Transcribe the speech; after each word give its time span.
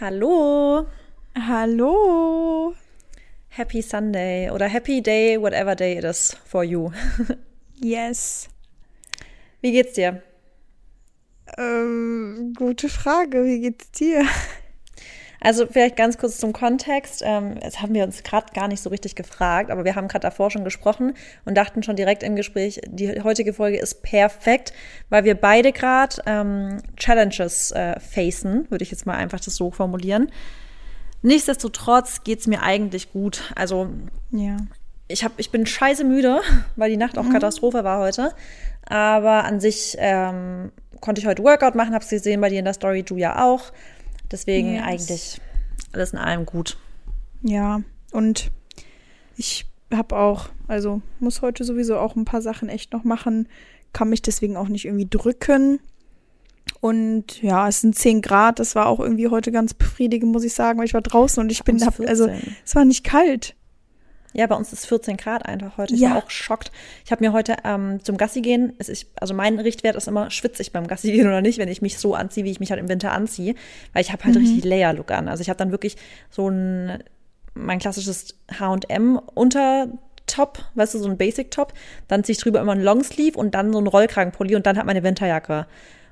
Hallo. 0.00 0.86
Hallo. 1.36 2.74
Happy 3.50 3.82
Sunday 3.82 4.48
oder 4.48 4.66
Happy 4.66 5.02
Day, 5.02 5.36
whatever 5.36 5.74
day 5.74 5.98
it 5.98 6.04
is 6.04 6.34
for 6.46 6.64
you. 6.64 6.90
yes. 7.74 8.48
Wie 9.60 9.72
geht's 9.72 9.92
dir? 9.92 10.22
Ähm, 11.58 12.54
gute 12.56 12.88
Frage. 12.88 13.44
Wie 13.44 13.60
geht's 13.60 13.90
dir? 13.90 14.24
Also 15.40 15.66
vielleicht 15.66 15.96
ganz 15.96 16.18
kurz 16.18 16.38
zum 16.38 16.52
Kontext. 16.52 17.22
Ähm, 17.24 17.58
das 17.60 17.80
haben 17.80 17.94
wir 17.94 18.04
uns 18.04 18.22
gerade 18.22 18.52
gar 18.52 18.68
nicht 18.68 18.82
so 18.82 18.90
richtig 18.90 19.16
gefragt, 19.16 19.70
aber 19.70 19.84
wir 19.84 19.96
haben 19.96 20.06
gerade 20.06 20.22
davor 20.22 20.50
schon 20.50 20.64
gesprochen 20.64 21.14
und 21.46 21.56
dachten 21.56 21.82
schon 21.82 21.96
direkt 21.96 22.22
im 22.22 22.36
Gespräch, 22.36 22.80
die 22.86 23.22
heutige 23.22 23.54
Folge 23.54 23.78
ist 23.78 24.02
perfekt, 24.02 24.74
weil 25.08 25.24
wir 25.24 25.34
beide 25.34 25.72
gerade 25.72 26.16
ähm, 26.26 26.82
Challenges 26.96 27.72
äh, 27.72 27.98
facen, 27.98 28.70
würde 28.70 28.82
ich 28.82 28.90
jetzt 28.90 29.06
mal 29.06 29.16
einfach 29.16 29.40
das 29.40 29.56
so 29.56 29.70
formulieren. 29.70 30.30
Nichtsdestotrotz 31.22 32.22
geht's 32.22 32.46
mir 32.46 32.62
eigentlich 32.62 33.12
gut. 33.12 33.52
Also 33.56 33.88
ja. 34.30 34.56
ich, 35.08 35.24
hab, 35.24 35.32
ich 35.38 35.50
bin 35.50 35.66
scheiße 35.66 36.04
müde, 36.04 36.40
weil 36.76 36.90
die 36.90 36.96
Nacht 36.98 37.16
auch 37.16 37.24
mhm. 37.24 37.32
Katastrophe 37.32 37.82
war 37.82 38.00
heute. 38.00 38.34
Aber 38.86 39.44
an 39.44 39.60
sich 39.60 39.96
ähm, 39.98 40.72
konnte 41.00 41.20
ich 41.20 41.26
heute 41.26 41.42
Workout 41.44 41.74
machen, 41.74 41.94
hab's 41.94 42.10
gesehen 42.10 42.40
bei 42.40 42.50
dir 42.50 42.58
in 42.58 42.64
der 42.64 42.74
Story, 42.74 43.02
du 43.02 43.16
ja 43.16 43.44
auch. 43.44 43.72
Deswegen 44.30 44.74
yes. 44.74 44.84
eigentlich 44.84 45.40
alles 45.92 46.12
in 46.12 46.18
allem 46.18 46.46
gut. 46.46 46.78
Ja, 47.42 47.82
und 48.12 48.50
ich 49.36 49.66
habe 49.92 50.16
auch, 50.16 50.48
also 50.68 51.02
muss 51.18 51.42
heute 51.42 51.64
sowieso 51.64 51.98
auch 51.98 52.16
ein 52.16 52.24
paar 52.24 52.42
Sachen 52.42 52.68
echt 52.68 52.92
noch 52.92 53.04
machen, 53.04 53.48
kann 53.92 54.08
mich 54.08 54.22
deswegen 54.22 54.56
auch 54.56 54.68
nicht 54.68 54.84
irgendwie 54.84 55.08
drücken. 55.08 55.80
Und 56.80 57.42
ja, 57.42 57.68
es 57.68 57.80
sind 57.80 57.96
10 57.96 58.22
Grad, 58.22 58.58
das 58.58 58.74
war 58.74 58.86
auch 58.86 59.00
irgendwie 59.00 59.28
heute 59.28 59.50
ganz 59.50 59.74
befriedigend, 59.74 60.30
muss 60.30 60.44
ich 60.44 60.54
sagen, 60.54 60.78
weil 60.78 60.86
ich 60.86 60.94
war 60.94 61.00
draußen 61.00 61.42
und 61.42 61.50
ich 61.50 61.64
bin, 61.64 61.84
hab, 61.84 61.98
also 62.00 62.28
es 62.64 62.74
war 62.74 62.84
nicht 62.84 63.04
kalt. 63.04 63.56
Ja, 64.32 64.46
bei 64.46 64.54
uns 64.54 64.72
ist 64.72 64.86
14 64.86 65.16
Grad 65.16 65.44
einfach 65.44 65.76
heute. 65.76 65.94
Ich 65.94 66.00
ja. 66.00 66.10
war 66.10 66.18
auch 66.18 66.30
schockt. 66.30 66.70
Ich 67.04 67.10
habe 67.10 67.24
mir 67.24 67.32
heute 67.32 67.56
ähm, 67.64 68.02
zum 68.04 68.16
Gassi 68.16 68.40
gehen, 68.40 68.74
ist, 68.78 69.06
also 69.16 69.34
mein 69.34 69.58
Richtwert 69.58 69.96
ist 69.96 70.06
immer, 70.06 70.30
schwitze 70.30 70.62
ich 70.62 70.72
beim 70.72 70.86
Gassi 70.86 71.10
gehen 71.10 71.26
oder 71.26 71.40
nicht, 71.40 71.58
wenn 71.58 71.68
ich 71.68 71.82
mich 71.82 71.98
so 71.98 72.14
anziehe, 72.14 72.44
wie 72.44 72.50
ich 72.50 72.60
mich 72.60 72.70
halt 72.70 72.80
im 72.80 72.88
Winter 72.88 73.12
anziehe. 73.12 73.54
Weil 73.92 74.02
ich 74.02 74.12
habe 74.12 74.24
halt 74.24 74.36
mhm. 74.36 74.42
richtig 74.42 74.64
Layer-Look 74.64 75.10
an. 75.10 75.28
Also 75.28 75.42
ich 75.42 75.48
habe 75.48 75.58
dann 75.58 75.72
wirklich 75.72 75.96
so 76.30 76.48
ein, 76.48 77.02
mein 77.54 77.80
klassisches 77.80 78.36
H&M 78.58 79.18
Untertop, 79.34 80.64
weißt 80.74 80.94
du, 80.94 80.98
so 80.98 81.08
ein 81.08 81.18
Basic-Top. 81.18 81.72
Dann 82.06 82.22
ziehe 82.22 82.34
ich 82.34 82.40
drüber 82.40 82.60
immer 82.60 82.72
einen 82.72 82.84
Longsleeve 82.84 83.36
und 83.36 83.56
dann 83.56 83.72
so 83.72 83.78
einen 83.78 83.88
Rollkragenpulli 83.88 84.54
und 84.54 84.64
dann 84.64 84.78
hat 84.78 84.86
meine 84.86 85.02
Winterjacke. 85.02 85.66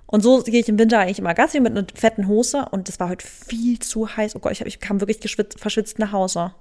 Und 0.06 0.22
so 0.22 0.42
gehe 0.42 0.60
ich 0.60 0.68
im 0.68 0.78
Winter 0.78 0.98
eigentlich 0.98 1.18
immer 1.18 1.34
Gassi 1.34 1.60
mit 1.60 1.76
einer 1.76 1.86
fetten 1.94 2.26
Hose 2.26 2.66
und 2.70 2.88
das 2.88 2.98
war 2.98 3.10
heute 3.10 3.24
viel 3.26 3.78
zu 3.78 4.16
heiß. 4.16 4.34
Oh 4.34 4.38
Gott, 4.40 4.52
ich, 4.52 4.60
hab, 4.60 4.66
ich 4.66 4.80
kam 4.80 5.00
wirklich 5.00 5.20
geschwitzt, 5.20 5.60
verschwitzt 5.60 5.98
nach 5.98 6.12
Hause. 6.12 6.52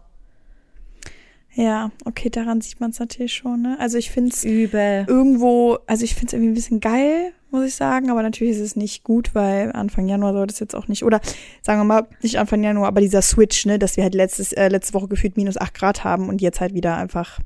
Ja, 1.58 1.90
okay, 2.06 2.30
daran 2.30 2.62
sieht 2.62 2.80
man 2.80 2.92
es 2.92 3.00
natürlich 3.00 3.34
schon. 3.34 3.64
Ne? 3.64 3.78
Also 3.80 3.98
ich 3.98 4.12
finde 4.12 4.30
es 4.32 4.44
irgendwo, 4.44 5.80
also 5.88 6.04
ich 6.04 6.14
finde 6.14 6.28
es 6.28 6.34
irgendwie 6.34 6.52
ein 6.52 6.54
bisschen 6.54 6.80
geil, 6.80 7.34
muss 7.50 7.66
ich 7.66 7.74
sagen, 7.74 8.12
aber 8.12 8.22
natürlich 8.22 8.56
ist 8.56 8.62
es 8.62 8.76
nicht 8.76 9.04
gut, 9.04 9.34
weil 9.34 9.72
Anfang 9.72 10.08
Januar 10.08 10.34
sollte 10.34 10.54
es 10.54 10.60
jetzt 10.60 10.76
auch 10.76 10.88
nicht, 10.88 11.04
oder 11.04 11.20
sagen 11.64 11.80
wir 11.80 11.84
mal, 11.84 12.08
nicht 12.22 12.38
Anfang 12.38 12.62
Januar, 12.62 12.88
aber 12.88 13.02
dieser 13.02 13.24
Switch, 13.24 13.66
ne, 13.66 13.80
dass 13.80 13.98
wir 13.98 14.04
halt 14.04 14.14
letztes, 14.14 14.54
äh, 14.54 14.68
letzte 14.68 14.94
Woche 14.94 15.08
gefühlt 15.08 15.36
minus 15.36 15.58
8 15.58 15.74
Grad 15.74 16.04
haben 16.04 16.30
und 16.30 16.44
jetzt 16.44 16.62
halt 16.62 16.76
wieder 16.76 16.96
einfach 16.96 17.40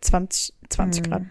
20, 0.00 0.54
20 0.70 1.04
hm. 1.04 1.10
Grad 1.10 1.22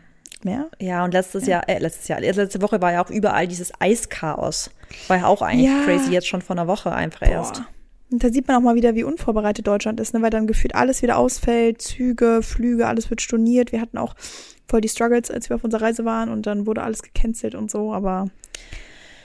mehr. 0.44 0.70
Ja, 0.80 1.04
und 1.04 1.14
letztes 1.14 1.46
ja. 1.46 1.58
Jahr, 1.58 1.68
äh, 1.68 1.80
letztes 1.80 2.08
Jahr, 2.08 2.22
letzte 2.22 2.62
Woche 2.62 2.82
war 2.82 2.94
ja 2.94 3.04
auch 3.04 3.10
überall 3.10 3.50
dieses 3.50 3.74
Eischaos. 3.82 4.72
War 5.10 5.18
ja 5.18 5.26
auch 5.26 5.42
eigentlich 5.42 5.70
ja. 5.70 5.84
crazy, 5.84 6.14
jetzt 6.14 6.28
schon 6.28 6.42
vor 6.42 6.56
einer 6.56 6.68
Woche 6.68 6.94
einfach 6.94 7.20
Boah. 7.20 7.32
erst. 7.32 7.64
Und 8.10 8.24
da 8.24 8.30
sieht 8.30 8.48
man 8.48 8.58
auch 8.58 8.62
mal 8.62 8.76
wieder, 8.76 8.96
wie 8.96 9.04
unvorbereitet 9.04 9.68
Deutschland 9.68 10.00
ist, 10.00 10.14
ne? 10.14 10.22
weil 10.22 10.30
dann 10.30 10.48
gefühlt 10.48 10.76
alles 10.76 11.02
wieder 11.02 11.18
ausfällt, 11.18 11.82
Züge, 11.82 12.42
Flüge, 12.42 12.88
alles 12.88 13.10
wird 13.10 13.22
storniert. 13.22 13.72
Wir 13.72 13.82
hatten 13.82 13.98
auch 13.98 14.16
voll 14.68 14.82
die 14.82 14.90
Struggles, 14.90 15.30
als 15.30 15.50
wir 15.50 15.56
auf 15.56 15.64
unserer 15.64 15.82
Reise 15.82 16.06
waren 16.06 16.30
und 16.30 16.46
dann 16.46 16.66
wurde 16.66 16.84
alles 16.84 17.04
gecancelt 17.04 17.56
und 17.56 17.70
so, 17.70 17.94
aber 17.94 18.28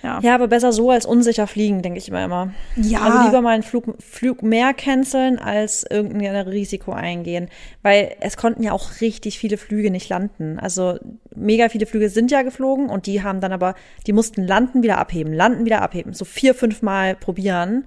ja. 0.03 0.19
Ja, 0.21 0.35
aber 0.35 0.49
besser 0.49 0.73
so 0.73 0.91
als 0.91 1.07
unsicher 1.07 1.47
fliegen, 1.47 1.81
denke 1.81 1.99
ich 1.99 2.09
immer 2.09 2.25
immer. 2.25 2.53
Ja. 2.77 3.03
Also 3.03 3.23
lieber 3.25 3.41
mal 3.41 3.55
einen 3.55 3.63
Flug, 3.63 3.95
Flug 4.03 4.43
mehr 4.43 4.75
canceln, 4.75 5.39
als 5.39 5.85
irgendein 5.89 6.35
Risiko 6.49 6.93
eingehen. 6.93 7.49
Weil 7.83 8.17
es 8.21 8.37
konnten 8.37 8.65
ja 8.65 8.73
auch 8.73 9.01
richtig 9.01 9.39
viele 9.39 9.57
Flüge 9.57 9.91
nicht 9.93 10.09
landen. 10.09 10.59
Also 10.59 10.99
mega 11.37 11.69
viele 11.69 11.87
Flüge 11.87 12.09
sind 12.09 12.33
ja 12.33 12.43
geflogen 12.43 12.89
und 12.89 13.07
die 13.07 13.23
haben 13.23 13.41
dann 13.41 13.53
aber, 13.53 13.75
die 14.07 14.13
mussten 14.13 14.45
landen, 14.45 14.83
wieder 14.83 14.99
abheben, 14.99 15.33
landen, 15.33 15.65
wieder 15.65 15.83
abheben. 15.83 16.15
So 16.15 16.25
vier, 16.25 16.55
fünf 16.55 16.83
Mal 16.83 17.15
probieren. 17.15 17.85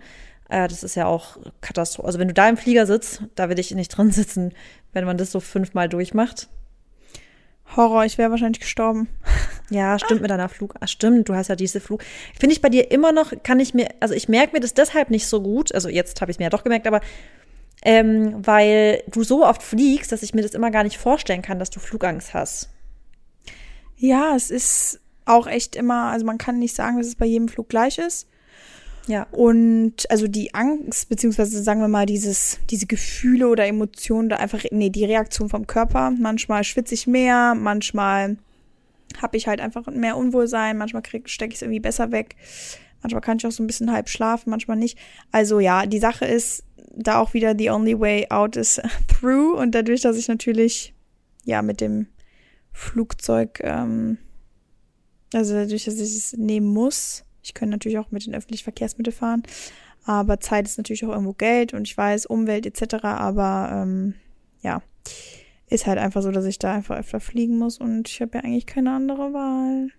Äh, 0.49 0.67
das 0.67 0.83
ist 0.83 0.95
ja 0.95 1.05
auch 1.05 1.37
Katastrophe. 1.61 2.07
Also 2.07 2.19
wenn 2.19 2.27
du 2.27 2.33
da 2.33 2.47
im 2.47 2.57
Flieger 2.57 2.85
sitzt, 2.85 3.23
da 3.35 3.49
will 3.49 3.59
ich 3.59 3.71
nicht 3.71 3.89
drin 3.97 4.11
sitzen, 4.11 4.53
wenn 4.93 5.05
man 5.05 5.17
das 5.17 5.31
so 5.31 5.39
fünfmal 5.39 5.89
durchmacht. 5.89 6.49
Horror, 7.75 8.05
ich 8.05 8.17
wäre 8.17 8.31
wahrscheinlich 8.31 8.59
gestorben. 8.61 9.07
Ja, 9.71 9.97
stimmt 9.97 10.21
mit 10.21 10.29
deiner 10.29 10.47
Flug. 10.47 10.75
Ah, 10.79 10.85
stimmt, 10.85 11.27
du 11.27 11.33
hast 11.33 11.47
ja 11.47 11.55
diese 11.55 11.79
Flug. 11.79 12.03
Finde 12.39 12.53
ich 12.53 12.61
bei 12.61 12.69
dir 12.69 12.91
immer 12.91 13.11
noch, 13.11 13.33
kann 13.41 13.59
ich 13.59 13.73
mir, 13.73 13.89
also 13.99 14.13
ich 14.13 14.29
merke 14.29 14.53
mir 14.53 14.59
das 14.59 14.75
deshalb 14.75 15.09
nicht 15.09 15.25
so 15.25 15.41
gut. 15.41 15.73
Also 15.73 15.89
jetzt 15.89 16.21
habe 16.21 16.29
ich 16.29 16.35
es 16.35 16.39
mir 16.39 16.45
ja 16.45 16.49
doch 16.51 16.63
gemerkt, 16.63 16.85
aber 16.85 17.01
ähm, 17.83 18.45
weil 18.45 19.01
du 19.07 19.23
so 19.23 19.43
oft 19.43 19.63
fliegst, 19.63 20.11
dass 20.11 20.21
ich 20.21 20.35
mir 20.35 20.43
das 20.43 20.53
immer 20.53 20.69
gar 20.69 20.83
nicht 20.83 20.99
vorstellen 20.99 21.41
kann, 21.41 21.57
dass 21.57 21.71
du 21.71 21.79
Flugangst 21.79 22.35
hast. 22.35 22.69
Ja, 23.97 24.35
es 24.35 24.51
ist 24.51 24.99
auch 25.25 25.47
echt 25.47 25.75
immer, 25.75 26.11
also 26.11 26.27
man 26.27 26.37
kann 26.37 26.59
nicht 26.59 26.75
sagen, 26.75 26.97
dass 26.97 27.07
es 27.07 27.15
bei 27.15 27.25
jedem 27.25 27.47
Flug 27.47 27.67
gleich 27.67 27.97
ist. 27.97 28.27
Ja. 29.07 29.27
Und 29.31 30.09
also 30.09 30.27
die 30.27 30.53
Angst, 30.53 31.09
beziehungsweise 31.09 31.61
sagen 31.61 31.81
wir 31.81 31.87
mal, 31.87 32.05
dieses, 32.05 32.59
diese 32.69 32.87
Gefühle 32.87 33.47
oder 33.47 33.67
Emotionen, 33.67 34.29
da 34.29 34.37
einfach, 34.37 34.63
nee, 34.71 34.89
die 34.89 35.05
Reaktion 35.05 35.49
vom 35.49 35.67
Körper. 35.67 36.11
Manchmal 36.11 36.63
schwitze 36.63 36.95
ich 36.95 37.05
mehr, 37.05 37.53
manchmal 37.55 38.37
habe 39.21 39.37
ich 39.37 39.47
halt 39.47 39.61
einfach 39.61 39.85
mehr 39.87 40.17
Unwohlsein, 40.17 40.77
manchmal 40.77 41.03
stecke 41.25 41.51
ich 41.51 41.55
es 41.55 41.61
irgendwie 41.61 41.79
besser 41.79 42.11
weg. 42.11 42.35
Manchmal 43.01 43.21
kann 43.21 43.37
ich 43.37 43.45
auch 43.45 43.51
so 43.51 43.61
ein 43.61 43.67
bisschen 43.67 43.91
halb 43.91 44.09
schlafen, 44.09 44.49
manchmal 44.49 44.77
nicht. 44.77 44.97
Also 45.31 45.59
ja, 45.59 45.85
die 45.85 45.99
Sache 45.99 46.25
ist 46.25 46.63
da 46.95 47.19
auch 47.19 47.33
wieder 47.33 47.53
the 47.57 47.69
only 47.69 47.99
way 47.99 48.25
out 48.29 48.55
is 48.55 48.81
through. 49.07 49.55
Und 49.59 49.75
dadurch, 49.75 50.01
dass 50.01 50.17
ich 50.17 50.27
natürlich 50.27 50.93
ja 51.43 51.61
mit 51.61 51.81
dem 51.81 52.07
Flugzeug, 52.71 53.59
ähm, 53.63 54.17
also 55.33 55.53
dadurch, 55.53 55.85
dass 55.85 55.95
ich 55.95 56.15
es 56.15 56.33
nehmen 56.33 56.67
muss, 56.67 57.23
ich 57.45 57.53
könnte 57.53 57.71
natürlich 57.71 57.97
auch 57.97 58.11
mit 58.11 58.25
den 58.25 58.35
öffentlichen 58.35 58.63
Verkehrsmitteln 58.63 59.15
fahren, 59.15 59.43
aber 60.05 60.39
Zeit 60.39 60.65
ist 60.65 60.77
natürlich 60.77 61.05
auch 61.05 61.09
irgendwo 61.09 61.33
Geld 61.33 61.73
und 61.73 61.87
ich 61.87 61.97
weiß, 61.97 62.25
Umwelt 62.25 62.65
etc., 62.65 63.05
aber 63.05 63.69
ähm, 63.71 64.15
ja, 64.61 64.81
ist 65.67 65.87
halt 65.87 65.97
einfach 65.97 66.21
so, 66.21 66.31
dass 66.31 66.45
ich 66.45 66.59
da 66.59 66.73
einfach 66.73 66.97
öfter 66.97 67.19
fliegen 67.19 67.57
muss 67.57 67.77
und 67.77 68.09
ich 68.09 68.21
habe 68.21 68.37
ja 68.37 68.43
eigentlich 68.43 68.65
keine 68.65 68.91
andere 68.91 69.33
Wahl. 69.33 69.89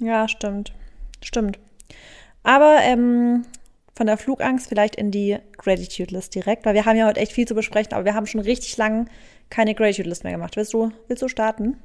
Ja, 0.00 0.28
stimmt. 0.28 0.72
Stimmt. 1.22 1.58
Aber 2.42 2.78
ähm, 2.82 3.44
von 3.94 4.06
der 4.06 4.16
Flugangst 4.16 4.68
vielleicht 4.68 4.96
in 4.96 5.10
die 5.10 5.38
Gratitude 5.56 6.14
List 6.14 6.34
direkt, 6.34 6.66
weil 6.66 6.74
wir 6.74 6.84
haben 6.84 6.96
ja 6.96 7.06
heute 7.06 7.20
echt 7.20 7.32
viel 7.32 7.46
zu 7.46 7.54
besprechen, 7.54 7.92
aber 7.92 8.04
wir 8.04 8.14
haben 8.14 8.26
schon 8.26 8.40
richtig 8.40 8.76
lang 8.76 9.08
keine 9.48 9.74
Gratitude 9.74 10.08
List 10.08 10.24
mehr 10.24 10.32
gemacht. 10.32 10.56
Willst 10.56 10.72
du, 10.72 10.90
willst 11.08 11.22
du 11.22 11.28
starten? 11.28 11.76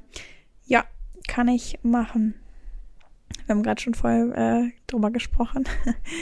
Ja, 0.64 0.84
kann 1.26 1.48
ich 1.48 1.78
machen. 1.82 2.34
Wir 3.48 3.54
haben 3.54 3.62
gerade 3.62 3.80
schon 3.80 3.94
vorher 3.94 4.36
äh, 4.36 4.70
drüber 4.86 5.10
gesprochen. 5.10 5.64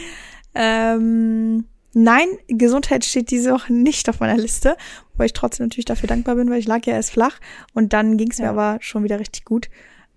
ähm, 0.54 1.64
nein, 1.92 2.28
Gesundheit 2.46 3.04
steht 3.04 3.32
diese 3.32 3.52
Woche 3.52 3.72
nicht 3.72 4.08
auf 4.08 4.20
meiner 4.20 4.40
Liste, 4.40 4.76
wo 5.16 5.24
ich 5.24 5.32
trotzdem 5.32 5.66
natürlich 5.66 5.86
dafür 5.86 6.06
dankbar 6.06 6.36
bin, 6.36 6.48
weil 6.48 6.60
ich 6.60 6.68
lag 6.68 6.86
ja 6.86 6.94
erst 6.94 7.10
flach 7.10 7.40
und 7.74 7.92
dann 7.92 8.16
ging 8.16 8.30
es 8.30 8.38
mir 8.38 8.48
aber 8.48 8.78
schon 8.80 9.02
wieder 9.02 9.18
richtig 9.18 9.44
gut, 9.44 9.70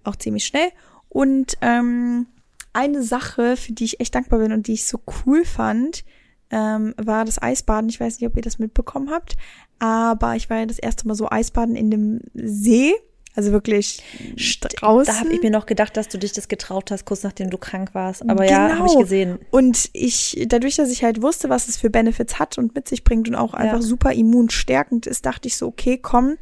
auch 0.03 0.17
ziemlich 0.17 0.45
schnell. 0.45 0.69
Und 1.07 1.57
ähm, 1.61 2.27
eine 2.73 3.01
Sache, 3.01 3.57
für 3.57 3.73
die 3.73 3.85
ich 3.85 3.99
echt 3.99 4.13
dankbar 4.13 4.37
bin 4.37 4.51
und 4.51 4.67
die 4.67 4.73
ich 4.73 4.85
so 4.85 4.99
cool 5.25 5.45
fand, 5.45 6.05
ähm, 6.51 6.93
war 6.95 7.25
das 7.25 7.41
Eisbaden. 7.41 7.89
Ich 7.89 7.99
weiß 7.99 8.19
nicht, 8.19 8.29
ob 8.29 8.35
ihr 8.37 8.43
das 8.43 8.59
mitbekommen 8.59 9.09
habt, 9.09 9.35
aber 9.79 10.35
ich 10.35 10.47
war 10.51 10.57
ja 10.57 10.67
das 10.67 10.77
erste 10.77 11.07
Mal 11.07 11.15
so 11.15 11.27
Eisbaden 11.27 11.75
in 11.75 11.89
dem 11.89 12.21
See 12.35 12.93
also 13.39 13.53
wirklich 13.53 14.03
draußen. 14.79 15.13
Da 15.13 15.19
habe 15.21 15.33
ich 15.33 15.41
mir 15.41 15.49
noch 15.49 15.65
gedacht, 15.65 15.95
dass 15.95 16.09
du 16.09 16.17
dich 16.17 16.33
das 16.33 16.49
getraut 16.49 16.91
hast, 16.91 17.05
kurz 17.05 17.23
nachdem 17.23 17.49
du 17.49 17.57
krank 17.57 17.93
warst. 17.93 18.21
Aber 18.23 18.45
genau. 18.45 18.51
ja, 18.51 18.77
habe 18.77 18.87
ich 18.87 18.97
gesehen. 18.97 19.39
Und 19.49 19.89
ich, 19.93 20.45
dadurch, 20.47 20.75
dass 20.75 20.91
ich 20.91 21.05
halt 21.05 21.21
wusste, 21.21 21.47
was 21.47 21.69
es 21.69 21.77
für 21.77 21.89
Benefits 21.89 22.37
hat 22.37 22.57
und 22.57 22.75
mit 22.75 22.89
sich 22.89 23.05
bringt 23.05 23.29
und 23.29 23.35
auch 23.35 23.53
einfach 23.53 23.77
ja. 23.77 23.81
super 23.81 24.11
immunstärkend 24.11 25.07
ist, 25.07 25.25
dachte 25.25 25.47
ich 25.47 25.55
so, 25.55 25.67
okay, 25.67 25.97
komm, 25.97 26.37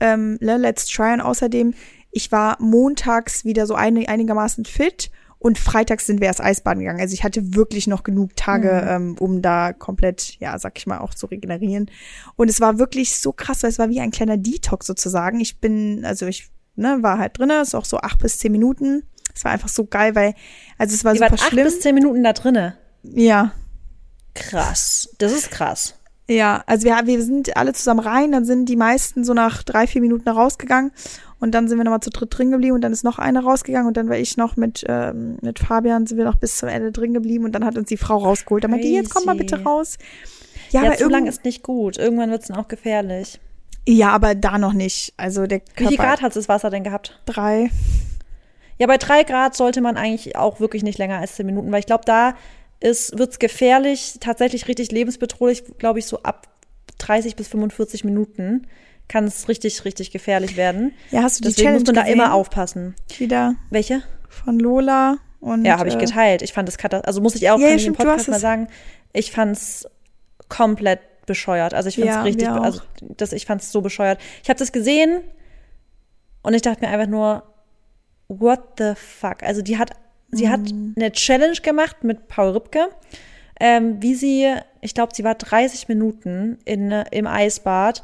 ähm, 0.00 0.38
let's 0.40 0.86
try. 0.86 1.12
Und 1.12 1.20
außerdem, 1.20 1.74
ich 2.12 2.32
war 2.32 2.56
montags 2.60 3.44
wieder 3.44 3.66
so 3.66 3.74
einig, 3.74 4.08
einigermaßen 4.08 4.64
fit 4.64 5.10
und 5.38 5.58
freitags 5.58 6.06
sind 6.06 6.20
wir 6.20 6.26
erst 6.26 6.40
Eisbaden 6.40 6.80
gegangen. 6.80 7.00
Also 7.00 7.14
ich 7.14 7.22
hatte 7.22 7.54
wirklich 7.54 7.86
noch 7.86 8.02
genug 8.02 8.34
Tage, 8.36 8.82
mhm. 8.82 8.88
ähm, 8.88 9.16
um 9.20 9.42
da 9.42 9.72
komplett, 9.72 10.36
ja, 10.40 10.58
sag 10.58 10.78
ich 10.78 10.86
mal, 10.86 10.98
auch 10.98 11.14
zu 11.14 11.26
regenerieren. 11.26 11.90
Und 12.36 12.50
es 12.50 12.60
war 12.60 12.78
wirklich 12.78 13.16
so 13.18 13.32
krass, 13.32 13.62
weil 13.62 13.70
es 13.70 13.78
war 13.78 13.88
wie 13.88 14.00
ein 14.00 14.10
kleiner 14.10 14.36
Detox 14.36 14.86
sozusagen. 14.86 15.40
Ich 15.40 15.60
bin, 15.60 16.04
also 16.04 16.26
ich 16.26 16.50
ne, 16.74 16.98
war 17.02 17.18
halt 17.18 17.38
drinne, 17.38 17.60
ist 17.60 17.74
auch 17.74 17.84
so 17.84 17.98
acht 17.98 18.18
bis 18.18 18.38
zehn 18.38 18.52
Minuten. 18.52 19.04
Es 19.34 19.44
war 19.44 19.52
einfach 19.52 19.68
so 19.68 19.84
geil, 19.84 20.14
weil, 20.14 20.34
also 20.78 20.94
es 20.94 21.04
war 21.04 21.12
Die 21.12 21.18
super 21.18 21.34
acht 21.34 21.40
schlimm. 21.40 21.64
bis 21.64 21.80
zehn 21.80 21.94
Minuten 21.94 22.24
da 22.24 22.32
drinne. 22.32 22.76
Ja. 23.04 23.52
Krass. 24.34 25.10
Das 25.18 25.32
ist 25.32 25.50
krass. 25.50 25.94
Ja, 26.30 26.62
also 26.66 26.86
wir, 26.86 26.94
wir 27.06 27.22
sind 27.22 27.56
alle 27.56 27.72
zusammen 27.72 28.00
rein, 28.00 28.32
dann 28.32 28.44
sind 28.44 28.66
die 28.66 28.76
meisten 28.76 29.24
so 29.24 29.32
nach 29.32 29.62
drei, 29.62 29.86
vier 29.86 30.02
Minuten 30.02 30.28
rausgegangen 30.28 30.92
und 31.40 31.52
dann 31.52 31.68
sind 31.68 31.78
wir 31.78 31.84
nochmal 31.84 32.00
zu 32.00 32.10
dritt 32.10 32.36
drin 32.36 32.50
geblieben 32.50 32.74
und 32.74 32.80
dann 32.80 32.92
ist 32.92 33.04
noch 33.04 33.18
eine 33.18 33.42
rausgegangen 33.42 33.86
und 33.86 33.96
dann 33.96 34.08
war 34.08 34.16
ich 34.16 34.36
noch 34.36 34.56
mit, 34.56 34.84
ähm, 34.88 35.38
mit 35.40 35.58
Fabian, 35.58 36.06
sind 36.06 36.18
wir 36.18 36.24
noch 36.24 36.36
bis 36.36 36.56
zum 36.56 36.68
Ende 36.68 36.92
drin 36.92 37.14
geblieben 37.14 37.44
und 37.44 37.52
dann 37.52 37.64
hat 37.64 37.78
uns 37.78 37.88
die 37.88 37.96
Frau 37.96 38.16
rausgeholt. 38.16 38.64
Da 38.64 38.68
meinte 38.68 38.86
die, 38.86 38.94
jetzt 38.94 39.14
komm 39.14 39.24
mal 39.24 39.36
bitte 39.36 39.62
raus. 39.62 39.98
Ja, 40.70 40.82
ja 40.82 40.88
aber 40.88 40.98
zu 40.98 41.08
lang 41.08 41.26
ist 41.26 41.44
nicht 41.44 41.62
gut. 41.62 41.96
Irgendwann 41.96 42.30
wird 42.30 42.42
es 42.42 42.48
dann 42.48 42.56
auch 42.56 42.68
gefährlich. 42.68 43.40
Ja, 43.86 44.10
aber 44.10 44.34
da 44.34 44.58
noch 44.58 44.72
nicht. 44.72 45.14
Also 45.16 45.46
der 45.46 45.60
Körper, 45.60 45.80
Wie 45.80 45.86
viel 45.88 45.96
Grad 45.96 46.20
hat 46.20 46.36
das 46.36 46.48
Wasser 46.48 46.70
denn 46.70 46.84
gehabt? 46.84 47.20
Drei. 47.24 47.70
Ja, 48.78 48.86
bei 48.86 48.98
drei 48.98 49.22
Grad 49.22 49.56
sollte 49.56 49.80
man 49.80 49.96
eigentlich 49.96 50.36
auch 50.36 50.60
wirklich 50.60 50.82
nicht 50.82 50.98
länger 50.98 51.18
als 51.18 51.36
zehn 51.36 51.46
Minuten, 51.46 51.72
weil 51.72 51.80
ich 51.80 51.86
glaube, 51.86 52.04
da 52.04 52.34
wird 52.80 53.30
es 53.30 53.38
gefährlich, 53.38 54.18
tatsächlich 54.20 54.68
richtig 54.68 54.92
lebensbedrohlich, 54.92 55.64
glaube 55.78 55.98
ich, 55.98 56.06
so 56.06 56.22
ab 56.22 56.48
30 56.98 57.34
bis 57.34 57.48
45 57.48 58.04
Minuten 58.04 58.66
kann 59.08 59.24
es 59.24 59.48
richtig, 59.48 59.84
richtig 59.84 60.10
gefährlich 60.10 60.56
werden. 60.56 60.92
Ja, 61.10 61.22
hast 61.22 61.38
du 61.38 61.42
die 61.42 61.48
Deswegen 61.48 61.64
Challenge 61.66 61.80
muss 61.80 61.86
man 61.86 61.94
da 61.94 62.00
gesehen? 62.02 62.14
immer 62.14 62.34
aufpassen. 62.34 62.94
Wieder. 63.18 63.54
Welche? 63.70 64.02
Von 64.28 64.58
Lola 64.58 65.16
und. 65.40 65.64
Ja, 65.64 65.78
habe 65.78 65.88
ich 65.88 65.94
äh, 65.96 65.98
geteilt. 65.98 66.42
Ich 66.42 66.52
fand 66.52 66.68
das 66.68 66.76
also 67.04 67.20
muss 67.20 67.34
ich 67.34 67.48
auch 67.50 67.58
Ja, 67.58 67.68
im 67.68 67.78
du 67.78 67.92
Podcast 67.92 68.28
mal 68.28 68.36
es- 68.36 68.42
sagen, 68.42 68.68
ich 69.12 69.32
fand's 69.32 69.86
komplett 70.48 71.00
bescheuert. 71.26 71.74
Also 71.74 71.88
ich 71.88 71.96
fand's 71.96 72.14
Ja, 72.14 72.22
richtig, 72.22 72.48
also 72.48 72.80
das, 73.00 73.32
ich 73.32 73.46
fand's 73.46 73.70
so 73.72 73.80
bescheuert. 73.80 74.20
Ich 74.42 74.48
habe 74.48 74.58
das 74.58 74.72
gesehen 74.72 75.20
und 76.42 76.54
ich 76.54 76.62
dachte 76.62 76.80
mir 76.82 76.88
einfach 76.88 77.08
nur, 77.08 77.42
what 78.28 78.60
the 78.78 78.92
fuck? 78.94 79.42
Also 79.42 79.62
die 79.62 79.78
hat, 79.78 79.90
sie 80.30 80.48
hat 80.48 80.60
Mhm. 80.60 80.94
eine 80.96 81.12
Challenge 81.12 81.56
gemacht 81.62 82.04
mit 82.04 82.28
Paul 82.28 82.50
Ripke, 82.50 82.88
ähm, 83.60 83.96
wie 84.02 84.14
sie, 84.14 84.54
ich 84.80 84.94
glaube, 84.94 85.14
sie 85.14 85.24
war 85.24 85.34
30 85.34 85.88
Minuten 85.88 86.58
in, 86.64 86.90
im 86.92 87.26
Eisbad. 87.26 88.02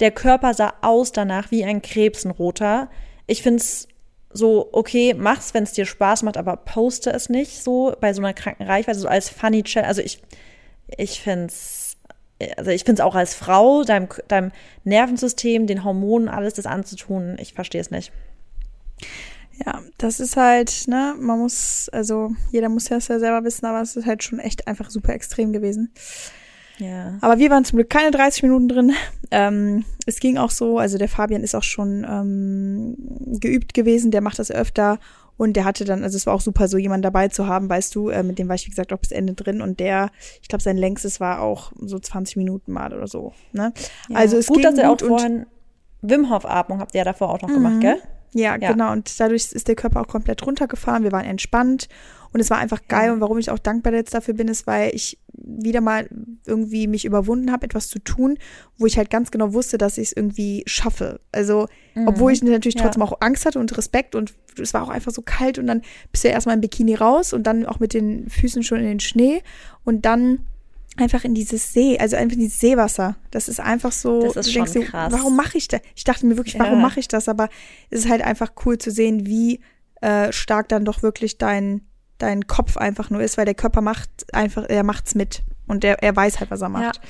Der 0.00 0.10
Körper 0.10 0.54
sah 0.54 0.74
aus 0.82 1.12
danach 1.12 1.50
wie 1.50 1.64
ein 1.64 1.82
Krebs, 1.82 2.24
ein 2.24 2.30
roter. 2.30 2.90
Ich 3.26 3.42
find's 3.42 3.88
so, 4.30 4.68
okay, 4.72 5.14
mach's, 5.14 5.54
wenn 5.54 5.62
es 5.62 5.72
dir 5.72 5.86
Spaß 5.86 6.24
macht, 6.24 6.36
aber 6.36 6.56
poste 6.56 7.10
es 7.12 7.28
nicht 7.28 7.62
so 7.62 7.94
bei 8.00 8.12
so 8.12 8.20
einer 8.20 8.34
kranken 8.34 8.64
Reichweite, 8.64 8.98
so 8.98 9.08
als 9.08 9.28
Funny 9.28 9.62
Challenge. 9.62 9.88
Also 9.88 10.02
ich, 10.02 10.20
ich 10.98 11.20
find's, 11.20 11.96
also 12.56 12.72
ich 12.72 12.82
find's 12.82 13.00
auch 13.00 13.14
als 13.14 13.34
Frau, 13.34 13.84
deinem, 13.84 14.08
deinem 14.26 14.50
Nervensystem, 14.82 15.68
den 15.68 15.84
Hormonen, 15.84 16.28
alles 16.28 16.54
das 16.54 16.66
anzutun, 16.66 17.36
ich 17.38 17.54
verstehe 17.54 17.80
es 17.80 17.92
nicht. 17.92 18.12
Ja, 19.64 19.82
das 19.98 20.18
ist 20.18 20.36
halt, 20.36 20.88
ne, 20.88 21.14
man 21.16 21.38
muss, 21.38 21.88
also 21.92 22.32
jeder 22.50 22.68
muss 22.68 22.86
das 22.86 23.06
ja 23.06 23.20
selber 23.20 23.44
wissen, 23.44 23.66
aber 23.66 23.82
es 23.82 23.94
ist 23.94 24.06
halt 24.06 24.24
schon 24.24 24.40
echt 24.40 24.66
einfach 24.66 24.90
super 24.90 25.12
extrem 25.12 25.52
gewesen. 25.52 25.92
Ja. 26.78 27.18
Aber 27.20 27.38
wir 27.38 27.50
waren 27.50 27.64
zum 27.64 27.76
Glück 27.76 27.90
keine 27.90 28.10
30 28.10 28.42
Minuten 28.42 28.68
drin. 28.68 28.92
Ähm, 29.30 29.84
es 30.06 30.20
ging 30.20 30.38
auch 30.38 30.50
so, 30.50 30.78
also 30.78 30.98
der 30.98 31.08
Fabian 31.08 31.42
ist 31.42 31.54
auch 31.54 31.62
schon 31.62 32.06
ähm, 32.08 32.96
geübt 33.40 33.74
gewesen, 33.74 34.10
der 34.10 34.20
macht 34.20 34.38
das 34.38 34.50
öfter 34.50 34.98
und 35.36 35.54
der 35.56 35.64
hatte 35.64 35.84
dann, 35.84 36.04
also 36.04 36.16
es 36.16 36.26
war 36.26 36.34
auch 36.34 36.40
super, 36.40 36.68
so 36.68 36.78
jemanden 36.78 37.02
dabei 37.02 37.28
zu 37.28 37.46
haben, 37.48 37.68
weißt 37.68 37.94
du, 37.94 38.08
äh, 38.10 38.22
mit 38.22 38.38
dem 38.38 38.48
war 38.48 38.54
ich, 38.54 38.66
wie 38.66 38.70
gesagt, 38.70 38.92
auch 38.92 38.98
bis 38.98 39.10
Ende 39.10 39.34
drin 39.34 39.60
und 39.60 39.80
der, 39.80 40.10
ich 40.42 40.48
glaube, 40.48 40.62
sein 40.62 40.76
längstes 40.76 41.18
war 41.20 41.40
auch 41.40 41.72
so 41.80 41.98
20 41.98 42.36
Minuten 42.36 42.72
mal 42.72 42.92
oder 42.92 43.08
so. 43.08 43.32
Ne? 43.52 43.72
Ja. 44.08 44.16
Also 44.16 44.36
es 44.36 44.46
gut, 44.46 44.58
ging 44.58 44.64
dass 44.64 44.76
ihr 44.78 44.90
auch 44.90 44.98
vorhin 45.00 45.46
Wim 46.02 46.30
Hof 46.30 46.44
Atmung 46.44 46.80
habt 46.80 46.94
ihr 46.94 46.98
ja 46.98 47.04
davor 47.04 47.30
auch 47.30 47.40
noch 47.40 47.48
gemacht, 47.48 47.80
gell? 47.80 47.96
Ja, 48.34 48.56
Ja. 48.56 48.72
genau. 48.72 48.92
Und 48.92 49.18
dadurch 49.18 49.52
ist 49.52 49.68
der 49.68 49.74
Körper 49.74 50.00
auch 50.02 50.08
komplett 50.08 50.44
runtergefahren. 50.46 51.02
Wir 51.02 51.12
waren 51.12 51.24
entspannt 51.24 51.88
und 52.34 52.40
es 52.40 52.50
war 52.50 52.58
einfach 52.58 52.82
geil. 52.88 53.10
Und 53.12 53.20
warum 53.20 53.38
ich 53.38 53.50
auch 53.50 53.58
dankbar 53.58 53.94
jetzt 53.94 54.12
dafür 54.12 54.34
bin, 54.34 54.48
ist, 54.48 54.66
weil 54.66 54.94
ich 54.94 55.18
wieder 55.32 55.80
mal 55.80 56.08
irgendwie 56.46 56.86
mich 56.86 57.04
überwunden 57.04 57.50
habe, 57.52 57.64
etwas 57.64 57.88
zu 57.88 57.98
tun, 57.98 58.38
wo 58.76 58.86
ich 58.86 58.98
halt 58.98 59.08
ganz 59.08 59.30
genau 59.30 59.52
wusste, 59.54 59.78
dass 59.78 59.96
ich 59.98 60.08
es 60.08 60.12
irgendwie 60.16 60.62
schaffe. 60.66 61.20
Also, 61.32 61.68
obwohl 62.06 62.32
ich 62.32 62.42
natürlich 62.42 62.74
Ja. 62.74 62.82
trotzdem 62.82 63.02
auch 63.02 63.18
Angst 63.20 63.46
hatte 63.46 63.58
und 63.58 63.76
Respekt 63.78 64.14
und 64.14 64.34
es 64.60 64.74
war 64.74 64.82
auch 64.82 64.88
einfach 64.88 65.12
so 65.12 65.22
kalt 65.22 65.58
und 65.58 65.66
dann 65.66 65.82
bist 66.12 66.24
du 66.24 66.28
ja 66.28 66.34
erstmal 66.34 66.56
im 66.56 66.60
Bikini 66.60 66.94
raus 66.94 67.32
und 67.32 67.44
dann 67.46 67.66
auch 67.66 67.78
mit 67.80 67.94
den 67.94 68.28
Füßen 68.28 68.62
schon 68.62 68.78
in 68.78 68.84
den 68.86 69.00
Schnee 69.00 69.42
und 69.84 70.04
dann 70.04 70.40
einfach 70.96 71.24
in 71.24 71.34
dieses 71.34 71.72
See, 71.72 71.98
also 71.98 72.14
einfach 72.16 72.34
in 72.34 72.40
dieses 72.42 72.60
Seewasser. 72.60 73.16
Das 73.32 73.48
ist 73.48 73.58
einfach 73.60 73.90
so, 73.92 74.22
Das 74.22 74.36
ist 74.36 74.48
du 74.50 74.52
denkst 74.54 74.72
dir, 74.72 74.84
krass. 74.84 75.12
warum 75.12 75.36
mache 75.36 75.58
ich 75.58 75.66
das? 75.68 75.80
Ich 75.96 76.04
dachte 76.04 76.24
mir 76.26 76.36
wirklich, 76.36 76.58
warum 76.58 76.74
Ja. 76.78 76.80
mache 76.82 77.00
ich 77.00 77.08
das? 77.08 77.28
Aber 77.28 77.48
es 77.90 78.00
ist 78.04 78.08
halt 78.08 78.22
einfach 78.22 78.52
cool 78.64 78.78
zu 78.78 78.90
sehen, 78.90 79.26
wie 79.26 79.60
äh, 80.00 80.32
stark 80.32 80.68
dann 80.68 80.84
doch 80.84 81.02
wirklich 81.02 81.38
dein, 81.38 81.80
dein 82.18 82.46
Kopf 82.46 82.76
einfach 82.76 83.10
nur 83.10 83.20
ist, 83.20 83.36
weil 83.36 83.44
der 83.44 83.54
Körper 83.54 83.80
macht 83.80 84.08
einfach, 84.32 84.64
er 84.68 84.82
macht's 84.82 85.14
mit 85.14 85.42
und 85.66 85.82
der, 85.82 86.02
er 86.02 86.14
weiß 86.14 86.40
halt, 86.40 86.50
was 86.50 86.62
er 86.62 86.68
macht. 86.68 87.00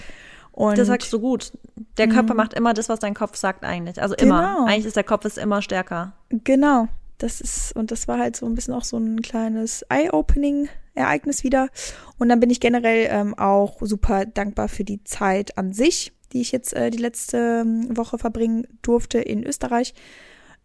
Und 0.53 0.79
Das 0.79 0.87
sagst 0.87 1.13
du 1.13 1.19
gut. 1.19 1.53
Der 1.97 2.09
Körper 2.09 2.35
macht 2.35 2.55
immer 2.55 2.75
das, 2.75 2.89
was 2.89 3.01
dein 3.01 3.15
Kopf 3.15 3.37
sagt 3.37 3.65
eigentlich. 3.65 4.01
Also 4.01 4.15
immer. 4.15 4.55
Genau. 4.55 4.67
Eigentlich 4.67 4.87
ist 4.87 4.97
der 4.97 5.03
Kopf 5.03 5.25
ist 5.25 5.37
immer 5.37 5.63
stärker. 5.63 6.13
Genau. 6.29 6.87
Das 7.19 7.41
ist, 7.41 7.75
und 7.75 7.91
das 7.91 8.07
war 8.07 8.19
halt 8.19 8.37
so 8.37 8.47
ein 8.47 8.55
bisschen 8.55 8.75
auch 8.75 8.85
so 8.85 8.97
ein 8.97 9.21
kleines 9.21 9.83
Eye-Opening-Ereignis 9.89 11.43
wieder. 11.43 11.71
Und 12.19 12.29
dann 12.29 12.39
bin 12.39 12.51
ich 12.51 12.61
generell 12.61 13.09
ähm, 13.11 13.37
auch 13.37 13.79
super 13.81 14.27
dankbar 14.27 14.69
für 14.69 14.85
die 14.85 15.03
Zeit 15.03 15.59
an 15.59 15.73
sich, 15.73 16.13
die 16.33 16.41
ich 16.41 16.53
jetzt 16.53 16.73
äh, 16.73 16.91
die 16.91 16.99
letzte 16.99 17.63
ähm, 17.63 17.97
Woche 17.97 18.19
verbringen 18.19 18.67
durfte 18.83 19.19
in 19.19 19.45
Österreich. 19.45 19.93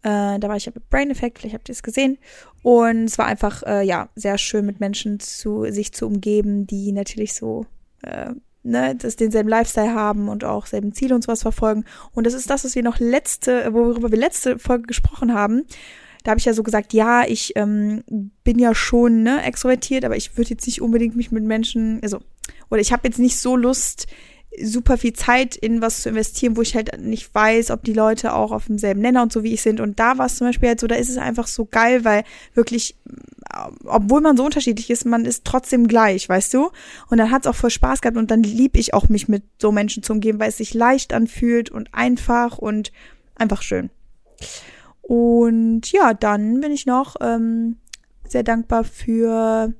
Äh, 0.02 0.38
da 0.38 0.48
war 0.48 0.56
ich 0.56 0.66
ja 0.66 0.72
mit 0.74 0.88
Brain 0.88 1.10
Effect, 1.10 1.38
vielleicht 1.38 1.54
habt 1.54 1.68
ihr 1.68 1.74
es 1.74 1.82
gesehen. 1.82 2.18
Und 2.62 3.04
es 3.04 3.18
war 3.18 3.26
einfach, 3.26 3.62
äh, 3.64 3.82
ja, 3.82 4.08
sehr 4.14 4.38
schön 4.38 4.66
mit 4.66 4.80
Menschen 4.80 5.20
zu 5.20 5.70
sich 5.70 5.92
zu 5.92 6.06
umgeben, 6.06 6.66
die 6.66 6.92
natürlich 6.92 7.34
so, 7.34 7.66
äh, 8.02 8.30
ne, 8.62 8.96
das 8.96 9.16
denselben 9.16 9.48
Lifestyle 9.48 9.94
haben 9.94 10.28
und 10.28 10.44
auch 10.44 10.66
selben 10.66 10.92
Ziele 10.92 11.14
und 11.14 11.22
sowas 11.22 11.42
verfolgen. 11.42 11.84
Und 12.12 12.26
das 12.26 12.34
ist 12.34 12.48
das, 12.48 12.64
was 12.64 12.74
wir 12.74 12.82
noch 12.82 12.98
letzte, 12.98 13.72
worüber 13.72 14.10
wir 14.10 14.18
letzte 14.18 14.58
Folge 14.58 14.86
gesprochen 14.86 15.34
haben. 15.34 15.66
Da 16.24 16.32
habe 16.32 16.38
ich 16.38 16.44
ja 16.44 16.52
so 16.52 16.62
gesagt, 16.62 16.92
ja, 16.92 17.24
ich 17.26 17.56
ähm, 17.56 18.02
bin 18.44 18.58
ja 18.58 18.74
schon 18.74 19.22
ne, 19.22 19.42
extrovertiert, 19.42 20.04
aber 20.04 20.16
ich 20.16 20.36
würde 20.36 20.50
jetzt 20.50 20.66
nicht 20.66 20.82
unbedingt 20.82 21.16
mich 21.16 21.30
mit 21.30 21.44
Menschen, 21.44 22.00
also, 22.02 22.20
oder 22.70 22.80
ich 22.80 22.92
habe 22.92 23.08
jetzt 23.08 23.18
nicht 23.18 23.38
so 23.38 23.56
Lust, 23.56 24.06
super 24.62 24.98
viel 24.98 25.12
Zeit 25.12 25.56
in 25.56 25.82
was 25.82 26.02
zu 26.02 26.08
investieren, 26.08 26.56
wo 26.56 26.62
ich 26.62 26.74
halt 26.74 27.00
nicht 27.00 27.34
weiß, 27.34 27.70
ob 27.70 27.84
die 27.84 27.92
Leute 27.92 28.34
auch 28.34 28.52
auf 28.52 28.66
demselben 28.66 29.00
Nenner 29.00 29.22
und 29.22 29.32
so 29.32 29.42
wie 29.42 29.54
ich 29.54 29.62
sind. 29.62 29.80
Und 29.80 29.98
da 29.98 30.18
war 30.18 30.26
es 30.26 30.36
zum 30.36 30.46
Beispiel 30.46 30.68
halt 30.68 30.80
so, 30.80 30.86
da 30.86 30.94
ist 30.94 31.08
es 31.08 31.18
einfach 31.18 31.46
so 31.46 31.64
geil, 31.64 32.04
weil 32.04 32.24
wirklich, 32.54 32.96
äh, 33.06 33.70
obwohl 33.84 34.20
man 34.20 34.36
so 34.36 34.44
unterschiedlich 34.44 34.90
ist, 34.90 35.06
man 35.06 35.24
ist 35.24 35.44
trotzdem 35.44 35.88
gleich, 35.88 36.28
weißt 36.28 36.54
du? 36.54 36.70
Und 37.08 37.18
dann 37.18 37.30
hat 37.30 37.42
es 37.42 37.50
auch 37.50 37.54
voll 37.54 37.70
Spaß 37.70 38.00
gehabt 38.00 38.16
und 38.16 38.30
dann 38.30 38.42
lieb 38.42 38.76
ich 38.76 38.94
auch 38.94 39.08
mich 39.08 39.28
mit 39.28 39.42
so 39.58 39.72
Menschen 39.72 40.02
zu 40.02 40.12
umgeben, 40.12 40.40
weil 40.40 40.50
es 40.50 40.58
sich 40.58 40.74
leicht 40.74 41.12
anfühlt 41.12 41.70
und 41.70 41.94
einfach 41.94 42.58
und 42.58 42.92
einfach 43.34 43.62
schön. 43.62 43.90
Und 45.02 45.90
ja, 45.90 46.14
dann 46.14 46.60
bin 46.60 46.72
ich 46.72 46.86
noch 46.86 47.16
ähm, 47.20 47.76
sehr 48.28 48.42
dankbar 48.44 48.84
für 48.84 49.74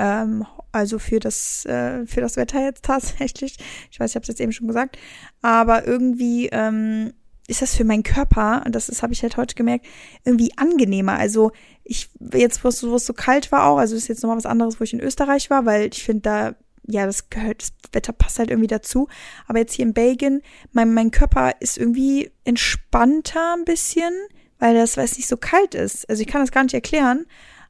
ähm, 0.00 0.46
also 0.72 0.98
für 0.98 1.20
das 1.20 1.66
äh, 1.66 2.06
für 2.06 2.20
das 2.20 2.36
Wetter 2.36 2.62
jetzt 2.64 2.84
tatsächlich. 2.86 3.56
Ich 3.90 4.00
weiß, 4.00 4.10
ich 4.10 4.16
habe 4.16 4.22
es 4.22 4.28
jetzt 4.28 4.40
eben 4.40 4.52
schon 4.52 4.66
gesagt, 4.66 4.98
aber 5.42 5.86
irgendwie 5.86 6.48
ähm, 6.50 7.12
ist 7.46 7.62
das 7.62 7.74
für 7.74 7.84
meinen 7.84 8.04
Körper, 8.04 8.62
und 8.64 8.74
das 8.74 9.02
habe 9.02 9.12
ich 9.12 9.22
halt 9.22 9.36
heute 9.36 9.56
gemerkt, 9.56 9.86
irgendwie 10.24 10.56
angenehmer. 10.56 11.18
Also 11.18 11.50
ich 11.84 12.08
jetzt, 12.32 12.64
wo 12.64 12.68
es 12.68 12.78
so, 12.78 12.90
wo 12.92 12.98
so 12.98 13.12
kalt 13.12 13.50
war 13.50 13.66
auch, 13.66 13.78
also 13.78 13.96
ist 13.96 14.08
jetzt 14.08 14.22
nochmal 14.22 14.36
was 14.36 14.46
anderes, 14.46 14.78
wo 14.78 14.84
ich 14.84 14.92
in 14.92 15.00
Österreich 15.00 15.50
war, 15.50 15.66
weil 15.66 15.88
ich 15.92 16.02
finde 16.02 16.22
da 16.22 16.54
ja, 16.86 17.06
das 17.06 17.30
gehört, 17.30 17.62
das 17.62 17.72
Wetter 17.92 18.12
passt 18.12 18.38
halt 18.38 18.50
irgendwie 18.50 18.66
dazu. 18.66 19.06
Aber 19.46 19.58
jetzt 19.58 19.74
hier 19.74 19.84
in 19.84 19.92
Belgien, 19.94 20.42
mein, 20.72 20.92
mein 20.94 21.10
Körper 21.10 21.52
ist 21.60 21.78
irgendwie 21.78 22.32
entspannter 22.44 23.54
ein 23.56 23.64
bisschen, 23.64 24.12
weil 24.58 24.74
das, 24.74 24.96
weil 24.96 25.04
es 25.04 25.16
nicht 25.16 25.28
so 25.28 25.36
kalt 25.36 25.74
ist. 25.74 26.08
Also 26.08 26.22
ich 26.22 26.26
kann 26.26 26.40
das 26.40 26.50
gar 26.50 26.64
nicht 26.64 26.74
erklären. 26.74 27.26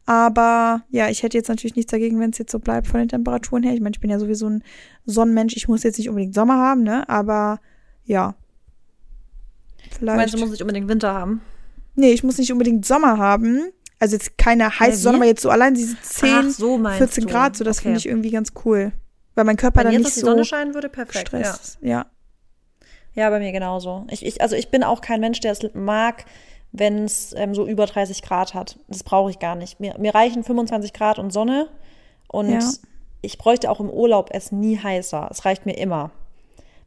Aber 0.06 0.82
ja, 0.90 1.08
ich 1.08 1.22
hätte 1.22 1.36
jetzt 1.38 1.48
natürlich 1.48 1.76
nichts 1.76 1.90
dagegen, 1.90 2.18
wenn 2.18 2.30
es 2.30 2.38
jetzt 2.38 2.50
so 2.52 2.58
bleibt 2.58 2.86
von 2.88 2.98
den 3.00 3.08
Temperaturen 3.08 3.62
her. 3.62 3.74
Ich 3.74 3.80
meine, 3.80 3.94
ich 3.94 4.00
bin 4.00 4.10
ja 4.10 4.18
sowieso 4.18 4.48
ein 4.48 4.64
Sonnenmensch. 5.06 5.56
Ich 5.56 5.68
muss 5.68 5.82
jetzt 5.82 5.98
nicht 5.98 6.08
unbedingt 6.08 6.34
Sommer 6.34 6.56
haben, 6.58 6.82
ne? 6.82 7.08
Aber 7.08 7.60
ja. 8.04 8.34
Du 9.90 9.96
Vielleicht. 9.98 10.16
meinst, 10.16 10.34
du 10.34 10.38
musst 10.38 10.52
nicht 10.52 10.62
unbedingt 10.62 10.88
Winter 10.88 11.12
haben? 11.14 11.40
nee, 11.96 12.12
ich 12.12 12.24
muss 12.24 12.38
nicht 12.38 12.50
unbedingt 12.50 12.86
Sommer 12.86 13.18
haben. 13.18 13.60
Also 13.98 14.16
jetzt 14.16 14.38
keine 14.38 14.80
heiße 14.80 14.96
wie? 14.98 15.02
Sonne, 15.02 15.16
aber 15.18 15.26
jetzt 15.26 15.42
so 15.42 15.50
allein 15.50 15.74
diese 15.74 16.00
10, 16.00 16.28
Ach, 16.32 16.48
so 16.50 16.78
meinst 16.78 16.98
14 16.98 17.26
du. 17.26 17.30
Grad, 17.30 17.56
so 17.56 17.64
das 17.64 17.78
Okay. 17.78 17.82
finde 17.84 17.98
ich 17.98 18.06
irgendwie 18.06 18.30
ganz 18.30 18.52
cool. 18.64 18.92
Weil 19.34 19.44
mein 19.44 19.56
Körper 19.58 19.80
Wenn 19.80 19.84
dann 19.86 19.92
jetzt 19.94 20.04
nicht 20.04 20.16
die 20.16 20.20
so 20.20 20.26
Sonne 20.28 20.44
scheinen 20.46 20.72
würde, 20.74 20.88
perfekt. 20.88 21.30
Ja. 21.32 21.38
gestresst 21.38 21.64
ist. 21.64 21.78
Ja. 21.82 22.06
ja, 23.14 23.28
bei 23.28 23.38
mir 23.38 23.52
genauso. 23.52 24.06
Ich, 24.10 24.24
ich, 24.24 24.40
also 24.40 24.56
ich 24.56 24.70
bin 24.70 24.82
auch 24.82 25.02
kein 25.02 25.20
Mensch, 25.20 25.40
der 25.40 25.52
es 25.52 25.60
mag, 25.74 26.24
wenn 26.72 27.04
es 27.04 27.34
ähm, 27.36 27.54
so 27.54 27.66
über 27.66 27.86
30 27.86 28.22
Grad 28.22 28.54
hat. 28.54 28.78
Das 28.88 29.02
brauche 29.02 29.30
ich 29.30 29.38
gar 29.38 29.54
nicht. 29.56 29.80
Mir, 29.80 29.96
mir 29.98 30.14
reichen 30.14 30.44
25 30.44 30.92
Grad 30.92 31.18
und 31.18 31.32
Sonne. 31.32 31.68
Und 32.28 32.50
Ja. 32.50 32.60
ich 33.22 33.38
bräuchte 33.38 33.70
auch 33.70 33.80
im 33.80 33.90
Urlaub 33.90 34.30
es 34.32 34.52
nie 34.52 34.78
heißer. 34.78 35.28
Es 35.30 35.44
reicht 35.44 35.66
mir 35.66 35.76
immer. 35.76 36.10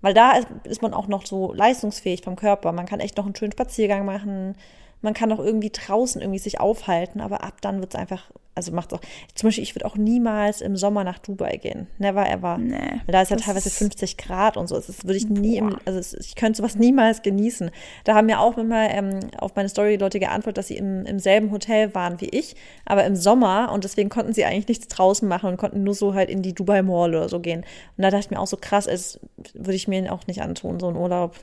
Weil 0.01 0.13
da 0.13 0.31
ist, 0.33 0.47
ist 0.63 0.81
man 0.81 0.93
auch 0.93 1.07
noch 1.07 1.25
so 1.25 1.53
leistungsfähig 1.53 2.21
vom 2.23 2.35
Körper. 2.35 2.71
Man 2.71 2.85
kann 2.85 2.99
echt 2.99 3.17
noch 3.17 3.25
einen 3.25 3.35
schönen 3.35 3.53
Spaziergang 3.53 4.05
machen, 4.05 4.55
man 5.03 5.13
kann 5.13 5.31
auch 5.31 5.39
irgendwie 5.39 5.69
draußen 5.69 6.22
irgendwie 6.22 6.39
sich 6.39 6.60
aufhalten, 6.60 7.22
aber 7.22 7.43
ab 7.43 7.62
dann 7.62 7.81
wird 7.81 7.93
es 7.93 8.00
einfach, 8.00 8.31
also 8.55 8.72
macht 8.72 8.93
es 8.93 8.98
auch, 8.98 9.03
zum 9.36 9.48
Beispiel, 9.48 9.63
ich 9.63 9.75
würde 9.75 9.86
auch 9.86 9.98
niemals 9.98 10.62
im 10.62 10.77
Sommer 10.77 11.03
nach 11.03 11.19
Dubai 11.19 11.57
gehen. 11.57 11.88
Never 11.98 12.27
ever. 12.27 12.57
Nee, 12.57 13.01
Weil 13.05 13.12
da 13.12 13.22
ist 13.22 13.29
ja 13.29 13.36
teilweise 13.36 13.69
50 13.69 14.15
Grad 14.15 14.55
und 14.55 14.67
so. 14.67 14.75
Das 14.75 15.03
würde 15.03 15.17
ich 15.17 15.27
nie 15.27 15.57
im, 15.57 15.77
also 15.83 16.00
es, 16.00 16.13
ich 16.13 16.36
könnte 16.36 16.57
sowas 16.57 16.77
niemals 16.77 17.22
genießen. 17.22 17.69
Da 18.05 18.15
haben 18.15 18.29
ja 18.29 18.39
auch 18.39 18.57
immer 18.57 18.89
ähm, 18.89 19.19
auf 19.38 19.55
meine 19.55 19.67
Story 19.67 19.98
Leute 19.98 20.22
geantwortet, 20.22 20.57
dass 20.57 20.67
sie 20.67 20.77
im, 20.77 21.05
im 21.05 21.19
selben 21.19 21.51
Hotel 21.51 21.93
waren 21.93 22.22
wie 22.22 22.29
ich, 22.29 22.55
aber 22.86 23.03
im 23.03 23.17
Sommer 23.17 23.72
und 23.74 23.83
deswegen 23.83 24.10
konnten 24.10 24.33
sie 24.33 24.45
eigentlich 24.45 24.69
nichts 24.69 24.88
draußen 24.88 25.27
machen 25.27 25.50
und 25.50 25.57
konnten 25.57 25.83
nur 25.83 25.95
so 25.95 26.13
halt 26.13 26.29
in 26.29 26.41
die 26.41 26.53
Dubai 26.53 26.81
Mall 26.81 27.10
oder 27.13 27.27
so 27.27 27.41
gehen. 27.41 27.65
Und 27.98 28.03
da 28.03 28.10
dachte 28.10 28.25
ich 28.25 28.31
mir 28.31 28.39
auch 28.39 28.48
so 28.48 28.57
krass, 28.57 28.88
es 28.88 29.19
würde 29.53 29.75
ich 29.75 29.89
mir 29.89 30.13
auch 30.13 30.27
nicht 30.27 30.41
antun, 30.41 30.79
so 30.79 30.88
ein 30.88 30.95
Urlaub. 30.95 31.36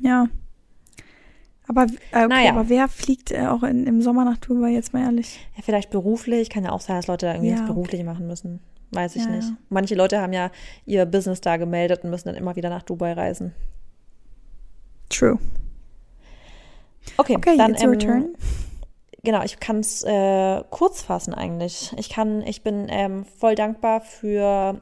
Ja, 0.00 0.26
aber, 1.68 1.82
äh, 2.12 2.24
okay, 2.24 2.26
naja. 2.28 2.50
aber 2.50 2.68
wer 2.68 2.88
fliegt 2.88 3.32
äh, 3.32 3.46
auch 3.46 3.62
in, 3.62 3.86
im 3.86 4.00
Sommer 4.02 4.24
nach 4.24 4.38
Dubai, 4.38 4.70
jetzt 4.70 4.92
mal 4.92 5.02
ehrlich? 5.02 5.40
Ja, 5.56 5.62
vielleicht 5.64 5.90
beruflich. 5.90 6.50
Kann 6.50 6.64
ja 6.64 6.70
auch 6.70 6.80
sein, 6.80 6.96
dass 6.96 7.06
Leute 7.06 7.26
da 7.26 7.34
irgendwie 7.34 7.50
ja, 7.50 7.66
beruflich 7.66 8.00
okay. 8.00 8.08
machen 8.08 8.26
müssen. 8.26 8.60
Weiß 8.92 9.16
ich 9.16 9.24
ja, 9.24 9.30
nicht. 9.30 9.48
Manche 9.68 9.94
Leute 9.94 10.20
haben 10.20 10.32
ja 10.32 10.50
ihr 10.84 11.06
Business 11.06 11.40
da 11.40 11.56
gemeldet 11.56 12.04
und 12.04 12.10
müssen 12.10 12.28
dann 12.28 12.36
immer 12.36 12.54
wieder 12.56 12.70
nach 12.70 12.82
Dubai 12.82 13.12
reisen. 13.12 13.52
True. 15.08 15.38
Okay, 17.16 17.36
okay 17.36 17.56
dann 17.56 17.74
ähm. 17.74 18.34
Genau, 19.22 19.42
ich 19.42 19.58
kann 19.58 19.80
es 19.80 20.04
äh, 20.04 20.62
kurz 20.70 21.02
fassen 21.02 21.34
eigentlich. 21.34 21.92
Ich 21.96 22.10
kann, 22.10 22.42
ich 22.42 22.62
bin 22.62 22.86
ähm, 22.88 23.24
voll 23.24 23.56
dankbar 23.56 24.00
für 24.00 24.80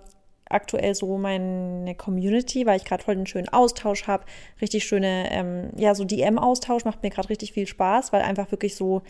aktuell 0.48 0.94
so 0.94 1.16
meine 1.18 1.94
Community, 1.94 2.66
weil 2.66 2.76
ich 2.76 2.84
gerade 2.84 3.02
voll 3.02 3.16
den 3.16 3.26
schönen 3.26 3.48
Austausch 3.48 4.06
habe. 4.06 4.24
Richtig 4.60 4.84
schöne, 4.84 5.30
ähm, 5.30 5.70
ja, 5.76 5.94
so 5.94 6.04
DM-Austausch 6.04 6.84
macht 6.84 7.02
mir 7.02 7.10
gerade 7.10 7.30
richtig 7.30 7.52
viel 7.52 7.66
Spaß, 7.66 8.12
weil 8.12 8.22
einfach 8.22 8.50
wirklich 8.50 8.76
so, 8.76 9.02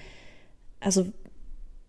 also 0.80 1.06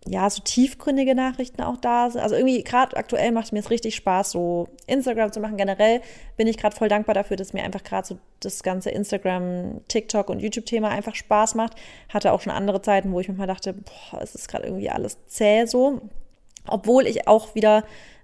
ja, 0.07 0.29
so 0.29 0.41
tiefgründige 0.43 1.15
Nachrichten 1.15 1.63
auch 1.63 1.77
da 1.77 2.09
sind. 2.09 2.21
Also 2.21 2.35
irgendwie 2.35 2.63
gerade 2.63 2.95
aktuell 2.95 3.31
macht 3.31 3.51
mir 3.51 3.59
es 3.59 3.71
richtig 3.71 3.95
Spaß, 3.95 4.31
so 4.31 4.67
Instagram 4.85 5.31
zu 5.31 5.39
machen. 5.39 5.57
Generell 5.57 6.01
bin 6.37 6.47
ich 6.47 6.57
gerade 6.57 6.75
voll 6.75 6.89
dankbar 6.89 7.15
dafür, 7.15 7.37
dass 7.37 7.53
mir 7.53 7.63
einfach 7.63 7.83
gerade 7.83 8.07
so 8.07 8.19
das 8.39 8.61
ganze 8.61 8.91
Instagram, 8.91 9.81
TikTok 9.87 10.29
und 10.29 10.41
YouTube-Thema 10.41 10.89
einfach 10.89 11.15
Spaß 11.15 11.55
macht. 11.55 11.73
Hatte 12.09 12.33
auch 12.33 12.41
schon 12.41 12.53
andere 12.53 12.83
Zeiten, 12.83 13.11
wo 13.13 13.19
ich 13.19 13.27
mir 13.27 13.33
mal 13.33 13.47
dachte, 13.47 13.73
boah, 13.73 14.21
es 14.21 14.35
ist 14.35 14.47
gerade 14.47 14.65
irgendwie 14.65 14.91
alles 14.91 15.17
zäh 15.25 15.65
so. 15.65 16.01
Obwohl 16.67 17.07
ich 17.07 17.27
auch 17.27 17.55
wieder 17.55 17.83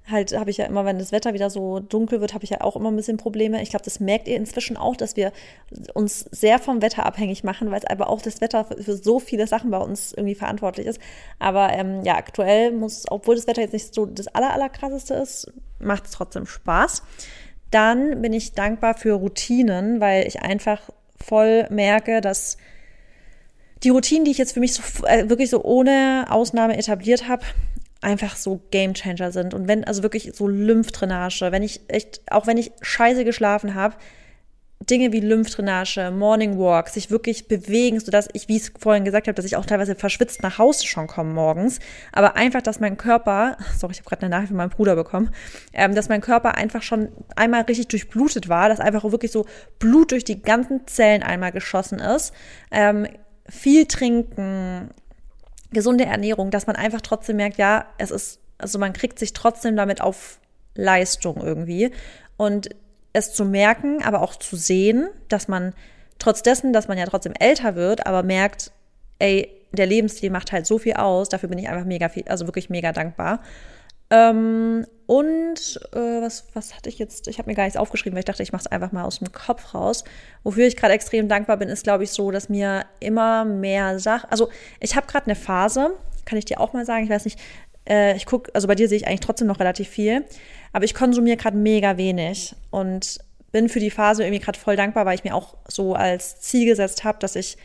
halt 0.09 0.35
habe 0.37 0.49
ich 0.49 0.57
ja 0.57 0.65
immer, 0.65 0.85
wenn 0.85 0.99
das 0.99 1.11
Wetter 1.11 1.33
wieder 1.33 1.49
so 1.49 1.79
dunkel 1.79 2.21
wird, 2.21 2.33
habe 2.33 2.43
ich 2.43 2.49
ja 2.49 2.61
auch 2.61 2.75
immer 2.75 2.91
ein 2.91 2.95
bisschen 2.95 3.17
Probleme. 3.17 3.61
Ich 3.61 3.69
glaube, 3.69 3.85
das 3.85 3.99
merkt 3.99 4.27
ihr 4.27 4.35
inzwischen 4.35 4.77
auch, 4.77 4.95
dass 4.95 5.15
wir 5.15 5.31
uns 5.93 6.21
sehr 6.31 6.59
vom 6.59 6.81
Wetter 6.81 7.05
abhängig 7.05 7.43
machen, 7.43 7.71
weil 7.71 7.79
es 7.79 7.85
aber 7.85 8.09
auch 8.09 8.21
das 8.21 8.41
Wetter 8.41 8.65
für, 8.65 8.81
für, 8.81 8.95
so 8.95 9.19
viele 9.19 9.47
Sachen 9.47 9.69
bei 9.71 9.77
uns 9.77 10.13
irgendwie 10.13 10.35
verantwortlich 10.35 10.87
ist. 10.87 10.99
Aber 11.39 11.71
ähm, 11.73 12.03
ja, 12.03 12.15
aktuell 12.15 12.71
muss, 12.71 13.05
obwohl 13.09 13.35
das 13.35 13.47
Wetter 13.47 13.61
jetzt 13.61 13.73
nicht 13.73 13.93
so 13.93 14.05
das 14.05 14.27
aller, 14.27 14.51
aller 14.51 14.69
krasseste 14.69 15.13
ist, 15.15 15.51
macht 15.79 16.05
es 16.05 16.11
trotzdem 16.11 16.45
Spaß. 16.45 17.03
Dann 17.69 18.21
bin 18.21 18.33
ich 18.33 18.53
dankbar 18.53 18.95
für 18.95 19.13
Routinen, 19.13 20.01
weil 20.01 20.27
ich 20.27 20.41
einfach 20.41 20.81
voll 21.21 21.67
merke, 21.69 22.21
dass 22.21 22.57
die 23.83 23.89
Routinen, 23.89 24.25
die 24.25 24.31
ich 24.31 24.37
jetzt 24.37 24.53
für 24.53 24.59
mich 24.59 24.73
so, 24.73 25.05
äh, 25.05 25.29
wirklich 25.29 25.49
so 25.49 25.63
ohne 25.63 26.27
Ausnahme 26.29 26.77
etabliert 26.77 27.27
habe, 27.27 27.43
einfach 28.01 28.35
so 28.35 28.61
Gamechanger 28.71 29.31
sind. 29.31 29.53
Und 29.53 29.67
wenn, 29.67 29.83
also 29.83 30.03
wirklich 30.03 30.31
so 30.33 30.47
Lymphdrainage, 30.47 31.51
wenn 31.51 31.63
ich 31.63 31.81
echt, 31.87 32.21
auch 32.29 32.47
wenn 32.47 32.57
ich 32.57 32.71
scheiße 32.81 33.23
geschlafen 33.23 33.75
habe, 33.75 33.95
Dinge 34.89 35.11
wie 35.11 35.19
Lymphdrainage, 35.19 36.11
Morning 36.11 36.57
Walk, 36.57 36.89
sich 36.89 37.11
wirklich 37.11 37.47
bewegen, 37.47 37.99
sodass 37.99 38.27
ich, 38.33 38.47
wie 38.47 38.57
ich 38.57 38.63
es 38.63 38.71
vorhin 38.79 39.05
gesagt 39.05 39.27
habe, 39.27 39.35
dass 39.35 39.45
ich 39.45 39.55
auch 39.55 39.65
teilweise 39.65 39.95
verschwitzt 39.95 40.41
nach 40.41 40.57
Hause 40.57 40.87
schon 40.87 41.05
komme 41.05 41.33
morgens. 41.33 41.79
Aber 42.11 42.35
einfach, 42.35 42.61
dass 42.61 42.79
mein 42.79 42.97
Körper, 42.97 43.57
sorry, 43.77 43.93
ich 43.93 43.99
habe 43.99 44.09
gerade 44.09 44.23
eine 44.23 44.31
Nachricht 44.31 44.49
von 44.49 44.57
meinem 44.57 44.71
Bruder 44.71 44.95
bekommen, 44.95 45.29
ähm, 45.73 45.93
dass 45.93 46.09
mein 46.09 46.21
Körper 46.21 46.55
einfach 46.55 46.81
schon 46.81 47.09
einmal 47.35 47.61
richtig 47.61 47.89
durchblutet 47.89 48.49
war, 48.49 48.69
dass 48.69 48.79
einfach 48.79 49.03
wirklich 49.03 49.31
so 49.31 49.45
Blut 49.77 50.11
durch 50.11 50.23
die 50.23 50.41
ganzen 50.41 50.87
Zellen 50.87 51.21
einmal 51.21 51.51
geschossen 51.51 51.99
ist. 51.99 52.33
Ähm, 52.71 53.05
viel 53.47 53.85
trinken, 53.85 54.89
gesunde 55.71 56.05
Ernährung, 56.05 56.51
dass 56.51 56.67
man 56.67 56.75
einfach 56.75 57.01
trotzdem 57.01 57.37
merkt, 57.37 57.57
ja, 57.57 57.85
es 57.97 58.11
ist, 58.11 58.39
also 58.57 58.79
man 58.79 58.93
kriegt 58.93 59.19
sich 59.19 59.33
trotzdem 59.33 59.75
damit 59.75 60.01
auf 60.01 60.39
Leistung 60.75 61.41
irgendwie. 61.41 61.91
Und 62.37 62.69
es 63.13 63.33
zu 63.33 63.45
merken, 63.45 64.03
aber 64.03 64.21
auch 64.21 64.35
zu 64.35 64.55
sehen, 64.55 65.09
dass 65.27 65.47
man 65.47 65.73
trotz 66.19 66.43
dessen, 66.43 66.71
dass 66.73 66.87
man 66.87 66.97
ja 66.97 67.05
trotzdem 67.05 67.33
älter 67.39 67.75
wird, 67.75 68.05
aber 68.05 68.23
merkt, 68.23 68.71
ey, 69.19 69.49
der 69.71 69.85
Lebensstil 69.85 70.29
macht 70.29 70.51
halt 70.51 70.65
so 70.65 70.77
viel 70.77 70.93
aus, 70.93 71.29
dafür 71.29 71.49
bin 71.49 71.57
ich 71.57 71.69
einfach 71.69 71.85
mega 71.85 72.09
viel, 72.09 72.27
also 72.27 72.45
wirklich 72.45 72.69
mega 72.69 72.91
dankbar. 72.91 73.41
Ähm, 74.11 74.85
und 75.07 75.79
äh, 75.93 76.21
was, 76.21 76.45
was 76.53 76.75
hatte 76.75 76.89
ich 76.89 76.99
jetzt? 76.99 77.27
Ich 77.27 77.37
habe 77.37 77.49
mir 77.49 77.55
gar 77.55 77.63
nichts 77.63 77.77
aufgeschrieben, 77.77 78.15
weil 78.15 78.21
ich 78.21 78.25
dachte, 78.25 78.43
ich 78.43 78.51
mache 78.51 78.61
es 78.61 78.67
einfach 78.67 78.91
mal 78.91 79.03
aus 79.03 79.19
dem 79.19 79.31
Kopf 79.31 79.73
raus. 79.73 80.03
Wofür 80.43 80.67
ich 80.67 80.77
gerade 80.77 80.93
extrem 80.93 81.27
dankbar 81.27 81.57
bin, 81.57 81.69
ist, 81.69 81.83
glaube 81.83 82.03
ich, 82.03 82.11
so, 82.11 82.31
dass 82.31 82.49
mir 82.49 82.85
immer 82.99 83.45
mehr 83.45 83.99
Sachen. 83.99 84.29
Also 84.29 84.49
ich 84.79 84.95
habe 84.95 85.07
gerade 85.07 85.25
eine 85.25 85.35
Phase, 85.35 85.91
kann 86.25 86.37
ich 86.37 86.45
dir 86.45 86.59
auch 86.59 86.73
mal 86.73 86.85
sagen. 86.85 87.05
Ich 87.05 87.09
weiß 87.09 87.25
nicht, 87.25 87.39
äh, 87.89 88.15
ich 88.15 88.25
gucke, 88.25 88.53
also 88.53 88.67
bei 88.67 88.75
dir 88.75 88.87
sehe 88.87 88.97
ich 88.97 89.07
eigentlich 89.07 89.21
trotzdem 89.21 89.47
noch 89.47 89.59
relativ 89.59 89.89
viel, 89.89 90.25
aber 90.71 90.85
ich 90.85 90.93
konsumiere 90.93 91.37
gerade 91.37 91.57
mega 91.57 91.97
wenig 91.97 92.55
und 92.69 93.19
bin 93.51 93.69
für 93.69 93.79
die 93.79 93.91
Phase 93.91 94.23
irgendwie 94.23 94.39
gerade 94.39 94.59
voll 94.59 94.75
dankbar, 94.75 95.05
weil 95.05 95.15
ich 95.15 95.23
mir 95.23 95.35
auch 95.35 95.57
so 95.67 95.93
als 95.93 96.39
Ziel 96.39 96.65
gesetzt 96.65 97.03
habe, 97.03 97.19
dass 97.19 97.35
ich 97.35 97.57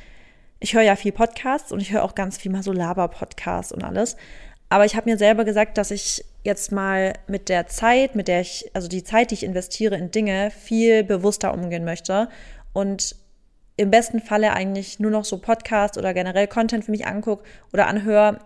ich 0.59 0.75
höre 0.75 0.83
ja 0.83 0.97
viel 0.97 1.13
Podcasts 1.13 1.71
und 1.71 1.81
ich 1.81 1.93
höre 1.93 2.03
auch 2.03 2.15
ganz 2.15 2.39
viel 2.39 2.51
mal 2.51 2.63
so 2.63 2.73
Laber-Podcasts 2.73 3.73
und 3.73 3.85
alles. 3.85 4.17
Aber 4.69 4.85
ich 4.85 4.97
habe 4.97 5.09
mir 5.09 5.19
selber 5.19 5.45
gesagt, 5.45 5.79
dass 5.79 5.91
ich 5.91 6.25
jetzt 6.43 6.73
mal 6.73 7.15
mit 7.27 7.49
der 7.49 7.67
Zeit, 7.67 8.15
mit 8.15 8.29
der 8.29 8.41
ich, 8.41 8.71
also 8.73 8.89
die 8.89 9.05
Zeit, 9.05 9.31
die 9.31 9.35
ich 9.35 9.45
investiere 9.45 9.97
in 9.97 10.11
Dinge, 10.11 10.51
viel 10.51 11.05
bewusster 11.05 11.53
umgehen 11.53 11.85
möchte 11.85 12.29
und 12.73 13.17
im 13.77 13.91
besten 13.91 14.21
Falle 14.21 14.53
eigentlich 14.53 14.99
nur 14.99 15.11
noch 15.11 15.25
so 15.25 15.39
Podcasts 15.39 15.99
oder 15.99 16.15
generell 16.15 16.47
Content 16.47 16.85
für 16.85 16.91
mich 16.91 17.07
angucke 17.07 17.45
oder 17.73 17.87
anhöre, 17.87 18.39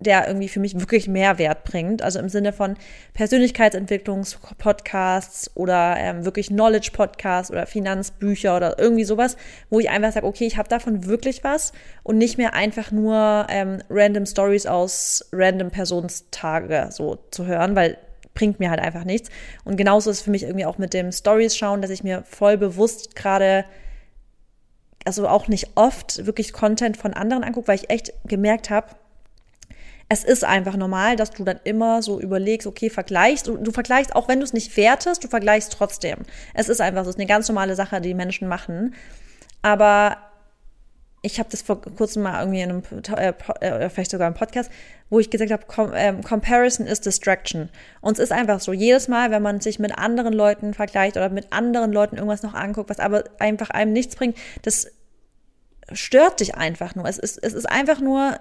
der 0.00 0.26
irgendwie 0.26 0.48
für 0.48 0.58
mich 0.60 0.78
wirklich 0.78 1.08
Mehrwert 1.08 1.64
bringt. 1.64 2.02
Also 2.02 2.18
im 2.18 2.28
Sinne 2.28 2.52
von 2.52 2.76
Persönlichkeitsentwicklungspodcasts 3.14 5.52
oder 5.54 5.96
ähm, 5.98 6.24
wirklich 6.24 6.48
Knowledge-Podcasts 6.48 7.50
oder 7.50 7.66
Finanzbücher 7.66 8.56
oder 8.56 8.78
irgendwie 8.78 9.04
sowas, 9.04 9.36
wo 9.70 9.80
ich 9.80 9.90
einfach 9.90 10.12
sage, 10.12 10.26
okay, 10.26 10.46
ich 10.46 10.56
habe 10.56 10.68
davon 10.68 11.06
wirklich 11.06 11.42
was 11.44 11.72
und 12.02 12.18
nicht 12.18 12.38
mehr 12.38 12.54
einfach 12.54 12.90
nur 12.90 13.46
ähm, 13.48 13.82
random 13.88 14.26
Stories 14.26 14.66
aus 14.66 15.28
random 15.32 15.70
Personenstage 15.70 16.88
so 16.90 17.18
zu 17.30 17.46
hören, 17.46 17.76
weil 17.76 17.96
bringt 18.34 18.58
mir 18.58 18.70
halt 18.70 18.80
einfach 18.80 19.04
nichts. 19.04 19.30
Und 19.64 19.76
genauso 19.76 20.10
ist 20.10 20.16
es 20.18 20.22
für 20.22 20.32
mich 20.32 20.42
irgendwie 20.42 20.66
auch 20.66 20.76
mit 20.76 20.92
dem 20.92 21.12
Stories 21.12 21.56
schauen, 21.56 21.82
dass 21.82 21.92
ich 21.92 22.02
mir 22.02 22.24
voll 22.24 22.58
bewusst 22.58 23.14
gerade 23.14 23.64
also 25.04 25.28
auch 25.28 25.48
nicht 25.48 25.76
oft 25.76 26.26
wirklich 26.26 26.52
Content 26.52 26.96
von 26.96 27.14
anderen 27.14 27.44
angucke, 27.44 27.68
weil 27.68 27.76
ich 27.76 27.90
echt 27.90 28.12
gemerkt 28.24 28.70
habe, 28.70 28.88
es 30.08 30.24
ist 30.24 30.44
einfach 30.44 30.76
normal, 30.76 31.16
dass 31.16 31.30
du 31.30 31.44
dann 31.44 31.60
immer 31.64 32.02
so 32.02 32.20
überlegst, 32.20 32.66
okay, 32.66 32.90
vergleichst. 32.90 33.46
Du, 33.46 33.56
du 33.56 33.72
vergleichst, 33.72 34.14
auch 34.14 34.28
wenn 34.28 34.40
du 34.40 34.44
es 34.44 34.52
nicht 34.52 34.76
wertest, 34.76 35.24
du 35.24 35.28
vergleichst 35.28 35.72
trotzdem. 35.72 36.18
Es 36.52 36.68
ist 36.68 36.80
einfach 36.80 37.04
so, 37.04 37.10
es 37.10 37.16
ist 37.16 37.20
eine 37.20 37.28
ganz 37.28 37.48
normale 37.48 37.74
Sache, 37.74 38.00
die 38.00 38.14
Menschen 38.14 38.48
machen. 38.48 38.94
Aber 39.62 40.18
ich 41.22 41.38
habe 41.38 41.48
das 41.50 41.62
vor 41.62 41.80
kurzem 41.80 42.22
mal 42.22 42.38
irgendwie 42.40 42.60
in 42.60 42.70
einem, 42.70 42.82
äh, 43.16 43.32
äh, 43.60 43.88
vielleicht 43.88 44.10
sogar 44.10 44.28
im 44.28 44.34
Podcast, 44.34 44.70
wo 45.08 45.20
ich 45.20 45.30
gesagt 45.30 45.50
habe, 45.50 45.64
Com 45.66 45.92
ähm, 45.94 46.22
Comparison 46.22 46.86
is 46.86 47.00
Distraction. 47.00 47.70
Und 48.02 48.18
es 48.18 48.24
ist 48.24 48.32
einfach 48.32 48.60
so, 48.60 48.74
jedes 48.74 49.08
Mal, 49.08 49.30
wenn 49.30 49.42
man 49.42 49.62
sich 49.62 49.78
mit 49.78 49.96
anderen 49.96 50.34
Leuten 50.34 50.74
vergleicht 50.74 51.16
oder 51.16 51.30
mit 51.30 51.50
anderen 51.50 51.92
Leuten 51.92 52.16
irgendwas 52.16 52.42
noch 52.42 52.52
anguckt, 52.52 52.90
was 52.90 53.00
aber 53.00 53.24
einfach 53.38 53.70
einem 53.70 53.94
nichts 53.94 54.16
bringt, 54.16 54.36
das 54.60 54.88
stört 55.92 56.40
dich 56.40 56.56
einfach 56.56 56.94
nur. 56.94 57.06
Es 57.06 57.18
ist, 57.18 57.42
es 57.42 57.54
ist 57.54 57.66
einfach 57.66 58.00
nur 58.00 58.38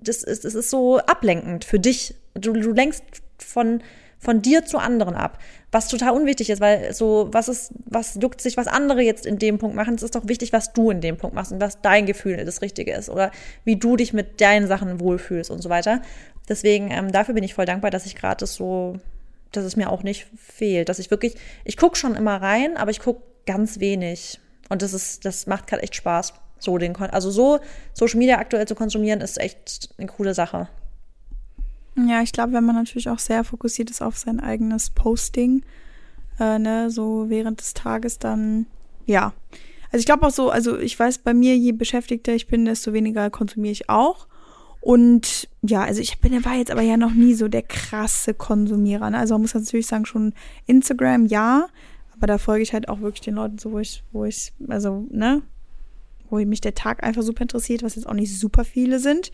das 0.00 0.22
ist, 0.22 0.44
das 0.44 0.54
ist 0.54 0.70
so 0.70 0.98
ablenkend 0.98 1.64
für 1.64 1.78
dich. 1.78 2.14
Du, 2.34 2.52
du 2.52 2.72
lenkst 2.72 3.02
von, 3.38 3.82
von 4.18 4.42
dir 4.42 4.64
zu 4.64 4.78
anderen 4.78 5.14
ab. 5.14 5.38
Was 5.70 5.88
total 5.88 6.12
unwichtig 6.12 6.50
ist, 6.50 6.60
weil 6.60 6.92
so, 6.92 7.28
was 7.32 7.48
ist, 7.48 7.72
was 7.84 8.18
juckt 8.20 8.40
sich, 8.40 8.56
was 8.56 8.66
andere 8.66 9.02
jetzt 9.02 9.26
in 9.26 9.38
dem 9.38 9.58
Punkt 9.58 9.76
machen? 9.76 9.94
Es 9.94 10.02
ist 10.02 10.14
doch 10.14 10.26
wichtig, 10.28 10.52
was 10.52 10.72
du 10.72 10.90
in 10.90 11.00
dem 11.00 11.16
Punkt 11.16 11.34
machst 11.34 11.52
und 11.52 11.60
was 11.60 11.82
dein 11.82 12.06
Gefühl 12.06 12.44
das 12.44 12.62
Richtige 12.62 12.94
ist 12.94 13.10
oder 13.10 13.30
wie 13.64 13.76
du 13.76 13.96
dich 13.96 14.12
mit 14.12 14.40
deinen 14.40 14.66
Sachen 14.66 15.00
wohlfühlst 15.00 15.50
und 15.50 15.60
so 15.60 15.68
weiter. 15.68 16.00
Deswegen, 16.48 16.90
ähm, 16.90 17.12
dafür 17.12 17.34
bin 17.34 17.44
ich 17.44 17.54
voll 17.54 17.66
dankbar, 17.66 17.90
dass 17.90 18.06
ich 18.06 18.16
gerade 18.16 18.38
das 18.40 18.54
so, 18.54 18.98
dass 19.52 19.64
es 19.64 19.76
mir 19.76 19.90
auch 19.90 20.02
nicht 20.02 20.26
fehlt. 20.36 20.88
Dass 20.88 20.98
ich 20.98 21.10
wirklich, 21.10 21.34
ich 21.64 21.76
gucke 21.76 21.96
schon 21.96 22.16
immer 22.16 22.40
rein, 22.40 22.76
aber 22.76 22.90
ich 22.90 23.00
gucke 23.00 23.22
ganz 23.46 23.80
wenig. 23.80 24.40
Und 24.70 24.82
das 24.82 24.94
ist, 24.94 25.24
das 25.24 25.46
macht 25.46 25.66
gerade 25.66 25.82
echt 25.82 25.96
Spaß. 25.96 26.32
So 26.58 26.78
den, 26.78 26.94
also 26.96 27.30
so 27.30 27.60
Social 27.92 28.18
Media 28.18 28.38
aktuell 28.38 28.66
zu 28.66 28.74
konsumieren, 28.74 29.20
ist 29.20 29.38
echt 29.38 29.90
eine 29.98 30.08
coole 30.08 30.34
Sache. 30.34 30.68
Ja, 32.06 32.22
ich 32.22 32.32
glaube, 32.32 32.52
wenn 32.52 32.64
man 32.64 32.76
natürlich 32.76 33.08
auch 33.08 33.18
sehr 33.18 33.42
fokussiert 33.42 33.90
ist 33.90 34.02
auf 34.02 34.16
sein 34.16 34.40
eigenes 34.40 34.90
Posting, 34.90 35.64
äh, 36.38 36.58
ne, 36.58 36.90
so 36.90 37.28
während 37.28 37.60
des 37.60 37.74
Tages, 37.74 38.18
dann 38.18 38.66
ja. 39.06 39.32
Also 39.90 40.00
ich 40.00 40.06
glaube 40.06 40.26
auch 40.26 40.30
so, 40.30 40.50
also 40.50 40.78
ich 40.78 40.98
weiß, 40.98 41.18
bei 41.18 41.34
mir, 41.34 41.56
je 41.56 41.72
beschäftigter 41.72 42.34
ich 42.34 42.46
bin, 42.46 42.66
desto 42.66 42.92
weniger 42.92 43.30
konsumiere 43.30 43.72
ich 43.72 43.88
auch. 43.88 44.28
Und 44.80 45.48
ja, 45.62 45.82
also 45.82 46.00
ich 46.00 46.20
bin, 46.20 46.44
war 46.44 46.54
jetzt 46.54 46.70
aber 46.70 46.82
ja 46.82 46.96
noch 46.96 47.12
nie 47.12 47.34
so 47.34 47.48
der 47.48 47.62
krasse 47.62 48.32
Konsumierer. 48.32 49.10
Ne? 49.10 49.18
Also 49.18 49.34
man 49.34 49.42
muss 49.42 49.54
natürlich 49.54 49.86
sagen, 49.86 50.06
schon 50.06 50.34
Instagram 50.66 51.26
ja, 51.26 51.68
aber 52.14 52.26
da 52.26 52.38
folge 52.38 52.62
ich 52.62 52.72
halt 52.72 52.88
auch 52.88 53.00
wirklich 53.00 53.22
den 53.22 53.34
Leuten 53.34 53.58
so, 53.58 53.72
wo 53.72 53.78
ich, 53.78 54.04
wo 54.12 54.24
ich, 54.24 54.52
also, 54.68 55.06
ne, 55.10 55.42
wo 56.30 56.38
mich 56.38 56.60
der 56.60 56.74
Tag 56.74 57.02
einfach 57.04 57.22
super 57.22 57.42
interessiert, 57.42 57.82
was 57.82 57.96
jetzt 57.96 58.06
auch 58.06 58.14
nicht 58.14 58.38
super 58.38 58.64
viele 58.64 58.98
sind. 58.98 59.30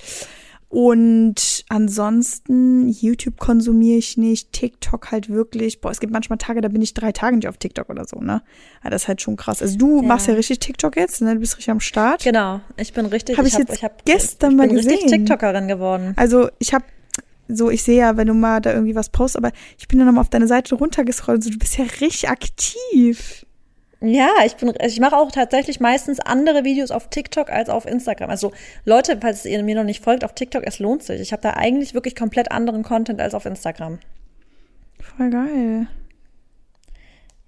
Und 0.75 1.65
ansonsten, 1.69 2.89
YouTube 2.89 3.39
konsumiere 3.39 3.99
ich 3.99 4.17
nicht, 4.17 4.53
TikTok 4.53 5.13
halt 5.13 5.29
wirklich. 5.29 5.81
Boah, 5.81 5.93
es 5.93 6.01
gibt 6.01 6.13
manchmal 6.13 6.39
Tage, 6.39 6.61
da 6.63 6.69
bin 6.69 6.83
ich 6.83 6.95
drei 6.95 7.13
Tage 7.13 7.37
nicht 7.37 7.47
auf 7.47 7.59
TikTok 7.59 7.89
oder 7.91 8.05
so, 8.07 8.19
ne? 8.19 8.43
Das 8.83 9.03
ist 9.03 9.09
halt 9.09 9.23
schon 9.23 9.37
krass. 9.37 9.63
Also 9.63 9.79
du 9.79 10.03
ja. 10.03 10.09
machst 10.09 10.27
ja 10.27 10.35
richtig 10.35 10.59
TikTok 10.59 10.97
jetzt, 10.97 11.23
ne? 11.23 11.35
Du 11.35 11.41
bist 11.41 11.57
richtig 11.57 11.71
am 11.71 11.79
Start. 11.79 12.25
Genau, 12.25 12.61
ich 12.77 12.93
bin 12.93 13.07
richtig. 13.07 13.39
Hab 13.39 13.47
ich, 13.47 13.53
ich 13.53 13.61
hab, 13.61 13.69
jetzt 13.69 13.77
ich 13.77 13.85
hab, 13.85 14.05
gestern 14.05 14.51
ich 14.51 14.57
mal 14.57 14.69
gesehen. 14.69 14.91
richtig 14.91 15.11
TikTokerin 15.13 15.69
geworden. 15.69 16.13
Also 16.17 16.49
ich 16.59 16.75
habe 16.75 16.85
so, 17.47 17.71
ich 17.71 17.85
sehe 17.85 17.99
ja, 17.99 18.17
wenn 18.17 18.27
du 18.27 18.35
mal 18.35 18.61
da 18.61 18.73
irgendwie 18.73 18.97
was 18.97 19.11
postest, 19.11 19.45
aber 19.45 19.55
ich 19.79 19.87
bin 19.87 19.99
dann 19.99 20.07
nochmal 20.07 20.23
auf 20.23 20.31
deine 20.31 20.49
Seite 20.49 20.75
runtergescrollt. 20.75 21.45
So, 21.45 21.51
du 21.51 21.59
bist 21.59 21.77
ja 21.77 21.85
richtig 22.01 22.29
aktiv. 22.29 23.47
Ja, 24.05 24.29
ich 24.45 24.57
bin, 24.57 24.71
ich 24.85 25.01
mache 25.01 25.17
auch 25.17 25.33
tatsächlich 25.33 25.81
meistens 25.81 26.21
andere 26.21 26.63
Videos 26.63 26.91
auf 26.91 27.09
TikTok 27.09 27.51
als 27.51 27.71
auf 27.71 27.87
Instagram. 27.87 28.29
Also 28.29 28.53
Leute, 28.85 29.17
falls 29.19 29.47
ihr 29.47 29.63
mir 29.63 29.77
noch 29.77 29.85
nicht 29.85 30.05
folgt 30.05 30.25
auf 30.25 30.35
TikTok, 30.35 30.63
es 30.67 30.79
lohnt 30.79 31.03
sich. 31.03 31.23
Ich 31.23 31.33
habe 31.33 31.41
da 31.41 31.55
eigentlich 31.55 31.95
wirklich 31.95 32.15
komplett 32.15 32.53
anderen 32.53 32.83
Content 32.83 33.19
als 33.21 33.33
auf 33.33 33.47
Instagram. 33.47 33.99
Voll 35.01 35.31
geil. 35.31 35.87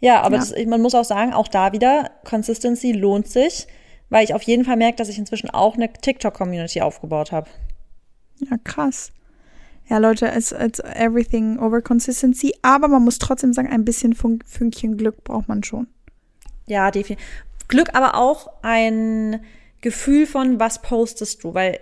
Ja, 0.01 0.23
aber 0.23 0.37
ja. 0.37 0.41
Das, 0.41 0.55
man 0.67 0.81
muss 0.81 0.95
auch 0.95 1.05
sagen, 1.05 1.35
auch 1.35 1.49
da 1.49 1.73
wieder, 1.73 2.11
Consistency 2.25 2.93
lohnt 2.93 3.29
sich, 3.29 3.67
weil 4.09 4.25
ich 4.25 4.33
auf 4.33 4.43
jeden 4.43 4.65
Fall 4.65 4.77
merke, 4.77 4.97
dass 4.97 5.09
ich 5.11 5.19
inzwischen 5.19 5.51
auch 5.51 5.75
eine 5.75 5.93
TikTok-Community 5.93 6.81
aufgebaut 6.81 7.33
habe. 7.33 7.51
Ja, 8.39 8.57
krass. 8.65 9.13
Ja, 9.89 9.99
Leute, 9.99 10.33
it's, 10.35 10.53
it's 10.53 10.81
everything 10.81 11.59
over 11.59 11.83
Consistency, 11.83 12.55
aber 12.63 12.89
man 12.89 13.05
muss 13.05 13.19
trotzdem 13.19 13.53
sagen, 13.53 13.69
ein 13.69 13.85
bisschen 13.85 14.15
Fünkchen 14.15 14.97
Glück 14.97 15.23
braucht 15.23 15.49
man 15.49 15.63
schon. 15.63 15.87
Ja, 16.67 16.91
definitiv. 16.91 17.27
Glück, 17.69 17.95
aber 17.95 18.15
auch 18.17 18.51
ein 18.63 19.41
Gefühl 19.81 20.27
von, 20.27 20.61
was 20.61 20.83
postest 20.83 21.43
du, 21.45 21.55
weil 21.55 21.81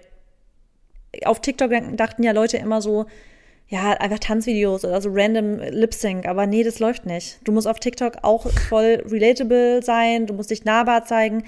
auf 1.25 1.41
TikTok 1.41 1.71
dachten 1.97 2.23
ja 2.23 2.33
Leute 2.33 2.57
immer 2.57 2.83
so, 2.83 3.07
ja, 3.69 3.93
einfach 3.93 4.19
Tanzvideos 4.19 4.85
oder 4.85 5.01
so 5.01 5.11
random 5.13 5.59
Lip 5.59 5.95
Sync, 5.95 6.27
aber 6.27 6.47
nee, 6.47 6.63
das 6.63 6.81
läuft 6.81 7.07
nicht. 7.07 7.39
Du 7.45 7.53
musst 7.53 7.67
auf 7.67 7.81
TikTok 7.81 8.19
auch 8.23 8.49
voll 8.69 9.03
relatable 9.07 9.83
sein, 9.83 10.27
du 10.27 10.35
musst 10.35 10.51
dich 10.51 10.65
nahbar 10.65 11.05
zeigen. 11.05 11.45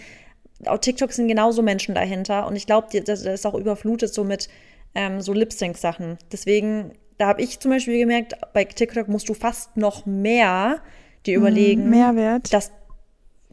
Auf 0.64 0.80
TikTok 0.80 1.12
sind 1.12 1.28
genauso 1.28 1.62
Menschen 1.62 1.94
dahinter 1.94 2.46
und 2.46 2.56
ich 2.56 2.66
glaube, 2.66 2.88
das 3.00 3.22
ist 3.22 3.46
auch 3.46 3.54
überflutet 3.54 4.14
so 4.14 4.24
mit 4.24 4.48
ähm, 4.94 5.20
so 5.20 5.32
Lip 5.32 5.52
Sync 5.52 5.76
Sachen. 5.76 6.16
Deswegen, 6.32 6.92
da 7.18 7.26
habe 7.26 7.42
ich 7.42 7.60
zum 7.60 7.70
Beispiel 7.70 7.98
gemerkt, 7.98 8.34
bei 8.54 8.64
TikTok 8.64 9.08
musst 9.08 9.28
du 9.28 9.34
fast 9.34 9.76
noch 9.76 10.06
mehr 10.06 10.80
dir 11.26 11.38
mhm, 11.38 11.44
überlegen, 11.44 11.90
Mehrwert. 11.90 12.52
dass 12.52 12.72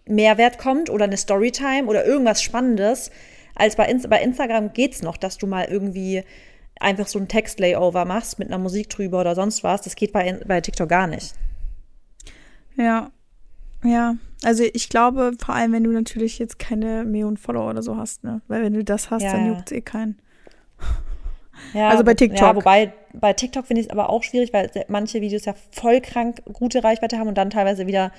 Mehrwert 0.06 0.58
kommt 0.58 0.90
oder 0.90 1.06
eine 1.06 1.18
Storytime 1.18 1.86
oder 1.86 2.06
irgendwas 2.06 2.42
Spannendes, 2.42 3.12
als 3.56 3.76
bei, 3.76 3.88
Inst 3.88 4.10
bei 4.10 4.22
Instagram 4.22 4.74
geht's 4.74 5.02
noch, 5.02 5.18
dass 5.18 5.38
du 5.38 5.48
mal 5.48 5.66
irgendwie 5.66 6.24
einfach 6.80 7.08
so 7.08 7.20
ein 7.20 7.28
Text-Layover 7.28 8.06
machst 8.06 8.40
mit 8.40 8.50
einer 8.50 8.58
Musik 8.58 8.90
drüber 8.90 9.22
oder 9.22 9.36
sonst 9.36 9.64
was. 9.64 9.82
Das 9.82 9.96
geht 9.96 10.12
bei, 10.12 10.40
bei 10.46 10.60
TikTok 10.60 10.90
gar 10.90 11.08
nicht. 11.08 11.34
Ja. 12.76 13.12
Ja, 13.84 14.16
also 14.44 14.64
ich 14.74 14.88
glaube, 14.88 15.34
vor 15.44 15.56
allem, 15.56 15.74
wenn 15.74 15.84
du 15.84 15.92
natürlich 15.92 16.40
jetzt 16.40 16.58
keine 16.58 17.04
Millionen 17.04 17.36
Follower 17.36 17.70
oder 17.70 17.84
so 17.84 17.98
hast, 17.98 18.24
ne? 18.24 18.42
Weil 18.48 18.64
wenn 18.64 18.74
du 18.74 18.84
das 18.84 19.12
hast, 19.12 19.24
ja, 19.24 19.34
dann 19.34 19.48
juckt 19.48 19.72
eh 19.72 19.82
keinen. 19.82 20.20
Ja, 21.74 21.90
also 21.90 22.04
bei 22.04 22.16
TikTok. 22.16 22.42
Ja, 22.42 22.56
wobei 22.56 22.94
bei 23.14 23.32
TikTok 23.32 23.68
finde 23.68 23.82
ich 23.82 23.88
es 23.88 23.92
aber 23.92 24.10
auch 24.10 24.24
schwierig, 24.24 24.54
weil 24.54 24.72
manche 24.88 25.22
Videos 25.22 25.46
ja 25.46 25.54
voll 25.72 26.02
krank 26.02 26.42
gute 26.52 26.84
Reichweite 26.84 27.20
haben 27.20 27.28
und 27.28 27.38
dann 27.38 27.52
teilweise 27.52 27.86
wieder 27.86 28.12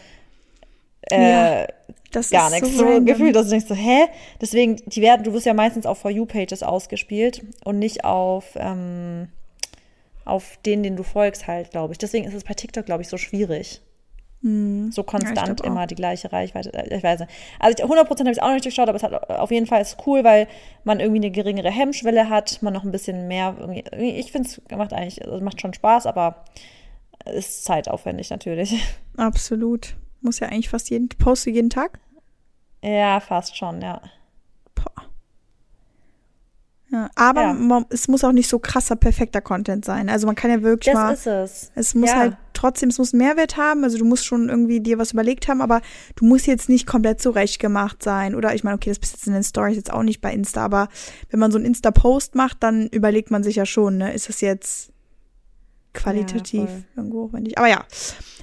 äh, 1.11 1.61
ja, 1.61 1.67
das 2.13 2.31
gar 2.31 2.51
nichts. 2.51 2.77
So, 2.77 2.95
so 2.95 3.05
gefühlt, 3.05 3.35
dass 3.35 3.47
du 3.47 3.51
denkst 3.51 3.67
so, 3.69 3.75
hä? 3.75 4.07
Deswegen, 4.41 4.77
die 4.87 5.03
werden, 5.03 5.25
du 5.25 5.33
wirst 5.33 5.47
ja 5.47 5.55
meistens 5.55 5.87
auf 5.87 5.99
For 5.99 6.11
You-Pages 6.11 6.63
ausgespielt 6.63 7.43
und 7.65 7.79
nicht 7.79 8.05
auf, 8.05 8.45
ähm, 8.57 9.29
auf 10.25 10.59
den, 10.65 10.83
den 10.83 10.97
du 10.97 11.03
folgst, 11.03 11.47
halt, 11.47 11.71
glaube 11.71 11.93
ich. 11.93 11.99
Deswegen 11.99 12.27
ist 12.27 12.35
es 12.35 12.45
bei 12.45 12.55
TikTok, 12.55 12.87
glaube 12.87 13.03
ich, 13.03 13.09
so 13.09 13.17
schwierig. 13.17 13.83
Hm. 14.43 14.93
So 14.93 15.03
konstant 15.03 15.61
ja, 15.61 15.67
immer 15.67 15.87
die 15.87 15.95
gleiche 15.95 16.31
Reichweite. 16.31 16.71
Ich 16.91 17.03
weiß 17.03 17.21
nicht. 17.21 17.33
Also 17.59 17.85
100% 17.85 18.21
habe 18.21 18.31
ich 18.31 18.43
auch 18.43 18.49
noch 18.49 18.55
nicht 18.55 18.65
durchschaut, 18.67 18.89
aber 18.89 18.97
es 18.97 19.03
hat 19.03 19.31
auf 19.31 19.51
jeden 19.51 19.67
Fall 19.67 19.81
ist 19.81 19.97
cool, 20.07 20.23
weil 20.23 20.49
man 20.85 21.01
irgendwie 21.01 21.21
eine 21.21 21.31
geringere 21.31 21.71
Hemmschwelle 21.71 22.29
hat, 22.29 22.63
man 22.63 22.75
noch 22.75 22.85
ein 22.85 22.93
bisschen 22.93 23.27
mehr. 23.27 23.57
Ich 23.99 24.33
finde 24.33 24.49
es 24.49 24.61
macht 24.77 24.93
eigentlich, 24.93 25.25
also 25.25 25.43
macht 25.43 25.63
schon 25.63 25.73
Spaß, 25.73 26.07
aber 26.07 26.45
ist 27.25 27.65
zeitaufwendig 27.65 28.29
natürlich. 28.29 28.75
Absolut. 29.17 29.97
Muss 30.25 30.41
ja 30.41 30.49
eigentlich 30.49 30.71
fast 30.71 30.89
jeden, 30.89 31.11
poste 31.11 31.51
jeden 31.51 31.69
Tag? 31.69 32.01
Ja, 32.83 33.21
fast 33.21 33.59
schon, 33.59 33.83
ja. 33.83 34.01
Boah. 34.75 35.05
Ja, 36.91 37.11
aber 37.15 37.43
ja. 37.43 37.53
Man, 37.53 37.85
es 37.91 38.09
muss 38.09 38.25
auch 38.25 38.33
nicht 38.33 38.49
so 38.49 38.59
krasser, 38.59 38.97
perfekter 38.97 39.43
Content 39.43 39.85
sein. 39.85 40.09
Also 40.09 40.27
man 40.27 40.35
kann 40.35 40.51
ja 40.51 40.63
wirklich 40.63 40.95
das 40.95 40.95
mal. 40.95 41.11
Das 41.11 41.21
ist 41.21 41.27
es. 41.27 41.73
Es 41.75 41.95
muss 41.95 42.09
ja. 42.09 42.17
halt 42.17 42.37
trotzdem, 42.55 42.89
es 42.89 42.97
muss 42.97 43.13
einen 43.13 43.23
Mehrwert 43.23 43.59
haben. 43.59 43.85
Also 43.85 43.99
du 43.99 44.07
musst 44.07 44.25
schon 44.25 44.49
irgendwie 44.49 44.81
dir 44.81 44.97
was 44.97 45.13
überlegt 45.13 45.47
haben, 45.47 45.61
aber 45.61 45.83
du 46.17 46.25
musst 46.25 46.47
jetzt 46.47 46.71
nicht 46.71 46.87
komplett 46.87 47.21
zurecht 47.21 47.59
gemacht 47.59 48.03
sein. 48.03 48.35
Oder 48.35 48.55
ich 48.55 48.65
meine, 48.65 48.77
okay, 48.77 48.89
das 48.89 48.99
bist 48.99 49.13
jetzt 49.13 49.27
in 49.27 49.35
den 49.35 49.45
Stories 49.45 49.77
jetzt 49.77 49.93
auch 49.93 50.05
nicht 50.05 50.23
bei 50.23 50.33
Insta, 50.33 50.65
aber 50.65 50.89
wenn 51.29 51.39
man 51.39 51.53
so 51.53 51.59
einen 51.59 51.67
Insta-Post 51.67 52.35
macht, 52.35 52.63
dann 52.63 52.89
überlegt 52.89 53.31
man 53.31 53.43
sich 53.43 53.57
ja 53.57 53.67
schon, 53.67 53.99
ne, 53.99 54.15
ist 54.15 54.31
das 54.31 54.41
jetzt 54.41 54.94
qualitativ 55.95 56.69
ja, 56.69 56.83
irgendwo 56.97 57.29
nicht. 57.39 57.57
Aber 57.57 57.69
ja. 57.69 57.85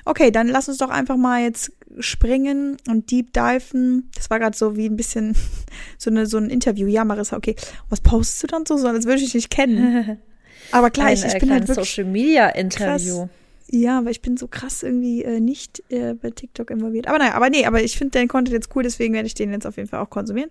Okay, 0.06 0.32
dann 0.32 0.48
lass 0.48 0.68
uns 0.68 0.80
doch 0.80 0.90
einfach 0.90 1.18
mal 1.18 1.44
jetzt 1.44 1.72
springen 2.00 2.78
und 2.88 3.12
deep 3.12 3.34
diven. 3.34 4.10
Das 4.16 4.30
war 4.30 4.40
gerade 4.40 4.58
so 4.58 4.76
wie 4.76 4.88
ein 4.88 4.96
bisschen 4.96 5.36
so, 5.98 6.10
eine, 6.10 6.26
so 6.26 6.38
ein 6.38 6.50
Interview. 6.50 6.88
Ja, 6.88 7.06
Marissa, 7.06 7.38
okay. 7.38 7.56
Was 7.90 8.02
postest 8.02 8.44
du 8.44 8.48
dann 8.48 8.66
so? 8.66 8.78
So, 8.78 8.88
als 8.88 9.06
würde 9.06 9.22
ich 9.22 9.32
dich 9.32 9.50
kennen. 9.50 10.18
Aber 10.72 10.90
klar, 10.90 11.08
ein, 11.08 11.14
ich, 11.14 11.26
ich 11.26 11.38
bin 11.40 11.52
halt 11.52 11.68
wirklich. 11.68 11.90
Social 11.90 12.10
Media 12.10 12.50
Interview. 12.50 13.20
Krass. 13.20 13.30
Ja, 13.74 14.00
aber 14.00 14.10
ich 14.10 14.22
bin 14.22 14.36
so 14.36 14.48
krass 14.48 14.84
irgendwie 14.84 15.24
äh, 15.24 15.40
nicht 15.40 15.82
äh, 15.90 16.14
bei 16.14 16.30
TikTok 16.30 16.70
involviert. 16.72 17.08
Aber 17.08 17.20
naja, 17.20 17.36
aber 17.36 17.50
nee, 17.50 17.66
aber 17.66 17.82
ich 17.82 17.98
finde 17.98 18.12
deinen 18.12 18.28
Content 18.28 18.54
jetzt 18.54 18.76
cool, 18.76 18.84
deswegen 18.84 19.14
werde 19.14 19.28
ich 19.28 19.34
den 19.34 19.52
jetzt 19.54 19.66
auf 19.66 19.78
jeden 19.78 19.88
Fall 19.88 20.02
auch 20.02 20.10
konsumieren. 20.10 20.50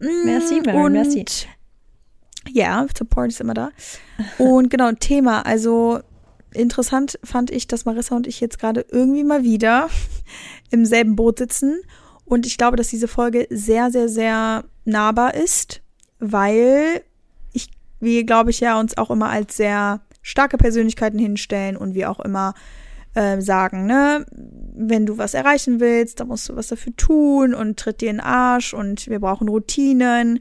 Mm, 0.00 0.24
merci, 0.24 0.60
Mary, 0.60 0.76
und, 0.76 0.92
merci. 0.92 1.24
Ja, 2.50 2.84
Support 2.96 3.28
ist 3.28 3.40
immer 3.40 3.54
da. 3.54 3.70
Und 4.38 4.70
genau, 4.70 4.90
Thema. 4.92 5.42
Also 5.46 6.00
interessant 6.52 7.18
fand 7.22 7.50
ich, 7.50 7.66
dass 7.66 7.84
Marissa 7.84 8.16
und 8.16 8.26
ich 8.26 8.40
jetzt 8.40 8.58
gerade 8.58 8.84
irgendwie 8.90 9.24
mal 9.24 9.44
wieder 9.44 9.88
im 10.70 10.84
selben 10.84 11.16
Boot 11.16 11.38
sitzen. 11.38 11.80
Und 12.24 12.46
ich 12.46 12.58
glaube, 12.58 12.76
dass 12.76 12.88
diese 12.88 13.08
Folge 13.08 13.46
sehr, 13.50 13.90
sehr, 13.90 14.08
sehr 14.08 14.64
nahbar 14.84 15.34
ist, 15.34 15.80
weil 16.18 17.02
ich, 17.52 17.68
wir, 18.00 18.24
glaube 18.24 18.50
ich, 18.50 18.60
ja 18.60 18.78
uns 18.78 18.98
auch 18.98 19.10
immer 19.10 19.30
als 19.30 19.56
sehr 19.56 20.02
starke 20.20 20.58
Persönlichkeiten 20.58 21.18
hinstellen 21.18 21.76
und 21.76 21.94
wir 21.94 22.10
auch 22.10 22.20
immer 22.20 22.54
äh, 23.14 23.40
sagen, 23.40 23.86
ne, 23.86 24.26
wenn 24.30 25.06
du 25.06 25.16
was 25.16 25.34
erreichen 25.34 25.80
willst, 25.80 26.20
dann 26.20 26.28
musst 26.28 26.48
du 26.48 26.56
was 26.56 26.68
dafür 26.68 26.94
tun 26.96 27.54
und 27.54 27.78
tritt 27.78 28.00
dir 28.02 28.10
in 28.10 28.16
den 28.16 28.24
Arsch 28.24 28.74
und 28.74 29.08
wir 29.08 29.20
brauchen 29.20 29.48
Routinen. 29.48 30.40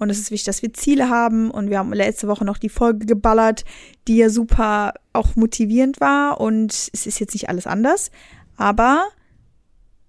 Und 0.00 0.10
es 0.10 0.18
ist 0.18 0.32
wichtig, 0.32 0.46
dass 0.46 0.62
wir 0.62 0.72
Ziele 0.72 1.08
haben. 1.08 1.50
Und 1.50 1.70
wir 1.70 1.78
haben 1.78 1.92
letzte 1.92 2.26
Woche 2.26 2.44
noch 2.44 2.58
die 2.58 2.68
Folge 2.68 3.06
geballert, 3.06 3.64
die 4.08 4.16
ja 4.16 4.30
super 4.30 4.94
auch 5.12 5.36
motivierend 5.36 6.00
war. 6.00 6.40
Und 6.40 6.72
es 6.72 7.06
ist 7.06 7.20
jetzt 7.20 7.34
nicht 7.34 7.48
alles 7.48 7.68
anders. 7.68 8.10
Aber 8.56 9.04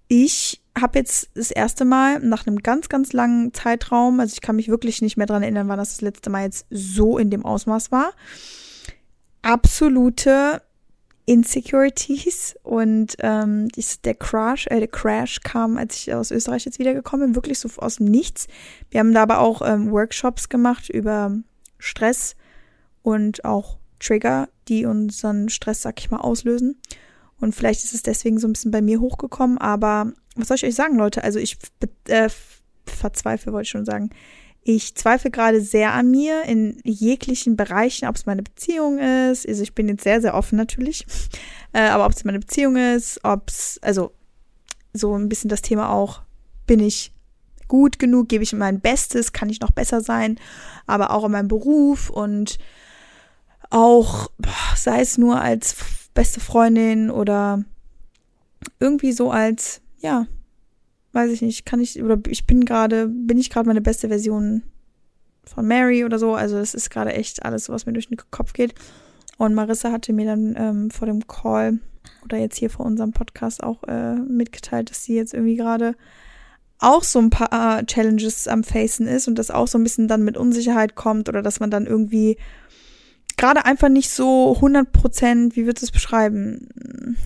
ich 0.08 0.60
habe 0.78 0.98
jetzt 0.98 1.30
das 1.34 1.50
erste 1.50 1.84
Mal 1.84 2.20
nach 2.20 2.46
einem 2.46 2.58
ganz, 2.58 2.88
ganz 2.88 3.12
langen 3.12 3.52
Zeitraum, 3.52 4.20
also 4.20 4.32
ich 4.32 4.40
kann 4.40 4.56
mich 4.56 4.68
wirklich 4.68 5.02
nicht 5.02 5.16
mehr 5.16 5.26
dran 5.26 5.42
erinnern, 5.42 5.68
wann 5.68 5.78
das 5.78 5.90
das 5.90 6.00
letzte 6.00 6.30
Mal 6.30 6.44
jetzt 6.44 6.66
so 6.70 7.18
in 7.18 7.30
dem 7.30 7.44
Ausmaß 7.44 7.92
war, 7.92 8.12
absolute 9.42 10.62
Insecurities 11.24 12.56
und 12.62 13.14
ähm, 13.20 13.68
der 14.04 14.14
Crash, 14.14 14.66
äh, 14.66 14.80
der 14.80 14.88
Crash 14.88 15.40
kam, 15.40 15.76
als 15.76 15.96
ich 15.96 16.14
aus 16.14 16.30
Österreich 16.30 16.64
jetzt 16.64 16.78
wiedergekommen 16.78 17.26
bin, 17.26 17.34
wirklich 17.36 17.58
so 17.58 17.68
aus 17.76 17.96
dem 17.96 18.06
Nichts. 18.06 18.48
Wir 18.90 19.00
haben 19.00 19.14
da 19.14 19.22
aber 19.22 19.38
auch 19.38 19.62
ähm, 19.62 19.90
Workshops 19.92 20.48
gemacht 20.48 20.88
über 20.88 21.36
Stress 21.78 22.34
und 23.02 23.44
auch 23.44 23.78
Trigger, 24.00 24.48
die 24.68 24.84
unseren 24.84 25.48
Stress, 25.48 25.82
sag 25.82 26.00
ich 26.00 26.10
mal, 26.10 26.18
auslösen. 26.18 26.80
Und 27.40 27.54
vielleicht 27.54 27.84
ist 27.84 27.94
es 27.94 28.02
deswegen 28.02 28.38
so 28.38 28.48
ein 28.48 28.52
bisschen 28.52 28.70
bei 28.70 28.82
mir 28.82 29.00
hochgekommen, 29.00 29.58
aber 29.58 30.12
was 30.34 30.48
soll 30.48 30.56
ich 30.56 30.64
euch 30.64 30.74
sagen, 30.74 30.96
Leute? 30.96 31.22
Also 31.22 31.38
ich 31.38 31.58
äh, 32.08 32.30
verzweifle, 32.86 33.52
wollte 33.52 33.64
ich 33.64 33.70
schon 33.70 33.84
sagen. 33.84 34.10
Ich 34.64 34.94
zweifle 34.94 35.30
gerade 35.30 35.60
sehr 35.60 35.92
an 35.92 36.10
mir 36.10 36.44
in 36.44 36.80
jeglichen 36.84 37.56
Bereichen, 37.56 38.06
ob 38.06 38.14
es 38.14 38.26
meine 38.26 38.42
Beziehung 38.42 38.98
ist. 38.98 39.48
Also 39.48 39.62
ich 39.62 39.74
bin 39.74 39.88
jetzt 39.88 40.04
sehr, 40.04 40.20
sehr 40.20 40.34
offen 40.34 40.56
natürlich. 40.56 41.06
Äh, 41.74 41.88
aber 41.88 42.04
ob 42.04 42.12
es 42.12 42.22
meine 42.24 42.38
Beziehung 42.38 42.76
ist, 42.76 43.18
ob 43.24 43.48
es, 43.48 43.78
also 43.80 44.12
so 44.92 45.16
ein 45.16 45.30
bisschen 45.30 45.48
das 45.48 45.62
Thema 45.62 45.88
auch, 45.88 46.20
bin 46.66 46.80
ich 46.80 47.14
gut 47.66 47.98
genug? 47.98 48.28
Gebe 48.28 48.44
ich 48.44 48.52
mein 48.52 48.80
Bestes? 48.80 49.32
Kann 49.32 49.48
ich 49.48 49.60
noch 49.60 49.70
besser 49.70 50.02
sein? 50.02 50.38
Aber 50.86 51.12
auch 51.12 51.24
in 51.24 51.32
meinem 51.32 51.48
Beruf 51.48 52.10
und 52.10 52.58
auch, 53.70 54.30
sei 54.76 55.00
es 55.00 55.16
nur 55.16 55.40
als 55.40 55.74
beste 56.12 56.40
Freundin 56.40 57.10
oder 57.10 57.64
irgendwie 58.80 59.12
so 59.12 59.30
als, 59.30 59.80
ja, 59.98 60.26
weiß 61.12 61.30
ich 61.30 61.42
nicht, 61.42 61.66
kann 61.66 61.80
ich, 61.80 62.02
oder 62.02 62.18
ich 62.28 62.46
bin 62.46 62.64
gerade, 62.64 63.08
bin 63.08 63.38
ich 63.38 63.50
gerade 63.50 63.68
meine 63.68 63.80
beste 63.80 64.08
Version 64.08 64.62
von 65.44 65.66
Mary 65.66 66.04
oder 66.04 66.18
so. 66.18 66.34
Also 66.34 66.56
es 66.58 66.74
ist 66.74 66.90
gerade 66.90 67.12
echt 67.12 67.44
alles, 67.44 67.68
was 67.68 67.86
mir 67.86 67.92
durch 67.92 68.08
den 68.08 68.18
Kopf 68.30 68.52
geht. 68.52 68.74
Und 69.38 69.54
Marissa 69.54 69.90
hatte 69.90 70.12
mir 70.12 70.26
dann 70.26 70.54
ähm, 70.56 70.90
vor 70.90 71.06
dem 71.06 71.26
Call 71.26 71.78
oder 72.24 72.38
jetzt 72.38 72.56
hier 72.56 72.70
vor 72.70 72.86
unserem 72.86 73.12
Podcast 73.12 73.62
auch 73.62 73.82
äh, 73.84 74.14
mitgeteilt, 74.14 74.90
dass 74.90 75.04
sie 75.04 75.14
jetzt 75.14 75.34
irgendwie 75.34 75.56
gerade 75.56 75.94
auch 76.78 77.04
so 77.04 77.20
ein 77.20 77.30
paar 77.30 77.86
Challenges 77.86 78.48
am 78.48 78.64
Facen 78.64 79.06
ist 79.06 79.28
und 79.28 79.38
das 79.38 79.50
auch 79.50 79.68
so 79.68 79.78
ein 79.78 79.84
bisschen 79.84 80.08
dann 80.08 80.24
mit 80.24 80.36
Unsicherheit 80.36 80.94
kommt 80.94 81.28
oder 81.28 81.42
dass 81.42 81.60
man 81.60 81.70
dann 81.70 81.86
irgendwie 81.86 82.36
gerade 83.36 83.64
einfach 83.64 83.88
nicht 83.88 84.10
so 84.10 84.54
100 84.56 84.92
Prozent, 84.92 85.56
wie 85.56 85.64
würdest 85.64 85.82
du 85.82 85.86
es 85.86 85.92
beschreiben? 85.92 87.16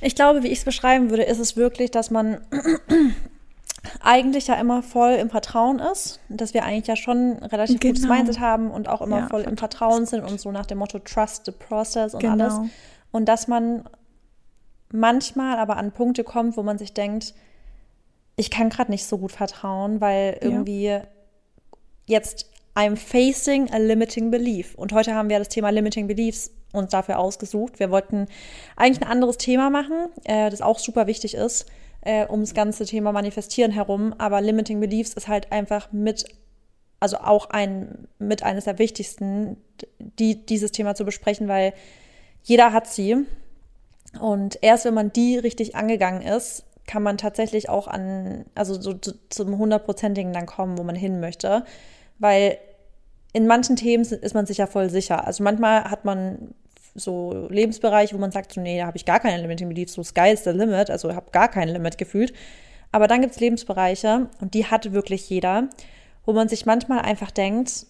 Ich 0.00 0.14
glaube, 0.14 0.42
wie 0.42 0.48
ich 0.48 0.58
es 0.58 0.64
beschreiben 0.64 1.10
würde, 1.10 1.24
ist 1.24 1.38
es 1.38 1.56
wirklich, 1.56 1.90
dass 1.90 2.10
man 2.10 2.40
eigentlich 4.00 4.46
ja 4.46 4.54
immer 4.54 4.82
voll 4.82 5.12
im 5.12 5.30
Vertrauen 5.30 5.78
ist, 5.78 6.20
dass 6.28 6.54
wir 6.54 6.64
eigentlich 6.64 6.86
ja 6.86 6.96
schon 6.96 7.34
relativ 7.42 7.80
genau. 7.80 7.94
gutes 7.94 8.08
Mindset 8.08 8.40
haben 8.40 8.70
und 8.70 8.88
auch 8.88 9.00
immer 9.00 9.20
ja, 9.20 9.28
voll 9.28 9.42
im 9.42 9.56
Vertrauen 9.56 10.06
sind 10.06 10.22
und 10.22 10.40
so 10.40 10.52
nach 10.52 10.66
dem 10.66 10.78
Motto 10.78 10.98
Trust 10.98 11.46
the 11.46 11.52
Process 11.52 12.14
und 12.14 12.20
genau. 12.20 12.32
alles. 12.32 12.70
Und 13.10 13.26
dass 13.26 13.48
man 13.48 13.84
manchmal 14.92 15.58
aber 15.58 15.76
an 15.76 15.92
Punkte 15.92 16.24
kommt, 16.24 16.56
wo 16.56 16.62
man 16.62 16.78
sich 16.78 16.94
denkt, 16.94 17.34
ich 18.36 18.50
kann 18.50 18.70
gerade 18.70 18.90
nicht 18.90 19.06
so 19.06 19.18
gut 19.18 19.32
vertrauen, 19.32 20.00
weil 20.00 20.38
irgendwie 20.40 20.86
ja. 20.86 21.02
jetzt 22.06 22.49
I'm 22.74 22.96
facing 22.96 23.70
a 23.72 23.78
limiting 23.78 24.30
belief. 24.30 24.74
Und 24.74 24.92
heute 24.92 25.14
haben 25.14 25.28
wir 25.28 25.38
das 25.38 25.48
Thema 25.48 25.70
limiting 25.70 26.06
beliefs 26.06 26.52
uns 26.72 26.90
dafür 26.90 27.18
ausgesucht. 27.18 27.78
Wir 27.80 27.90
wollten 27.90 28.26
eigentlich 28.76 29.02
ein 29.02 29.10
anderes 29.10 29.38
Thema 29.38 29.70
machen, 29.70 30.08
äh, 30.24 30.50
das 30.50 30.60
auch 30.60 30.78
super 30.78 31.06
wichtig 31.06 31.34
ist, 31.34 31.66
äh, 32.02 32.26
um 32.26 32.40
das 32.40 32.54
ganze 32.54 32.86
Thema 32.86 33.12
Manifestieren 33.12 33.72
herum. 33.72 34.14
Aber 34.18 34.40
limiting 34.40 34.80
beliefs 34.80 35.14
ist 35.14 35.28
halt 35.28 35.50
einfach 35.52 35.92
mit, 35.92 36.24
also 37.00 37.18
auch 37.18 37.50
ein, 37.50 38.08
mit 38.18 38.42
eines 38.42 38.64
der 38.64 38.78
wichtigsten, 38.78 39.56
die, 39.98 40.46
dieses 40.46 40.72
Thema 40.72 40.94
zu 40.94 41.04
besprechen, 41.04 41.48
weil 41.48 41.72
jeder 42.44 42.72
hat 42.72 42.86
sie. 42.86 43.16
Und 44.20 44.58
erst 44.62 44.84
wenn 44.84 44.94
man 44.94 45.12
die 45.12 45.38
richtig 45.38 45.74
angegangen 45.76 46.22
ist, 46.22 46.64
kann 46.86 47.02
man 47.02 47.18
tatsächlich 47.18 47.68
auch 47.68 47.86
an, 47.86 48.44
also 48.54 48.80
so 48.80 48.94
zum 48.94 49.58
hundertprozentigen 49.58 50.32
dann 50.32 50.46
kommen, 50.46 50.78
wo 50.78 50.82
man 50.82 50.96
hin 50.96 51.20
möchte. 51.20 51.64
Weil 52.20 52.58
in 53.32 53.46
manchen 53.46 53.74
Themen 53.74 54.04
ist 54.04 54.34
man 54.34 54.46
sich 54.46 54.58
ja 54.58 54.66
voll 54.66 54.90
sicher. 54.90 55.26
Also 55.26 55.42
manchmal 55.42 55.84
hat 55.84 56.04
man 56.04 56.54
so 56.94 57.46
Lebensbereiche, 57.48 58.14
wo 58.14 58.18
man 58.18 58.30
sagt, 58.30 58.52
so, 58.52 58.60
nee, 58.60 58.78
da 58.78 58.86
habe 58.86 58.96
ich 58.96 59.04
gar 59.04 59.20
keine 59.20 59.40
Limiting 59.40 59.68
Beliefs, 59.68 59.94
so 59.94 60.02
Sky 60.02 60.30
is 60.32 60.44
the 60.44 60.50
limit, 60.50 60.90
also 60.90 61.14
habe 61.14 61.30
gar 61.30 61.48
kein 61.48 61.68
Limit 61.68 61.98
gefühlt. 61.98 62.32
Aber 62.92 63.06
dann 63.06 63.20
gibt 63.20 63.34
es 63.34 63.40
Lebensbereiche, 63.40 64.28
und 64.40 64.54
die 64.54 64.66
hat 64.66 64.92
wirklich 64.92 65.28
jeder, 65.30 65.68
wo 66.26 66.32
man 66.32 66.48
sich 66.48 66.66
manchmal 66.66 67.00
einfach 67.00 67.30
denkt, 67.30 67.86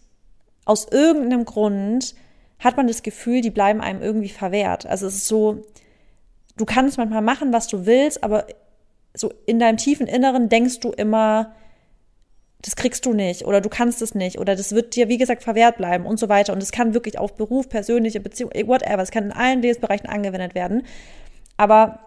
aus 0.67 0.87
irgendeinem 0.91 1.45
Grund 1.47 2.15
hat 2.59 2.77
man 2.77 2.87
das 2.87 3.03
Gefühl, 3.03 3.41
die 3.41 3.51
bleiben 3.51 3.81
einem 3.81 4.03
irgendwie 4.03 4.29
verwehrt. 4.29 4.87
Also 4.87 5.07
es 5.07 5.17
ist 5.17 5.29
so, 5.29 5.63
du 6.59 6.67
kannst 6.67 6.99
manchmal 6.99 7.23
machen, 7.23 7.55
was 7.55 7.67
du 7.67 7.87
willst, 7.87 8.23
aber 8.23 8.47
so 9.15 9.33
in 9.47 9.59
deinem 9.59 9.79
tiefen 9.79 10.07
Inneren 10.07 10.51
denkst 10.51 10.81
du 10.81 10.91
immer, 10.91 11.55
das 12.63 12.77
kriegst 12.77 13.07
du 13.07 13.13
nicht 13.13 13.45
oder 13.47 13.61
du 13.61 13.69
kannst 13.69 14.03
es 14.03 14.15
nicht 14.15 14.39
oder 14.39 14.55
das 14.55 14.75
wird 14.75 14.95
dir, 14.95 15.09
wie 15.09 15.19
gesagt, 15.19 15.43
verwehrt 15.43 15.79
bleiben 15.79 16.07
und 16.07 16.19
so 16.19 16.29
weiter. 16.29 16.53
Und 16.53 16.63
es 16.63 16.73
kann 16.73 16.95
wirklich 16.95 17.19
auf 17.19 17.35
Beruf, 17.35 17.69
persönliche 17.69 18.21
Beziehung, 18.21 18.51
whatever, 18.67 19.03
es 19.03 19.11
kann 19.11 19.25
in 19.25 19.33
allen 19.33 19.63
Lebensbereichen 19.63 20.09
angewendet 20.09 20.55
werden. 20.55 20.83
Aber 21.57 22.01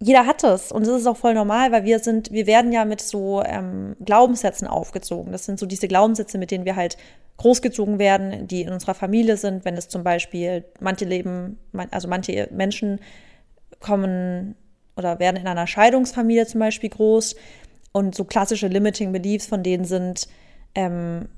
jeder 0.00 0.26
hat 0.26 0.44
es 0.44 0.72
und 0.72 0.86
das 0.86 1.00
ist 1.00 1.06
auch 1.06 1.16
voll 1.16 1.34
normal, 1.34 1.72
weil 1.72 1.84
wir 1.84 2.00
sind, 2.00 2.32
wir 2.32 2.46
werden 2.46 2.72
ja 2.72 2.84
mit 2.84 3.00
so 3.00 3.42
ähm, 3.44 3.96
Glaubenssätzen 4.04 4.66
aufgezogen. 4.66 5.32
Das 5.32 5.46
sind 5.46 5.58
so 5.58 5.66
diese 5.66 5.88
Glaubenssätze, 5.88 6.38
mit 6.38 6.50
denen 6.50 6.64
wir 6.64 6.76
halt 6.76 6.96
großgezogen 7.38 7.98
werden, 7.98 8.46
die 8.48 8.62
in 8.62 8.72
unserer 8.72 8.94
Familie 8.94 9.36
sind. 9.36 9.64
Wenn 9.64 9.76
es 9.76 9.88
zum 9.88 10.02
Beispiel 10.02 10.64
manche 10.80 11.04
leben, 11.04 11.58
also 11.90 12.08
manche 12.08 12.48
Menschen 12.52 13.00
kommen 13.80 14.54
oder 14.96 15.18
werden 15.18 15.36
in 15.36 15.46
einer 15.46 15.66
Scheidungsfamilie 15.66 16.46
zum 16.46 16.60
Beispiel 16.60 16.90
groß 16.90 17.36
und 17.96 18.14
so 18.14 18.24
klassische 18.24 18.68
Limiting 18.68 19.10
Beliefs 19.10 19.46
von 19.46 19.62
denen 19.62 19.86
sind, 19.86 20.28
ähm, 20.74 21.30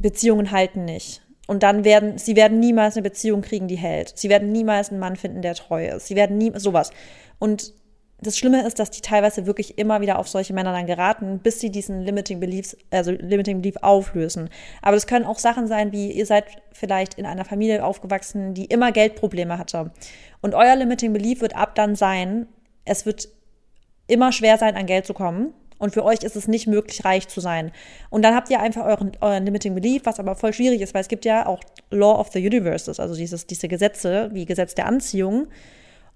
Beziehungen 0.00 0.50
halten 0.50 0.84
nicht. 0.84 1.22
Und 1.46 1.62
dann 1.62 1.84
werden, 1.84 2.18
sie 2.18 2.34
werden 2.34 2.58
niemals 2.58 2.96
eine 2.96 3.04
Beziehung 3.04 3.42
kriegen, 3.42 3.68
die 3.68 3.76
hält. 3.76 4.12
Sie 4.18 4.28
werden 4.28 4.50
niemals 4.50 4.90
einen 4.90 4.98
Mann 4.98 5.14
finden, 5.14 5.40
der 5.40 5.54
treu 5.54 5.86
ist. 5.86 6.08
Sie 6.08 6.16
werden 6.16 6.36
nie, 6.36 6.50
sowas. 6.56 6.90
Und 7.38 7.74
das 8.20 8.36
Schlimme 8.36 8.66
ist, 8.66 8.80
dass 8.80 8.90
die 8.90 9.02
teilweise 9.02 9.46
wirklich 9.46 9.78
immer 9.78 10.00
wieder 10.00 10.18
auf 10.18 10.26
solche 10.26 10.52
Männer 10.52 10.72
dann 10.72 10.88
geraten, 10.88 11.38
bis 11.38 11.60
sie 11.60 11.70
diesen 11.70 12.02
Limiting 12.02 12.40
Beliefs, 12.40 12.76
also 12.90 13.12
Limiting 13.12 13.62
Belief 13.62 13.76
auflösen. 13.80 14.50
Aber 14.82 14.96
das 14.96 15.06
können 15.06 15.26
auch 15.26 15.38
Sachen 15.38 15.68
sein, 15.68 15.92
wie 15.92 16.10
ihr 16.10 16.26
seid 16.26 16.60
vielleicht 16.72 17.14
in 17.14 17.24
einer 17.24 17.44
Familie 17.44 17.84
aufgewachsen, 17.84 18.52
die 18.52 18.64
immer 18.64 18.90
Geldprobleme 18.90 19.58
hatte. 19.58 19.92
Und 20.40 20.56
euer 20.56 20.74
Limiting 20.74 21.12
Belief 21.12 21.40
wird 21.40 21.54
ab 21.54 21.76
dann 21.76 21.94
sein, 21.94 22.48
es 22.84 23.06
wird 23.06 23.28
immer 24.08 24.32
schwer 24.32 24.58
sein, 24.58 24.74
an 24.74 24.86
Geld 24.86 25.06
zu 25.06 25.14
kommen. 25.14 25.54
Und 25.78 25.94
für 25.94 26.04
euch 26.04 26.22
ist 26.22 26.36
es 26.36 26.48
nicht 26.48 26.66
möglich, 26.66 27.04
reich 27.04 27.28
zu 27.28 27.40
sein. 27.40 27.70
Und 28.10 28.22
dann 28.22 28.34
habt 28.34 28.50
ihr 28.50 28.60
einfach 28.60 28.84
euren, 28.84 29.12
euren 29.20 29.44
Limiting 29.44 29.74
Belief, 29.74 30.02
was 30.04 30.18
aber 30.18 30.34
voll 30.34 30.52
schwierig 30.52 30.80
ist, 30.80 30.94
weil 30.94 31.02
es 31.02 31.08
gibt 31.08 31.24
ja 31.24 31.46
auch 31.46 31.60
Law 31.90 32.18
of 32.18 32.30
the 32.32 32.44
Universes, 32.44 32.98
also 33.00 33.14
dieses, 33.14 33.46
diese 33.46 33.68
Gesetze, 33.68 34.30
wie 34.32 34.44
Gesetz 34.44 34.74
der 34.74 34.86
Anziehung. 34.86 35.46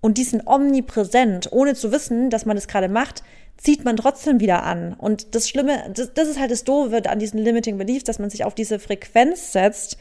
Und 0.01 0.18
die 0.18 0.25
sind 0.25 0.46
omnipräsent, 0.46 1.53
ohne 1.53 1.75
zu 1.75 1.92
wissen, 1.92 2.29
dass 2.29 2.44
man 2.44 2.57
das 2.57 2.66
gerade 2.66 2.88
macht, 2.88 3.22
zieht 3.57 3.85
man 3.85 3.96
trotzdem 3.96 4.40
wieder 4.40 4.64
an. 4.64 4.94
Und 4.94 5.35
das 5.37 5.48
Schlimme, 5.48 5.90
das, 5.94 6.12
das 6.12 6.29
ist 6.29 6.40
halt 6.40 6.51
das 6.51 6.64
Doofe 6.64 7.09
an 7.09 7.20
diesen 7.20 7.38
Limiting 7.38 7.79
Beliefs, 7.79 8.05
dass 8.05 8.18
man 8.18 8.29
sich 8.29 8.44
auf 8.44 8.55
diese 8.55 8.81
Frequenz 8.81 9.53
setzt 9.53 9.96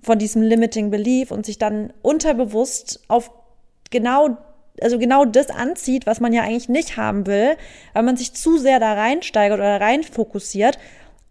von 0.00 0.18
diesem 0.18 0.40
Limiting 0.40 0.90
Belief 0.90 1.30
und 1.30 1.44
sich 1.44 1.58
dann 1.58 1.92
unterbewusst 2.00 3.00
auf 3.08 3.30
genau 3.90 4.38
also 4.80 4.98
genau 4.98 5.24
das 5.24 5.50
anzieht, 5.50 6.06
was 6.06 6.20
man 6.20 6.32
ja 6.32 6.42
eigentlich 6.42 6.68
nicht 6.68 6.96
haben 6.96 7.26
will, 7.26 7.56
weil 7.92 8.02
man 8.02 8.16
sich 8.16 8.34
zu 8.34 8.58
sehr 8.58 8.80
da 8.80 8.94
reinsteigert 8.94 9.58
oder 9.58 9.80
rein 9.80 10.02
fokussiert. 10.02 10.78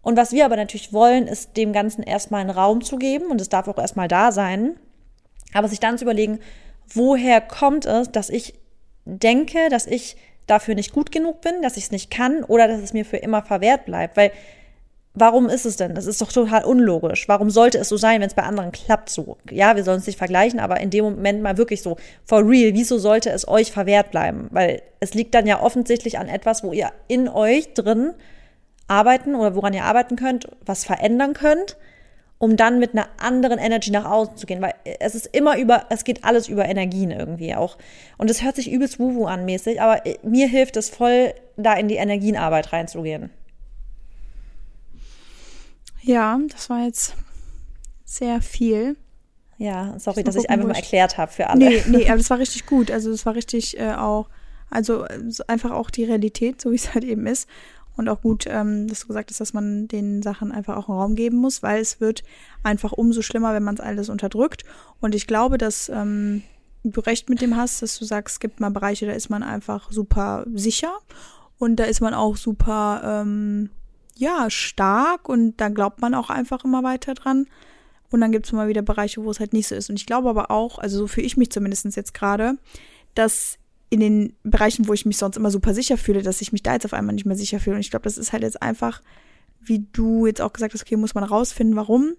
Und 0.02 0.16
was 0.16 0.32
wir 0.32 0.44
aber 0.44 0.56
natürlich 0.56 0.92
wollen, 0.92 1.26
ist 1.26 1.56
dem 1.56 1.72
Ganzen 1.72 2.02
erstmal 2.02 2.40
einen 2.40 2.50
Raum 2.50 2.82
zu 2.82 2.96
geben 2.96 3.26
und 3.26 3.40
es 3.40 3.48
darf 3.48 3.66
auch 3.68 3.78
erstmal 3.78 4.08
da 4.08 4.30
sein. 4.30 4.76
Aber 5.52 5.68
sich 5.68 5.80
dann 5.80 5.98
zu 5.98 6.04
überlegen, 6.04 6.38
woher 6.92 7.40
kommt 7.40 7.86
es, 7.86 8.10
dass 8.10 8.30
ich 8.30 8.54
denke, 9.04 9.68
dass 9.68 9.86
ich 9.86 10.16
dafür 10.46 10.74
nicht 10.74 10.92
gut 10.92 11.10
genug 11.10 11.40
bin, 11.40 11.62
dass 11.62 11.76
ich 11.76 11.84
es 11.84 11.90
nicht 11.90 12.10
kann 12.10 12.44
oder 12.44 12.68
dass 12.68 12.80
es 12.80 12.92
mir 12.92 13.04
für 13.04 13.16
immer 13.16 13.42
verwehrt 13.42 13.84
bleibt. 13.84 14.16
Weil 14.16 14.30
warum 15.16 15.48
ist 15.48 15.64
es 15.64 15.76
denn? 15.76 15.94
Das 15.94 16.06
ist 16.06 16.20
doch 16.20 16.30
total 16.30 16.64
unlogisch. 16.64 17.26
Warum 17.26 17.50
sollte 17.50 17.78
es 17.78 17.88
so 17.88 17.96
sein, 17.96 18.20
wenn 18.20 18.28
es 18.28 18.34
bei 18.34 18.42
anderen 18.42 18.70
klappt 18.70 19.08
so? 19.08 19.38
Ja, 19.50 19.74
wir 19.74 19.82
sollen 19.82 19.98
es 19.98 20.06
nicht 20.06 20.18
vergleichen, 20.18 20.60
aber 20.60 20.78
in 20.80 20.90
dem 20.90 21.04
Moment 21.04 21.42
mal 21.42 21.56
wirklich 21.56 21.82
so, 21.82 21.96
for 22.24 22.48
real, 22.48 22.74
wieso 22.74 22.98
sollte 22.98 23.30
es 23.30 23.48
euch 23.48 23.72
verwehrt 23.72 24.10
bleiben? 24.10 24.48
Weil 24.50 24.82
es 25.00 25.14
liegt 25.14 25.34
dann 25.34 25.46
ja 25.46 25.60
offensichtlich 25.60 26.18
an 26.18 26.28
etwas, 26.28 26.62
wo 26.62 26.72
ihr 26.72 26.92
in 27.08 27.28
euch 27.28 27.72
drin 27.74 28.12
arbeiten 28.88 29.34
oder 29.34 29.56
woran 29.56 29.74
ihr 29.74 29.84
arbeiten 29.84 30.16
könnt, 30.16 30.48
was 30.64 30.84
verändern 30.84 31.32
könnt, 31.32 31.76
um 32.38 32.56
dann 32.56 32.78
mit 32.78 32.92
einer 32.92 33.08
anderen 33.18 33.58
Energy 33.58 33.90
nach 33.90 34.04
außen 34.04 34.36
zu 34.36 34.46
gehen. 34.46 34.60
Weil 34.60 34.74
es 35.00 35.14
ist 35.14 35.34
immer 35.34 35.56
über, 35.56 35.86
es 35.88 36.04
geht 36.04 36.24
alles 36.24 36.46
über 36.46 36.66
Energien 36.66 37.10
irgendwie 37.10 37.54
auch. 37.54 37.78
Und 38.18 38.30
es 38.30 38.44
hört 38.44 38.56
sich 38.56 38.70
übelst 38.70 39.00
wuhu 39.00 39.24
an 39.24 39.46
mäßig, 39.46 39.80
aber 39.80 40.02
mir 40.22 40.46
hilft 40.46 40.76
es 40.76 40.90
voll, 40.90 41.32
da 41.56 41.72
in 41.72 41.88
die 41.88 41.96
Energienarbeit 41.96 42.74
reinzugehen. 42.74 43.30
Ja, 46.06 46.38
das 46.48 46.70
war 46.70 46.84
jetzt 46.84 47.16
sehr 48.04 48.40
viel. 48.40 48.96
Ja, 49.58 49.98
sorry, 49.98 50.22
dass 50.22 50.36
ich 50.36 50.48
einfach 50.48 50.68
mal 50.68 50.76
erklärt 50.76 51.18
habe 51.18 51.32
für 51.32 51.48
alle. 51.48 51.58
Nee, 51.58 51.82
nee, 51.88 52.06
aber 52.08 52.18
das 52.18 52.30
war 52.30 52.38
richtig 52.38 52.64
gut. 52.66 52.92
Also 52.92 53.10
es 53.10 53.26
war 53.26 53.34
richtig 53.34 53.78
äh, 53.78 53.92
auch, 53.94 54.28
also 54.70 55.04
einfach 55.48 55.72
auch 55.72 55.90
die 55.90 56.04
Realität, 56.04 56.60
so 56.60 56.70
wie 56.70 56.76
es 56.76 56.94
halt 56.94 57.02
eben 57.02 57.26
ist. 57.26 57.48
Und 57.96 58.08
auch 58.08 58.20
gut, 58.20 58.44
ähm, 58.46 58.86
dass 58.86 59.00
du 59.00 59.08
gesagt 59.08 59.30
hast, 59.30 59.40
dass 59.40 59.52
man 59.52 59.88
den 59.88 60.22
Sachen 60.22 60.52
einfach 60.52 60.76
auch 60.76 60.88
einen 60.88 60.98
Raum 60.98 61.14
geben 61.16 61.38
muss, 61.38 61.62
weil 61.64 61.80
es 61.80 62.00
wird 62.00 62.22
einfach 62.62 62.92
umso 62.92 63.22
schlimmer, 63.22 63.52
wenn 63.52 63.64
man 63.64 63.74
es 63.74 63.80
alles 63.80 64.08
unterdrückt. 64.08 64.64
Und 65.00 65.14
ich 65.14 65.26
glaube, 65.26 65.58
dass 65.58 65.88
ähm, 65.88 66.42
du 66.84 67.00
recht 67.00 67.28
mit 67.30 67.40
dem 67.40 67.56
hast, 67.56 67.82
dass 67.82 67.98
du 67.98 68.04
sagst, 68.04 68.34
es 68.34 68.40
gibt 68.40 68.60
mal 68.60 68.70
Bereiche, 68.70 69.06
da 69.06 69.12
ist 69.12 69.28
man 69.28 69.42
einfach 69.42 69.90
super 69.90 70.46
sicher 70.54 70.92
und 71.58 71.76
da 71.76 71.84
ist 71.84 72.00
man 72.00 72.14
auch 72.14 72.36
super 72.36 73.00
ähm, 73.04 73.70
ja, 74.18 74.50
stark 74.50 75.28
und 75.28 75.56
da 75.60 75.68
glaubt 75.68 76.00
man 76.00 76.14
auch 76.14 76.30
einfach 76.30 76.64
immer 76.64 76.82
weiter 76.82 77.14
dran. 77.14 77.46
Und 78.10 78.20
dann 78.20 78.32
gibt 78.32 78.46
es 78.46 78.52
mal 78.52 78.68
wieder 78.68 78.82
Bereiche, 78.82 79.22
wo 79.22 79.30
es 79.30 79.40
halt 79.40 79.52
nicht 79.52 79.66
so 79.66 79.74
ist. 79.74 79.90
Und 79.90 79.96
ich 79.96 80.06
glaube 80.06 80.28
aber 80.30 80.50
auch, 80.50 80.78
also 80.78 80.98
so 80.98 81.06
fühle 81.06 81.26
ich 81.26 81.36
mich 81.36 81.50
zumindest 81.50 81.84
jetzt 81.96 82.14
gerade, 82.14 82.56
dass 83.14 83.58
in 83.90 84.00
den 84.00 84.34
Bereichen, 84.42 84.88
wo 84.88 84.92
ich 84.92 85.06
mich 85.06 85.18
sonst 85.18 85.36
immer 85.36 85.50
super 85.50 85.74
sicher 85.74 85.96
fühle, 85.96 86.22
dass 86.22 86.40
ich 86.40 86.52
mich 86.52 86.62
da 86.62 86.74
jetzt 86.74 86.84
auf 86.84 86.92
einmal 86.92 87.14
nicht 87.14 87.26
mehr 87.26 87.36
sicher 87.36 87.60
fühle. 87.60 87.76
Und 87.76 87.80
ich 87.80 87.90
glaube, 87.90 88.04
das 88.04 88.18
ist 88.18 88.32
halt 88.32 88.42
jetzt 88.42 88.62
einfach, 88.62 89.00
wie 89.60 89.86
du 89.92 90.26
jetzt 90.26 90.40
auch 90.40 90.52
gesagt 90.52 90.74
hast, 90.74 90.82
okay, 90.82 90.96
muss 90.96 91.14
man 91.14 91.24
rausfinden, 91.24 91.76
warum. 91.76 92.14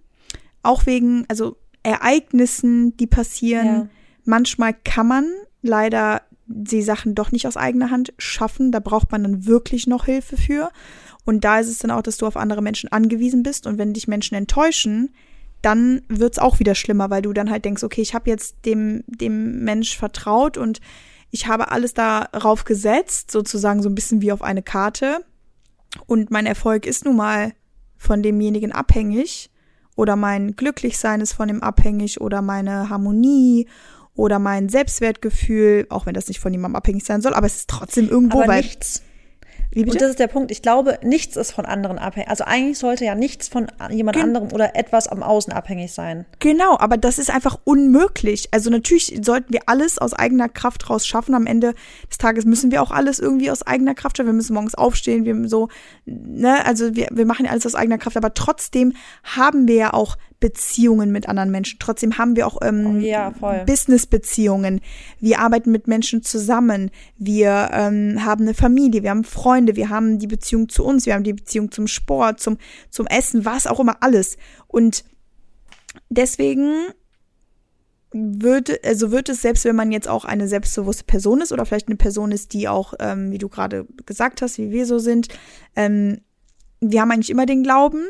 Auch 0.64 0.86
wegen, 0.86 1.26
also 1.28 1.58
Ereignissen, 1.84 2.96
die 2.98 3.08
passieren. 3.08 3.66
Ja. 3.66 3.90
Manchmal 4.26 4.74
kann 4.74 5.08
man 5.08 5.30
leider 5.62 6.22
die 6.48 6.82
Sachen 6.82 7.16
doch 7.16 7.32
nicht 7.32 7.48
aus 7.48 7.58
eigener 7.58 7.92
Hand 7.92 8.14
schaffen. 8.18 8.72
Da 8.72 8.80
braucht 8.80 9.12
man 9.12 9.24
dann 9.24 9.46
wirklich 9.46 9.88
noch 9.88 10.06
Hilfe 10.06 10.38
für. 10.38 10.72
Und 11.28 11.44
da 11.44 11.60
ist 11.60 11.68
es 11.68 11.80
dann 11.80 11.92
auch, 11.92 12.02
dass 12.02 12.16
du 12.16 12.26
auf 12.26 12.38
andere 12.38 12.62
Menschen 12.62 12.90
angewiesen 12.90 13.44
bist. 13.44 13.68
Und 13.68 13.78
wenn 13.78 13.92
dich 13.92 14.08
Menschen 14.08 14.36
enttäuschen, 14.36 15.10
dann 15.62 16.04
wird 16.08 16.36
es 16.36 16.40
auch 16.40 16.60
wieder 16.60 16.74
schlimmer, 16.74 17.10
weil 17.10 17.22
du 17.22 17.34
dann 17.34 17.52
halt 17.52 17.66
denkst, 17.66 17.84
okay, 17.84 18.02
ich 18.02 18.14
habe 18.14 18.30
jetzt 18.30 18.56
dem, 18.66 19.04
dem 19.08 19.66
Mensch 19.66 19.98
vertraut 19.98 20.58
und 20.58 20.80
ich 21.30 21.48
habe 21.48 21.70
alles 21.70 21.94
darauf 21.94 22.64
gesetzt, 22.64 23.30
sozusagen 23.30 23.84
so 23.84 23.90
ein 23.90 23.96
bisschen 23.96 24.22
wie 24.22 24.32
auf 24.32 24.42
eine 24.42 24.64
Karte. 24.64 25.26
Und 26.06 26.32
mein 26.32 26.46
Erfolg 26.46 26.86
ist 26.86 27.04
nun 27.04 27.18
mal 27.18 27.52
von 27.98 28.24
demjenigen 28.24 28.72
abhängig. 28.72 29.52
Oder 29.98 30.16
mein 30.16 30.56
Glücklichsein 30.56 31.20
ist 31.20 31.34
von 31.34 31.50
ihm 31.50 31.62
abhängig. 31.62 32.22
Oder 32.22 32.42
meine 32.42 32.90
Harmonie. 32.90 33.68
Oder 34.16 34.40
mein 34.40 34.70
Selbstwertgefühl. 34.70 35.88
Auch 35.90 36.06
wenn 36.06 36.14
das 36.14 36.30
nicht 36.30 36.40
von 36.40 36.54
jemandem 36.54 36.78
abhängig 36.78 37.04
sein 37.04 37.22
soll. 37.22 37.34
Aber 37.34 37.48
es 37.48 37.58
ist 37.58 37.70
trotzdem 37.70 38.08
irgendwo, 38.08 38.40
aber 38.40 38.48
weil. 38.48 38.62
Nichts? 38.62 39.02
Und 39.76 40.02
das 40.02 40.10
ist 40.10 40.20
der 40.20 40.28
Punkt. 40.28 40.52
Ich 40.52 40.62
glaube, 40.62 40.98
nichts 41.04 41.36
ist 41.36 41.52
von 41.52 41.66
anderen 41.66 42.00
abhängig. 42.00 42.30
Also 42.30 42.46
eigentlich 42.46 42.80
sollte 42.80 43.06
ja 43.06 43.16
nichts 43.16 43.48
von 43.48 43.68
jemand 43.90 44.16
Gen 44.16 44.26
anderem 44.26 44.52
oder 44.52 44.76
etwas 44.76 45.08
am 45.08 45.22
Außen 45.22 45.52
abhängig 45.54 45.92
sein. 45.92 46.26
Genau, 46.40 46.78
aber 46.80 46.98
das 46.98 47.20
ist 47.20 47.30
einfach 47.30 47.60
unmöglich. 47.64 48.50
Also 48.52 48.70
natürlich 48.70 49.20
sollten 49.22 49.54
wir 49.54 49.62
alles 49.66 49.98
aus 50.00 50.14
eigener 50.14 50.50
Kraft 50.50 50.90
raus 50.90 51.06
schaffen. 51.06 51.36
Am 51.36 51.46
Ende 51.46 51.74
des 52.10 52.18
Tages 52.18 52.46
müssen 52.46 52.72
wir 52.72 52.82
auch 52.82 52.92
alles 52.92 53.20
irgendwie 53.20 53.52
aus 53.52 53.64
eigener 53.64 53.94
Kraft 53.94 54.18
schaffen. 54.18 54.28
Wir 54.28 54.34
müssen 54.34 54.54
morgens 54.54 54.76
aufstehen, 54.76 55.26
wir 55.26 55.48
so, 55.50 55.70
ne, 56.06 56.66
also 56.66 56.96
wir, 56.96 57.10
wir 57.12 57.26
machen 57.26 57.46
ja 57.46 57.52
alles 57.52 57.66
aus 57.66 57.76
eigener 57.76 57.98
Kraft, 57.98 58.18
aber 58.18 58.34
trotzdem 58.34 58.94
haben 59.24 59.68
wir 59.68 59.76
ja 59.76 59.94
auch 59.94 60.18
Beziehungen 60.40 61.12
mit 61.12 61.28
anderen 61.28 61.50
Menschen. 61.50 61.80
Trotzdem 61.80 62.18
haben 62.18 62.36
wir 62.36 62.46
auch 62.46 62.58
ähm, 62.62 62.98
oh, 62.98 63.00
ja, 63.00 63.32
Business-Beziehungen. 63.66 64.82
Wir 65.20 65.40
arbeiten 65.40 65.72
mit 65.72 65.88
Menschen 65.88 66.22
zusammen. 66.22 66.92
Wir 67.18 67.70
ähm, 67.74 68.24
haben 68.24 68.44
eine 68.44 68.54
Familie, 68.54 69.02
wir 69.02 69.10
haben 69.10 69.24
Freunde, 69.24 69.76
wir 69.76 69.90
haben 69.90 70.20
die 70.20 70.28
Beziehung 70.28 70.70
zu 70.70 70.86
uns, 70.86 71.06
wir 71.06 71.16
haben 71.16 71.24
die 71.24 71.34
Beziehung 71.34 71.72
zum 71.72 71.88
Sport, 71.88 72.40
zum, 72.40 72.58
zum 72.92 73.08
Essen, 73.08 73.46
was 73.46 73.66
auch 73.66 73.80
immer, 73.80 73.98
alles. 74.02 74.38
Und 74.68 75.06
deswegen 76.10 76.72
würde, 78.12 78.80
also 78.84 79.12
wird 79.12 79.30
es, 79.30 79.42
selbst 79.42 79.66
wenn 79.66 79.76
man 79.76 79.92
jetzt 79.92 80.08
auch 80.08 80.24
eine 80.24 80.48
selbstbewusste 80.48 81.04
Person 81.04 81.42
ist 81.42 81.52
oder 81.52 81.66
vielleicht 81.66 81.88
eine 81.88 81.98
Person 81.98 82.32
ist, 82.32 82.54
die 82.54 82.68
auch, 82.68 82.94
ähm, 83.00 83.32
wie 83.32 83.38
du 83.38 83.50
gerade 83.50 83.86
gesagt 84.06 84.42
hast, 84.42 84.58
wie 84.60 84.72
wir 84.72 84.86
so 84.86 85.00
sind, 85.00 85.28
ähm, 85.76 86.22
wir 86.80 87.02
haben 87.02 87.12
eigentlich 87.12 87.32
immer 87.32 87.48
den 87.48 87.64
Glauben 87.64 88.06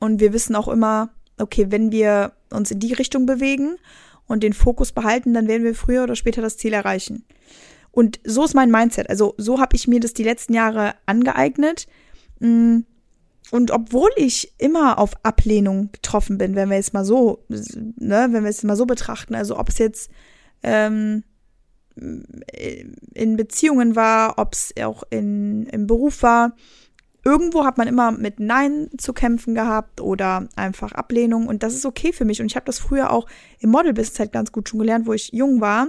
und 0.00 0.20
wir 0.20 0.32
wissen 0.32 0.56
auch 0.56 0.68
immer, 0.68 1.10
okay, 1.40 1.66
wenn 1.70 1.92
wir 1.92 2.32
uns 2.50 2.70
in 2.70 2.80
die 2.80 2.92
Richtung 2.92 3.26
bewegen 3.26 3.76
und 4.26 4.42
den 4.42 4.52
Fokus 4.52 4.92
behalten, 4.92 5.34
dann 5.34 5.48
werden 5.48 5.64
wir 5.64 5.74
früher 5.74 6.04
oder 6.04 6.16
später 6.16 6.42
das 6.42 6.56
Ziel 6.56 6.72
erreichen. 6.72 7.24
Und 7.92 8.20
so 8.24 8.44
ist 8.44 8.54
mein 8.54 8.70
Mindset. 8.70 9.10
Also 9.10 9.34
so 9.36 9.58
habe 9.60 9.76
ich 9.76 9.88
mir 9.88 10.00
das 10.00 10.14
die 10.14 10.22
letzten 10.22 10.54
Jahre 10.54 10.94
angeeignet. 11.06 11.86
Mm, 12.38 12.80
und 13.50 13.70
obwohl 13.72 14.10
ich 14.16 14.52
immer 14.58 14.98
auf 14.98 15.12
Ablehnung 15.24 15.90
getroffen 15.92 16.38
bin, 16.38 16.54
wenn 16.54 16.68
wir 16.68 16.76
jetzt 16.76 16.94
mal 16.94 17.04
so, 17.04 17.44
ne, 17.48 18.28
wenn 18.30 18.44
wir 18.44 18.50
es 18.50 18.62
mal 18.62 18.76
so 18.76 18.86
betrachten, 18.86 19.34
also 19.34 19.58
ob 19.58 19.68
es 19.68 19.78
jetzt 19.78 20.10
ähm, 20.62 21.24
in 21.96 23.36
Beziehungen 23.36 23.96
war, 23.96 24.38
ob 24.38 24.54
es 24.54 24.72
auch 24.80 25.02
in, 25.10 25.66
im 25.66 25.86
Beruf 25.86 26.22
war, 26.22 26.54
irgendwo 27.24 27.64
hat 27.64 27.78
man 27.78 27.88
immer 27.88 28.12
mit 28.12 28.40
Nein 28.40 28.88
zu 28.96 29.12
kämpfen 29.12 29.54
gehabt 29.54 30.00
oder 30.00 30.48
einfach 30.56 30.92
Ablehnung 30.92 31.46
und 31.46 31.62
das 31.62 31.74
ist 31.74 31.86
okay 31.86 32.12
für 32.12 32.24
mich. 32.24 32.40
Und 32.40 32.46
ich 32.46 32.56
habe 32.56 32.66
das 32.66 32.78
früher 32.78 33.12
auch 33.12 33.26
im 33.58 33.70
Model-Business 33.70 34.18
halt 34.18 34.32
ganz 34.32 34.52
gut 34.52 34.68
schon 34.68 34.80
gelernt, 34.80 35.06
wo 35.06 35.12
ich 35.12 35.32
jung 35.32 35.60
war, 35.60 35.88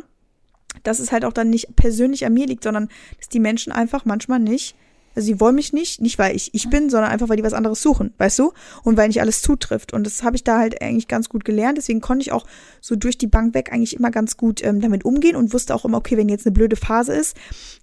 dass 0.84 1.00
es 1.00 1.12
halt 1.12 1.26
auch 1.26 1.34
dann 1.34 1.50
nicht 1.50 1.76
persönlich 1.76 2.26
an 2.26 2.34
mir 2.34 2.48
liegt, 2.48 2.64
sondern 2.64 2.90
dass 3.18 3.30
die 3.30 3.40
Menschen 3.40 3.72
einfach 3.72 4.06
manchmal 4.06 4.40
nicht 4.40 4.76
also 5.16 5.26
sie 5.26 5.40
wollen 5.40 5.56
mich 5.56 5.74
nicht, 5.74 6.02
nicht 6.02 6.18
weil 6.20 6.36
ich 6.36 6.54
ich 6.54 6.70
bin, 6.70 6.90
sondern 6.90 7.12
einfach 7.12 7.30
weil 7.30 7.38
die 7.38 7.44
was 7.44 7.54
anderes 7.54 7.82
suchen, 7.82 8.14
weißt 8.18 8.40
du? 8.40 8.54
Und 8.84 8.98
weil 8.98 9.08
nicht 9.08 9.22
alles 9.22 9.42
zutrifft. 9.42 9.94
Und 9.94 10.06
das 10.06 10.24
habe 10.24 10.36
ich 10.36 10.44
da 10.44 10.60
halt 10.60 10.82
eigentlich 10.82 11.08
ganz 11.08 11.30
gut 11.30 11.46
gelernt. 11.46 11.78
Deswegen 11.78 12.02
konnte 12.02 12.24
ich 12.24 12.32
auch 12.32 12.46
so 12.80 12.96
durch 12.96 13.18
die 13.18 13.28
Bank 13.28 13.54
weg 13.54 13.72
eigentlich 13.72 13.96
immer 13.96 14.12
ganz 14.12 14.38
gut 14.38 14.64
ähm, 14.64 14.82
damit 14.82 15.06
umgehen 15.06 15.36
und 15.36 15.54
wusste 15.54 15.76
auch 15.76 15.86
immer, 15.86 15.98
okay, 15.98 16.18
wenn 16.18 16.30
jetzt 16.30 16.46
eine 16.46 16.54
blöde 16.54 16.76
Phase 16.76 17.14
ist, 17.14 17.36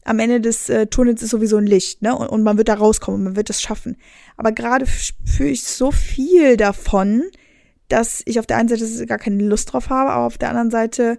am 0.04 0.18
Ende 0.18 0.40
des 0.40 0.68
äh, 0.68 0.86
Tunnels 0.86 1.22
ist 1.22 1.30
sowieso 1.30 1.58
ein 1.58 1.66
Licht, 1.66 2.02
ne? 2.02 2.16
Und, 2.16 2.28
und 2.28 2.42
man 2.42 2.56
wird 2.56 2.68
da 2.68 2.74
rauskommen, 2.74 3.22
man 3.22 3.36
wird 3.36 3.50
es 3.50 3.60
schaffen. 3.60 3.96
Aber 4.36 4.52
gerade 4.52 4.86
fühle 4.86 5.50
ich 5.50 5.64
so 5.64 5.90
viel 5.90 6.56
davon, 6.56 7.24
dass 7.88 8.22
ich 8.26 8.38
auf 8.38 8.46
der 8.46 8.58
einen 8.58 8.68
Seite 8.68 9.06
gar 9.06 9.18
keine 9.18 9.42
Lust 9.42 9.72
drauf 9.72 9.90
habe, 9.90 10.10
aber 10.10 10.26
auf 10.26 10.38
der 10.38 10.50
anderen 10.50 10.70
Seite 10.70 11.18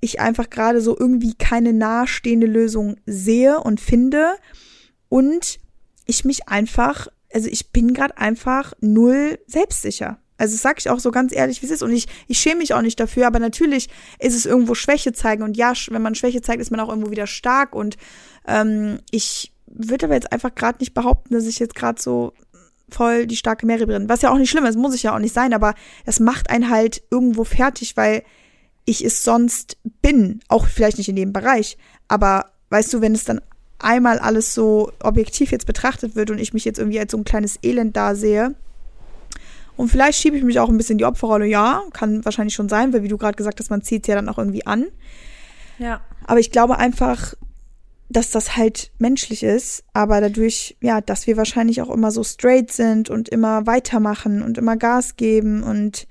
ich 0.00 0.20
einfach 0.20 0.50
gerade 0.50 0.80
so 0.80 0.96
irgendwie 0.98 1.34
keine 1.34 1.72
nahestehende 1.72 2.46
Lösung 2.46 2.96
sehe 3.06 3.60
und 3.60 3.80
finde 3.80 4.36
und 5.08 5.58
ich 6.04 6.24
mich 6.24 6.48
einfach, 6.48 7.08
also 7.32 7.48
ich 7.48 7.70
bin 7.72 7.94
gerade 7.94 8.16
einfach 8.18 8.72
null 8.80 9.38
selbstsicher. 9.46 10.18
Also 10.38 10.54
das 10.54 10.62
sage 10.62 10.76
ich 10.78 10.90
auch 10.90 11.00
so 11.00 11.10
ganz 11.10 11.34
ehrlich, 11.34 11.62
wie 11.62 11.66
es 11.66 11.72
ist. 11.72 11.82
Und 11.82 11.92
ich, 11.92 12.06
ich 12.28 12.38
schäme 12.38 12.58
mich 12.58 12.74
auch 12.74 12.82
nicht 12.82 13.00
dafür, 13.00 13.26
aber 13.26 13.38
natürlich 13.38 13.88
ist 14.18 14.34
es 14.34 14.46
irgendwo 14.46 14.74
Schwäche 14.74 15.12
zeigen. 15.12 15.42
Und 15.42 15.56
ja, 15.56 15.72
wenn 15.88 16.02
man 16.02 16.14
Schwäche 16.14 16.42
zeigt, 16.42 16.60
ist 16.60 16.70
man 16.70 16.80
auch 16.80 16.88
irgendwo 16.88 17.10
wieder 17.10 17.26
stark. 17.26 17.74
Und 17.74 17.96
ähm, 18.46 18.98
ich 19.10 19.52
würde 19.66 20.06
aber 20.06 20.14
jetzt 20.14 20.32
einfach 20.32 20.54
gerade 20.54 20.78
nicht 20.80 20.94
behaupten, 20.94 21.34
dass 21.34 21.46
ich 21.46 21.58
jetzt 21.58 21.74
gerade 21.74 22.00
so 22.00 22.34
voll 22.88 23.26
die 23.26 23.36
starke 23.36 23.66
Mary 23.66 23.86
bin. 23.86 24.08
Was 24.08 24.22
ja 24.22 24.30
auch 24.30 24.38
nicht 24.38 24.50
schlimm 24.50 24.66
ist, 24.66 24.76
muss 24.76 24.94
ich 24.94 25.04
ja 25.04 25.14
auch 25.14 25.18
nicht 25.18 25.34
sein, 25.34 25.52
aber 25.52 25.74
das 26.04 26.20
macht 26.20 26.50
einen 26.50 26.70
halt 26.70 27.02
irgendwo 27.10 27.44
fertig, 27.44 27.96
weil 27.96 28.22
ich 28.84 29.04
es 29.04 29.24
sonst 29.24 29.78
bin. 30.02 30.40
Auch 30.48 30.66
vielleicht 30.66 30.98
nicht 30.98 31.08
in 31.08 31.16
dem 31.16 31.32
Bereich. 31.32 31.76
Aber 32.08 32.52
weißt 32.70 32.92
du, 32.92 33.00
wenn 33.00 33.14
es 33.14 33.24
dann 33.24 33.40
einmal 33.78 34.18
alles 34.18 34.54
so 34.54 34.92
objektiv 35.02 35.52
jetzt 35.52 35.66
betrachtet 35.66 36.16
wird 36.16 36.30
und 36.30 36.38
ich 36.38 36.52
mich 36.54 36.64
jetzt 36.64 36.78
irgendwie 36.78 36.98
als 36.98 37.12
so 37.12 37.18
ein 37.18 37.24
kleines 37.24 37.58
Elend 37.62 37.96
da 37.96 38.14
sehe. 38.14 38.54
Und 39.76 39.88
vielleicht 39.88 40.18
schiebe 40.18 40.36
ich 40.36 40.42
mich 40.42 40.58
auch 40.58 40.70
ein 40.70 40.76
bisschen 40.78 40.94
in 40.94 40.98
die 40.98 41.04
Opferrolle, 41.04 41.46
ja, 41.46 41.82
kann 41.92 42.24
wahrscheinlich 42.24 42.54
schon 42.54 42.68
sein, 42.68 42.92
weil 42.92 43.02
wie 43.02 43.08
du 43.08 43.18
gerade 43.18 43.36
gesagt 43.36 43.60
hast, 43.60 43.68
man 43.68 43.82
zieht 43.82 44.04
es 44.04 44.08
ja 44.08 44.14
dann 44.14 44.28
auch 44.28 44.38
irgendwie 44.38 44.66
an. 44.66 44.86
Ja. 45.78 46.00
Aber 46.24 46.40
ich 46.40 46.50
glaube 46.50 46.78
einfach, 46.78 47.34
dass 48.08 48.30
das 48.30 48.56
halt 48.56 48.92
menschlich 48.98 49.42
ist, 49.42 49.84
aber 49.92 50.20
dadurch, 50.20 50.76
ja, 50.80 51.00
dass 51.00 51.26
wir 51.26 51.36
wahrscheinlich 51.36 51.82
auch 51.82 51.90
immer 51.90 52.10
so 52.10 52.22
straight 52.24 52.72
sind 52.72 53.10
und 53.10 53.28
immer 53.28 53.66
weitermachen 53.66 54.42
und 54.42 54.56
immer 54.56 54.76
Gas 54.76 55.16
geben 55.16 55.62
und 55.62 56.06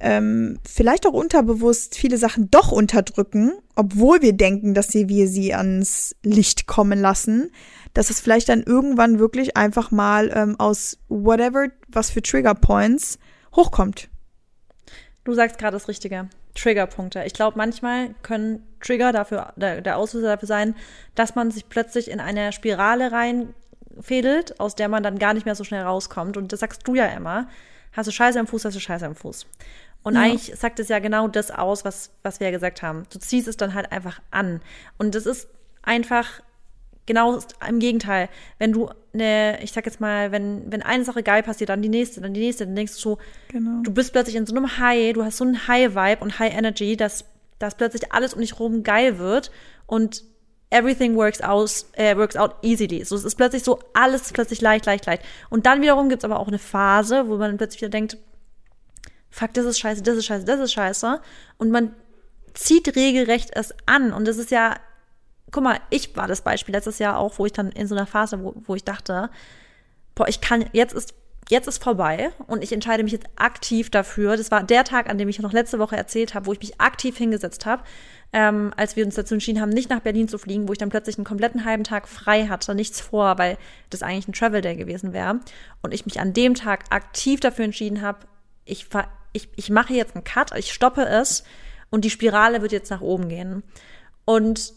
ähm, 0.00 0.58
vielleicht 0.64 1.06
auch 1.06 1.12
unterbewusst 1.12 1.96
viele 1.96 2.18
Sachen 2.18 2.50
doch 2.50 2.72
unterdrücken, 2.72 3.52
obwohl 3.76 4.22
wir 4.22 4.32
denken, 4.32 4.74
dass 4.74 4.88
sie, 4.88 5.08
wir 5.08 5.28
sie 5.28 5.54
ans 5.54 6.14
Licht 6.22 6.66
kommen 6.66 7.00
lassen, 7.00 7.50
dass 7.92 8.10
es 8.10 8.20
vielleicht 8.20 8.48
dann 8.48 8.62
irgendwann 8.62 9.18
wirklich 9.18 9.56
einfach 9.56 9.90
mal 9.90 10.30
ähm, 10.34 10.58
aus 10.58 10.98
whatever, 11.08 11.68
was 11.88 12.10
für 12.10 12.22
Trigger 12.22 12.54
Points 12.54 13.18
hochkommt. 13.54 14.08
Du 15.24 15.32
sagst 15.32 15.58
gerade 15.58 15.76
das 15.76 15.88
Richtige. 15.88 16.28
Triggerpunkte. 16.54 17.24
Ich 17.24 17.32
glaube, 17.32 17.58
manchmal 17.58 18.14
können 18.22 18.62
Trigger 18.80 19.12
dafür, 19.12 19.52
der, 19.56 19.80
der 19.80 19.96
Auslöser 19.96 20.28
dafür 20.28 20.46
sein, 20.46 20.74
dass 21.14 21.34
man 21.34 21.50
sich 21.50 21.68
plötzlich 21.68 22.10
in 22.10 22.20
eine 22.20 22.52
Spirale 22.52 23.10
reinfädelt, 23.96 24.60
aus 24.60 24.74
der 24.74 24.88
man 24.88 25.02
dann 25.02 25.18
gar 25.18 25.34
nicht 25.34 25.46
mehr 25.46 25.54
so 25.54 25.64
schnell 25.64 25.82
rauskommt. 25.82 26.36
Und 26.36 26.52
das 26.52 26.60
sagst 26.60 26.86
du 26.86 26.94
ja 26.94 27.06
immer. 27.06 27.48
Hast 27.92 28.06
du 28.06 28.12
Scheiße 28.12 28.38
am 28.38 28.46
Fuß, 28.46 28.64
hast 28.64 28.74
du 28.74 28.80
Scheiße 28.80 29.06
am 29.06 29.14
Fuß. 29.14 29.46
Und 30.02 30.14
ja. 30.14 30.22
eigentlich 30.22 30.54
sagt 30.58 30.80
es 30.80 30.88
ja 30.88 30.98
genau 30.98 31.28
das 31.28 31.50
aus, 31.50 31.84
was, 31.84 32.10
was 32.22 32.40
wir 32.40 32.48
ja 32.48 32.50
gesagt 32.50 32.82
haben. 32.82 33.04
Du 33.10 33.18
ziehst 33.18 33.48
es 33.48 33.56
dann 33.56 33.74
halt 33.74 33.92
einfach 33.92 34.20
an. 34.30 34.60
Und 34.98 35.14
das 35.14 35.26
ist 35.26 35.48
einfach 35.82 36.42
genau 37.06 37.38
im 37.66 37.78
Gegenteil. 37.78 38.28
Wenn 38.58 38.72
du 38.72 38.90
eine, 39.12 39.62
ich 39.62 39.72
sag 39.72 39.86
jetzt 39.86 40.00
mal, 40.00 40.32
wenn, 40.32 40.70
wenn 40.70 40.82
eine 40.82 41.04
Sache 41.04 41.22
geil 41.22 41.42
passiert, 41.42 41.70
dann 41.70 41.82
die 41.82 41.88
nächste, 41.88 42.20
dann 42.20 42.34
die 42.34 42.40
nächste, 42.40 42.66
dann 42.66 42.76
denkst 42.76 42.94
du 42.94 42.98
so, 42.98 43.18
genau. 43.48 43.82
du 43.82 43.92
bist 43.92 44.12
plötzlich 44.12 44.36
in 44.36 44.46
so 44.46 44.54
einem 44.54 44.78
High, 44.78 45.14
du 45.14 45.24
hast 45.24 45.38
so 45.38 45.44
einen 45.44 45.68
High-Vibe 45.68 46.22
und 46.22 46.38
High 46.38 46.54
Energy, 46.54 46.96
dass, 46.96 47.24
dass 47.58 47.76
plötzlich 47.76 48.12
alles 48.12 48.34
um 48.34 48.40
dich 48.40 48.58
rum 48.58 48.82
geil 48.82 49.18
wird 49.18 49.50
und 49.86 50.24
everything 50.74 51.14
works 51.14 51.40
out, 51.40 51.86
äh, 51.92 52.16
works 52.16 52.36
out 52.36 52.56
easily. 52.62 53.04
So, 53.04 53.14
es 53.14 53.24
ist 53.24 53.36
plötzlich 53.36 53.62
so, 53.62 53.78
alles 53.94 54.32
plötzlich 54.32 54.60
leicht, 54.60 54.84
leicht, 54.86 55.06
leicht. 55.06 55.22
Und 55.48 55.66
dann 55.66 55.80
wiederum 55.80 56.08
gibt 56.08 56.22
es 56.22 56.24
aber 56.24 56.40
auch 56.40 56.48
eine 56.48 56.58
Phase, 56.58 57.28
wo 57.28 57.36
man 57.36 57.56
plötzlich 57.56 57.80
wieder 57.80 57.90
denkt, 57.90 58.18
fuck, 59.30 59.54
das 59.54 59.64
ist 59.64 59.78
scheiße, 59.78 60.02
das 60.02 60.16
ist 60.16 60.26
scheiße, 60.26 60.44
das 60.44 60.60
ist 60.60 60.72
scheiße. 60.72 61.20
Und 61.58 61.70
man 61.70 61.94
zieht 62.54 62.94
regelrecht 62.96 63.50
es 63.52 63.72
an. 63.86 64.12
Und 64.12 64.26
das 64.26 64.36
ist 64.36 64.50
ja, 64.50 64.74
guck 65.52 65.62
mal, 65.62 65.78
ich 65.90 66.16
war 66.16 66.26
das 66.26 66.42
Beispiel 66.42 66.74
letztes 66.74 66.98
Jahr 66.98 67.18
auch, 67.18 67.38
wo 67.38 67.46
ich 67.46 67.52
dann 67.52 67.70
in 67.70 67.86
so 67.86 67.94
einer 67.94 68.06
Phase, 68.06 68.42
wo, 68.42 68.54
wo 68.66 68.74
ich 68.74 68.84
dachte, 68.84 69.30
boah, 70.16 70.26
ich 70.28 70.40
kann, 70.40 70.64
jetzt 70.72 70.92
ist, 70.92 71.14
jetzt 71.48 71.68
ist 71.68 71.82
vorbei 71.82 72.30
und 72.48 72.64
ich 72.64 72.72
entscheide 72.72 73.04
mich 73.04 73.12
jetzt 73.12 73.26
aktiv 73.36 73.90
dafür. 73.90 74.36
Das 74.36 74.50
war 74.50 74.64
der 74.64 74.82
Tag, 74.82 75.08
an 75.08 75.18
dem 75.18 75.28
ich 75.28 75.38
noch 75.38 75.52
letzte 75.52 75.78
Woche 75.78 75.96
erzählt 75.96 76.34
habe, 76.34 76.46
wo 76.46 76.52
ich 76.52 76.60
mich 76.60 76.80
aktiv 76.80 77.16
hingesetzt 77.16 77.64
habe 77.64 77.84
ähm, 78.34 78.72
als 78.76 78.96
wir 78.96 79.06
uns 79.06 79.14
dazu 79.14 79.34
entschieden 79.34 79.60
haben, 79.60 79.70
nicht 79.70 79.90
nach 79.90 80.00
Berlin 80.00 80.26
zu 80.26 80.38
fliegen, 80.38 80.66
wo 80.66 80.72
ich 80.72 80.78
dann 80.78 80.88
plötzlich 80.88 81.16
einen 81.16 81.24
kompletten 81.24 81.64
halben 81.64 81.84
Tag 81.84 82.08
frei 82.08 82.48
hatte, 82.48 82.74
nichts 82.74 83.00
vor, 83.00 83.38
weil 83.38 83.56
das 83.90 84.02
eigentlich 84.02 84.26
ein 84.26 84.32
Travel 84.32 84.60
Day 84.60 84.74
gewesen 84.74 85.12
wäre. 85.12 85.38
Und 85.82 85.94
ich 85.94 86.04
mich 86.04 86.18
an 86.18 86.32
dem 86.32 86.54
Tag 86.54 86.86
aktiv 86.90 87.38
dafür 87.38 87.64
entschieden 87.64 88.02
habe, 88.02 88.26
ich, 88.64 88.88
ich, 89.32 89.48
ich 89.54 89.70
mache 89.70 89.94
jetzt 89.94 90.16
einen 90.16 90.24
Cut, 90.24 90.50
ich 90.58 90.72
stoppe 90.72 91.06
es 91.06 91.44
und 91.90 92.04
die 92.04 92.10
Spirale 92.10 92.60
wird 92.60 92.72
jetzt 92.72 92.90
nach 92.90 93.02
oben 93.02 93.28
gehen. 93.28 93.62
Und 94.24 94.72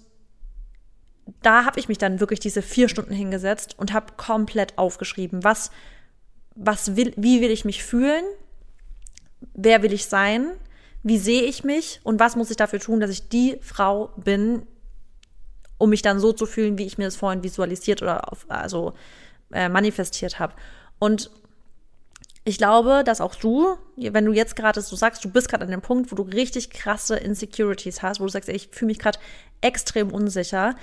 da 1.42 1.66
habe 1.66 1.80
ich 1.80 1.88
mich 1.88 1.98
dann 1.98 2.20
wirklich 2.20 2.40
diese 2.40 2.62
vier 2.62 2.90
Stunden 2.90 3.14
hingesetzt 3.14 3.74
und 3.80 3.92
habe 3.92 4.14
komplett 4.18 4.78
aufgeschrieben, 4.78 5.44
was, 5.44 5.72
was 6.54 6.96
will, 6.96 7.12
wie 7.18 7.42
will 7.42 7.50
ich 7.50 7.66
mich 7.66 7.84
fühlen, 7.84 8.24
wer 9.56 9.82
will 9.82 9.94
ich 9.94 10.06
sein, 10.06 10.52
wie 11.04 11.18
sehe 11.18 11.44
ich 11.44 11.64
mich 11.64 12.00
und 12.04 12.20
was 12.20 12.36
muss 12.36 12.52
ich 12.52 12.58
dafür 12.58 12.80
tun, 12.80 13.00
dass 13.00 13.12
ich 13.12 13.30
die 13.30 13.58
Frau 13.62 14.12
bin, 14.18 14.68
um 15.78 15.90
mich 15.90 16.02
dann 16.02 16.20
so 16.20 16.34
zu 16.34 16.46
fühlen, 16.46 16.78
wie 16.78 16.86
ich 16.86 16.98
mir 16.98 17.06
das 17.06 17.16
vorhin 17.16 17.44
visualisiert 17.44 18.02
oder 18.02 18.32
auf, 18.32 18.46
also 18.50 18.94
äh, 19.52 19.70
manifestiert 19.70 20.40
habe. 20.40 20.54
Und 21.00 21.30
ich 22.48 22.58
glaube, 22.58 23.04
dass 23.06 23.20
auch 23.20 23.36
du, 23.36 23.78
wenn 23.98 24.26
du 24.26 24.32
jetzt 24.32 24.56
gerade 24.56 24.82
so 24.82 24.96
sagst, 24.96 25.24
du 25.26 25.30
bist 25.30 25.50
gerade 25.50 25.66
an 25.66 25.72
dem 25.72 25.82
Punkt, 25.82 26.12
wo 26.12 26.16
du 26.16 26.24
richtig 26.24 26.70
krasse 26.70 27.18
Insecurities 27.18 28.02
hast, 28.02 28.20
wo 28.20 28.24
du 28.24 28.30
sagst, 28.30 28.48
ey, 28.48 28.56
ich 28.56 28.70
fühle 28.72 28.88
mich 28.88 29.00
gerade 29.00 29.20
extrem 29.60 30.14
unsicher, 30.14 30.76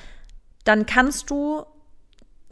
dann 0.65 0.85
kannst 0.85 1.31
du, 1.31 1.65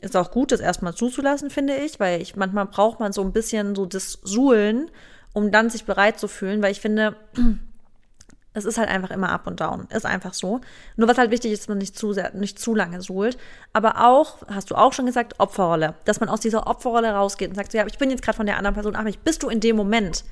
ist 0.01 0.16
auch 0.16 0.31
gut, 0.31 0.51
das 0.51 0.61
erstmal 0.61 0.94
zuzulassen, 0.94 1.51
finde 1.51 1.77
ich, 1.77 2.01
weil 2.01 2.22
ich 2.22 2.37
manchmal 2.37 2.66
braucht 2.66 3.01
man 3.01 3.12
so 3.12 3.20
ein 3.20 3.33
bisschen 3.33 3.75
so 3.75 3.85
das 3.85 4.18
Suhlen, 4.22 4.90
um 5.33 5.51
dann 5.51 5.71
sich 5.71 5.85
bereit 5.85 6.18
zu 6.18 6.29
fühlen, 6.29 6.62
weil 6.62 6.73
ich 6.73 6.81
finde, 6.81 7.16
es 8.55 8.64
ist 8.64 8.79
halt 8.79 8.88
einfach 8.88 9.11
immer 9.11 9.31
up 9.31 9.47
und 9.47 9.61
down. 9.61 9.87
Ist 9.90 10.07
einfach 10.07 10.35
so. 10.35 10.61
Nur 10.97 11.09
was 11.09 11.18
halt 11.18 11.31
wichtig 11.31 11.53
ist, 11.53 11.62
dass 11.62 11.68
man 11.68 11.79
nicht 11.79 11.97
zu 11.97 12.12
sehr, 12.12 12.35
nicht 12.35 12.59
zu 12.59 12.75
lange 12.75 13.01
suhlt. 13.01 13.38
Aber 13.73 14.07
auch, 14.07 14.38
hast 14.49 14.71
du 14.71 14.75
auch 14.75 14.92
schon 14.92 15.07
gesagt, 15.07 15.40
Opferrolle. 15.40 15.95
Dass 16.05 16.21
man 16.21 16.29
aus 16.29 16.40
dieser 16.40 16.66
Opferrolle 16.66 17.12
rausgeht 17.12 17.49
und 17.49 17.55
sagt, 17.55 17.73
so, 17.73 17.79
ja, 17.79 17.87
ich 17.87 17.99
bin 17.99 18.11
jetzt 18.11 18.23
gerade 18.23 18.37
von 18.37 18.47
der 18.47 18.59
anderen 18.59 18.75
Person 18.75 18.95
abhängig. 18.95 19.21
Bist 19.21 19.42
du 19.42 19.49
in 19.49 19.61
dem 19.61 19.77
Moment? 19.77 20.25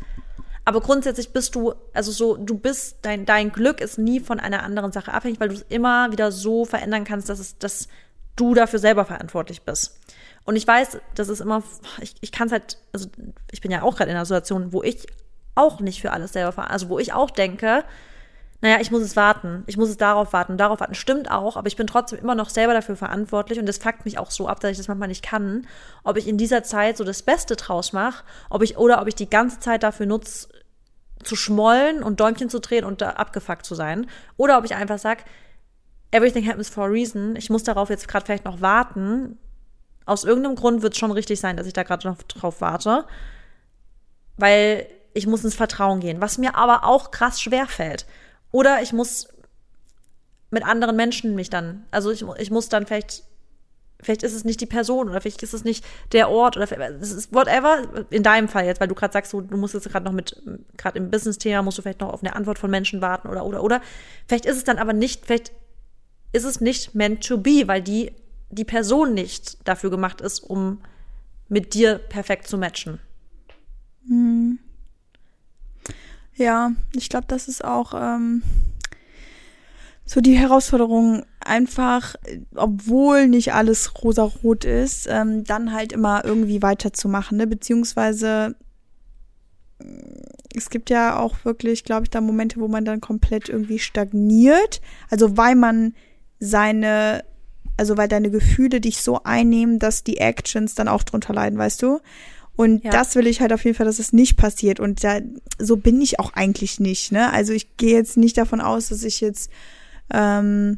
Aber 0.67 0.81
grundsätzlich 0.83 1.33
bist 1.33 1.55
du, 1.55 1.73
also 1.95 2.13
so, 2.13 2.37
du 2.37 2.59
bist, 2.59 2.99
dein, 3.03 3.25
dein 3.25 3.51
Glück 3.51 3.81
ist 3.81 3.99
nie 3.99 4.21
von 4.21 4.39
einer 4.39 4.63
anderen 4.63 4.93
Sache 4.93 5.13
abhängig, 5.13 5.41
weil 5.41 5.49
du 5.49 5.55
es 5.55 5.65
immer 5.69 6.13
wieder 6.13 6.31
so 6.31 6.67
verändern 6.67 7.05
kannst, 7.05 7.31
dass 7.31 7.39
es, 7.39 7.59
dass 7.59 7.89
du 8.37 8.55
dafür 8.55 8.79
selber 8.79 9.07
verantwortlich 9.07 9.63
bist. 9.63 9.99
Und 10.45 10.57
ich 10.57 10.67
weiß, 10.67 10.99
das 11.15 11.29
ist 11.29 11.41
immer, 11.41 11.63
ich, 12.01 12.15
ich 12.21 12.33
kann 12.33 12.47
es 12.47 12.53
halt, 12.53 12.79
also 12.93 13.09
ich 13.51 13.61
bin 13.61 13.71
ja 13.71 13.83
auch 13.83 13.97
gerade 13.97 14.11
in 14.11 14.17
einer 14.17 14.25
Situation, 14.25 14.73
wo 14.73 14.83
ich 14.83 15.07
auch 15.55 15.81
nicht 15.81 16.01
für 16.01 16.13
alles 16.13 16.33
selber 16.33 16.53
verantwortlich, 16.53 16.83
also 16.83 16.89
wo 16.89 16.99
ich 16.99 17.13
auch 17.13 17.31
denke, 17.31 17.85
naja, 18.63 18.79
ich 18.81 18.91
muss 18.91 19.01
es 19.01 19.17
warten, 19.17 19.65
ich 19.67 19.79
muss 19.79 19.89
es 19.89 19.97
darauf 19.97 20.33
warten, 20.35 20.59
darauf 20.59 20.81
warten. 20.81 20.95
Stimmt 20.95 21.31
auch, 21.31 21.57
aber 21.57 21.67
ich 21.67 21.77
bin 21.77 21.87
trotzdem 21.87 22.19
immer 22.19 22.35
noch 22.35 22.51
selber 22.51 22.75
dafür 22.75 22.95
verantwortlich 22.95 23.59
und 23.59 23.67
das 23.67 23.79
fuckt 23.79 24.05
mich 24.05 24.19
auch 24.19 24.31
so 24.31 24.49
ab, 24.49 24.61
dass 24.61 24.73
ich 24.73 24.77
das 24.77 24.89
manchmal 24.89 25.09
nicht 25.09 25.25
kann, 25.25 25.67
ob 26.05 26.19
ich 26.19 26.29
in 26.29 26.37
dieser 26.37 26.63
Zeit 26.63 26.99
so 26.99 27.05
das 27.05 27.23
Beste 27.23 27.57
draus 27.57 27.93
mache, 27.93 28.25
ob 28.51 28.63
ich 28.63 28.77
oder 28.77 29.01
ob 29.01 29.09
ich 29.09 29.15
die 29.15 29.31
ganze 29.31 29.61
Zeit 29.61 29.83
dafür 29.83 30.07
nutze, 30.07 30.49
zu 31.23 31.37
schmollen 31.37 32.03
und 32.03 32.21
Däumchen 32.21 32.51
zu 32.51 32.61
drehen 32.61 32.85
und 32.85 33.01
da 33.01 33.11
abgefuckt 33.11 33.65
zu 33.65 33.75
sein, 33.75 34.07
oder 34.37 34.59
ob 34.59 34.65
ich 34.65 34.75
einfach 34.75 34.99
sag, 34.99 35.25
everything 36.11 36.47
happens 36.47 36.69
for 36.69 36.85
a 36.85 36.89
reason, 36.89 37.37
ich 37.37 37.51
muss 37.51 37.63
darauf 37.63 37.89
jetzt 37.89 38.09
gerade 38.09 38.27
vielleicht 38.27 38.45
noch 38.45 38.61
warten. 38.61 39.39
Aus 40.11 40.25
irgendeinem 40.25 40.57
Grund 40.57 40.83
wird 40.83 40.95
es 40.95 40.99
schon 40.99 41.13
richtig 41.13 41.39
sein, 41.39 41.57
dass 41.57 41.69
ich 41.69 41.73
da 41.73 41.85
gerade 41.85 42.09
noch 42.09 42.21
drauf 42.25 42.61
warte, 42.61 43.05
weil 44.37 44.89
ich 45.15 45.29
muss 45.29 45.45
ins 45.45 45.55
Vertrauen 45.55 46.01
gehen, 46.01 46.21
was 46.21 46.37
mir 46.37 46.57
aber 46.57 46.83
auch 46.85 47.13
krass 47.13 47.41
schwer 47.41 47.67
fällt. 47.69 48.07
Oder 48.51 48.83
ich 48.83 48.93
muss 48.93 49.29
mit 50.51 50.67
anderen 50.67 50.97
Menschen 50.97 51.37
mich 51.37 51.49
dann, 51.49 51.87
also 51.93 52.11
ich, 52.11 52.25
ich 52.39 52.51
muss 52.51 52.69
dann 52.69 52.87
vielleicht, 52.87 53.23
vielleicht 54.03 54.25
ist 54.25 54.35
es 54.35 54.43
nicht 54.43 54.61
die 54.61 54.67
Person 54.67 55.09
oder 55.09 55.21
vielleicht 55.21 55.45
ist 55.45 55.55
es 55.55 55.63
nicht 55.63 55.85
der 56.11 56.29
Ort 56.29 56.57
oder 56.57 56.67
es 57.01 57.13
ist 57.13 57.33
whatever, 57.33 58.05
in 58.11 58.25
deinem 58.25 58.49
Fall 58.49 58.65
jetzt, 58.65 58.81
weil 58.81 58.89
du 58.89 58.97
gerade 58.97 59.13
sagst, 59.13 59.33
du, 59.33 59.43
du 59.43 59.57
musst 59.57 59.75
jetzt 59.75 59.89
gerade 59.89 60.05
noch 60.05 60.13
mit, 60.13 60.43
gerade 60.77 60.99
im 60.99 61.13
Business-Thema 61.13 61.63
musst 61.63 61.79
du 61.79 61.83
vielleicht 61.83 62.01
noch 62.01 62.13
auf 62.13 62.25
eine 62.25 62.35
Antwort 62.35 62.59
von 62.59 62.69
Menschen 62.69 63.01
warten 63.01 63.29
oder, 63.29 63.47
oder, 63.47 63.63
oder. 63.63 63.81
Vielleicht 64.27 64.47
ist 64.47 64.57
es 64.57 64.65
dann 64.65 64.79
aber 64.79 64.93
nicht, 64.93 65.25
vielleicht 65.25 65.53
ist 66.33 66.45
es 66.45 66.61
nicht 66.61 66.97
meant 66.97 67.25
to 67.25 67.39
be, 67.39 67.63
weil 67.67 67.81
die, 67.81 68.13
die 68.51 68.65
Person 68.65 69.15
nicht 69.15 69.67
dafür 69.67 69.91
gemacht 69.91 70.21
ist, 70.21 70.41
um 70.41 70.81
mit 71.49 71.75
dir 71.75 71.99
perfekt 71.99 72.47
zu 72.47 72.59
matchen. 72.59 73.01
Hm. 74.07 74.59
Ja, 76.35 76.73
ich 76.95 77.09
glaube, 77.09 77.27
das 77.29 77.49
ist 77.49 77.65
auch 77.65 77.93
ähm, 77.95 78.43
so 80.05 80.21
die 80.21 80.39
Herausforderung, 80.39 81.25
einfach, 81.41 82.15
obwohl 82.55 83.29
nicht 83.29 83.53
alles 83.53 84.03
rosa-rot 84.03 84.65
ist, 84.65 85.07
ähm, 85.09 85.45
dann 85.45 85.73
halt 85.73 85.93
immer 85.93 86.25
irgendwie 86.25 86.63
weiterzumachen, 86.63 87.39
ne? 87.39 87.47
Beziehungsweise 87.47 88.55
es 90.55 90.71
gibt 90.71 90.91
ja 90.91 91.19
auch 91.19 91.45
wirklich, 91.45 91.85
glaube 91.85 92.05
ich, 92.05 92.11
da 92.11 92.21
Momente, 92.21 92.61
wo 92.61 92.69
man 92.69 92.85
dann 92.85 93.01
komplett 93.01 93.49
irgendwie 93.49 93.79
stagniert. 93.79 94.81
Also 95.09 95.37
weil 95.37 95.55
man 95.55 95.95
seine, 96.39 97.25
also 97.81 97.97
weil 97.97 98.09
deine 98.09 98.31
Gefühle 98.31 98.79
dich 98.79 99.01
so 99.01 99.23
einnehmen, 99.25 99.79
dass 99.79 100.05
die 100.05 100.19
Actions 100.19 100.75
dann 100.75 100.87
auch 100.87 101.03
drunter 101.03 101.33
leiden, 101.33 101.59
weißt 101.59 101.81
du? 101.81 102.01
Und 102.55 102.85
ja. 102.85 102.91
das 102.91 103.15
will 103.15 103.27
ich 103.27 103.41
halt 103.41 103.55
auf 103.55 103.65
jeden 103.65 103.75
Fall, 103.75 103.87
dass 103.87 103.99
es 103.99 104.13
nicht 104.13 104.37
passiert. 104.37 104.81
Und 104.81 105.03
da, 105.03 105.21
so 105.59 105.79
bin 105.79 105.99
ich 106.03 106.21
auch 106.21 106.35
eigentlich 106.35 106.79
nicht. 106.79 107.11
Ne? 107.11 107.33
Also 107.33 107.55
ich 107.55 107.79
gehe 107.79 107.95
jetzt 107.95 108.19
nicht 108.19 108.37
davon 108.37 108.61
aus, 108.61 108.91
dass 108.91 109.03
ich 109.03 109.23
jetzt 109.23 109.51
ähm, 110.13 110.77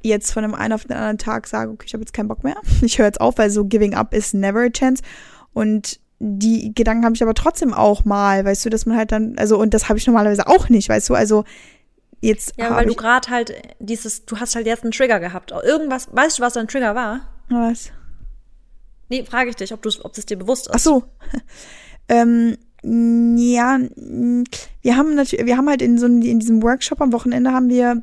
jetzt 0.00 0.32
von 0.32 0.42
einem 0.42 0.54
einen 0.54 0.72
auf 0.72 0.86
den 0.86 0.96
anderen 0.96 1.18
Tag 1.18 1.46
sage, 1.48 1.70
okay, 1.70 1.84
ich 1.86 1.92
habe 1.92 2.00
jetzt 2.00 2.14
keinen 2.14 2.28
Bock 2.28 2.44
mehr. 2.44 2.56
Ich 2.80 2.98
höre 2.98 3.04
jetzt 3.04 3.20
auf, 3.20 3.36
weil 3.36 3.50
so 3.50 3.66
giving 3.66 3.92
up 3.92 4.14
is 4.14 4.32
never 4.32 4.60
a 4.60 4.70
chance. 4.70 5.02
Und 5.52 6.00
die 6.18 6.74
Gedanken 6.74 7.04
habe 7.04 7.14
ich 7.14 7.22
aber 7.22 7.34
trotzdem 7.34 7.74
auch 7.74 8.06
mal, 8.06 8.46
weißt 8.46 8.64
du, 8.64 8.70
dass 8.70 8.86
man 8.86 8.96
halt 8.96 9.12
dann, 9.12 9.36
also 9.36 9.58
und 9.58 9.74
das 9.74 9.90
habe 9.90 9.98
ich 9.98 10.06
normalerweise 10.06 10.46
auch 10.46 10.70
nicht, 10.70 10.88
weißt 10.88 11.10
du, 11.10 11.14
also 11.14 11.44
jetzt. 12.24 12.54
Ja, 12.56 12.74
weil 12.74 12.86
du 12.86 12.94
gerade 12.94 13.28
halt 13.28 13.54
dieses, 13.78 14.24
du 14.24 14.38
hast 14.38 14.54
halt 14.54 14.66
jetzt 14.66 14.82
einen 14.82 14.92
Trigger 14.92 15.20
gehabt. 15.20 15.52
Irgendwas, 15.52 16.08
weißt 16.12 16.38
du, 16.38 16.42
was 16.42 16.54
dein 16.54 16.68
Trigger 16.68 16.94
war? 16.94 17.28
Was? 17.48 17.90
Nee, 19.08 19.24
frage 19.24 19.50
ich 19.50 19.56
dich, 19.56 19.72
ob, 19.72 19.86
ob 20.02 20.12
das 20.14 20.26
dir 20.26 20.38
bewusst 20.38 20.66
ist. 20.66 20.74
Ach 20.74 20.78
so. 20.78 21.04
ähm, 22.08 22.56
ja, 22.82 23.78
wir 24.82 24.96
haben 24.96 25.14
natürlich, 25.14 25.46
wir 25.46 25.56
haben 25.56 25.68
halt 25.68 25.80
in 25.80 25.96
so 25.96 26.06
in 26.06 26.38
diesem 26.38 26.62
Workshop 26.62 27.00
am 27.00 27.12
Wochenende 27.12 27.52
haben 27.52 27.70
wir 27.70 28.02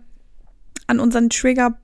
an 0.88 1.00
unseren 1.00 1.30
Trigger 1.30 1.78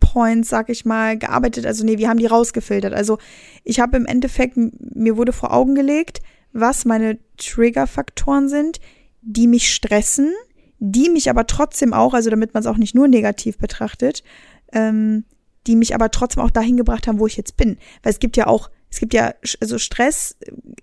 Points, 0.00 0.48
sag 0.48 0.68
ich 0.68 0.84
mal, 0.84 1.18
gearbeitet. 1.18 1.66
Also 1.66 1.84
nee, 1.84 1.98
wir 1.98 2.08
haben 2.08 2.18
die 2.18 2.26
rausgefiltert. 2.26 2.92
Also 2.92 3.18
ich 3.64 3.80
habe 3.80 3.96
im 3.96 4.06
Endeffekt, 4.06 4.56
mir 4.56 5.16
wurde 5.16 5.32
vor 5.32 5.52
Augen 5.52 5.74
gelegt, 5.74 6.20
was 6.52 6.84
meine 6.84 7.18
Trigger-Faktoren 7.36 8.48
sind, 8.48 8.80
die 9.22 9.46
mich 9.46 9.72
stressen, 9.72 10.32
die 10.92 11.10
mich 11.10 11.28
aber 11.28 11.46
trotzdem 11.46 11.92
auch, 11.92 12.14
also 12.14 12.30
damit 12.30 12.54
man 12.54 12.62
es 12.62 12.66
auch 12.66 12.76
nicht 12.76 12.94
nur 12.94 13.08
negativ 13.08 13.58
betrachtet, 13.58 14.22
ähm, 14.72 15.24
die 15.66 15.74
mich 15.74 15.94
aber 15.94 16.10
trotzdem 16.10 16.42
auch 16.42 16.50
dahin 16.50 16.76
gebracht 16.76 17.08
haben, 17.08 17.18
wo 17.18 17.26
ich 17.26 17.36
jetzt 17.36 17.56
bin. 17.56 17.78
Weil 18.02 18.12
es 18.12 18.20
gibt 18.20 18.36
ja 18.36 18.46
auch, 18.46 18.70
es 18.90 19.00
gibt 19.00 19.14
ja, 19.14 19.34
also 19.60 19.78
Stress 19.78 20.36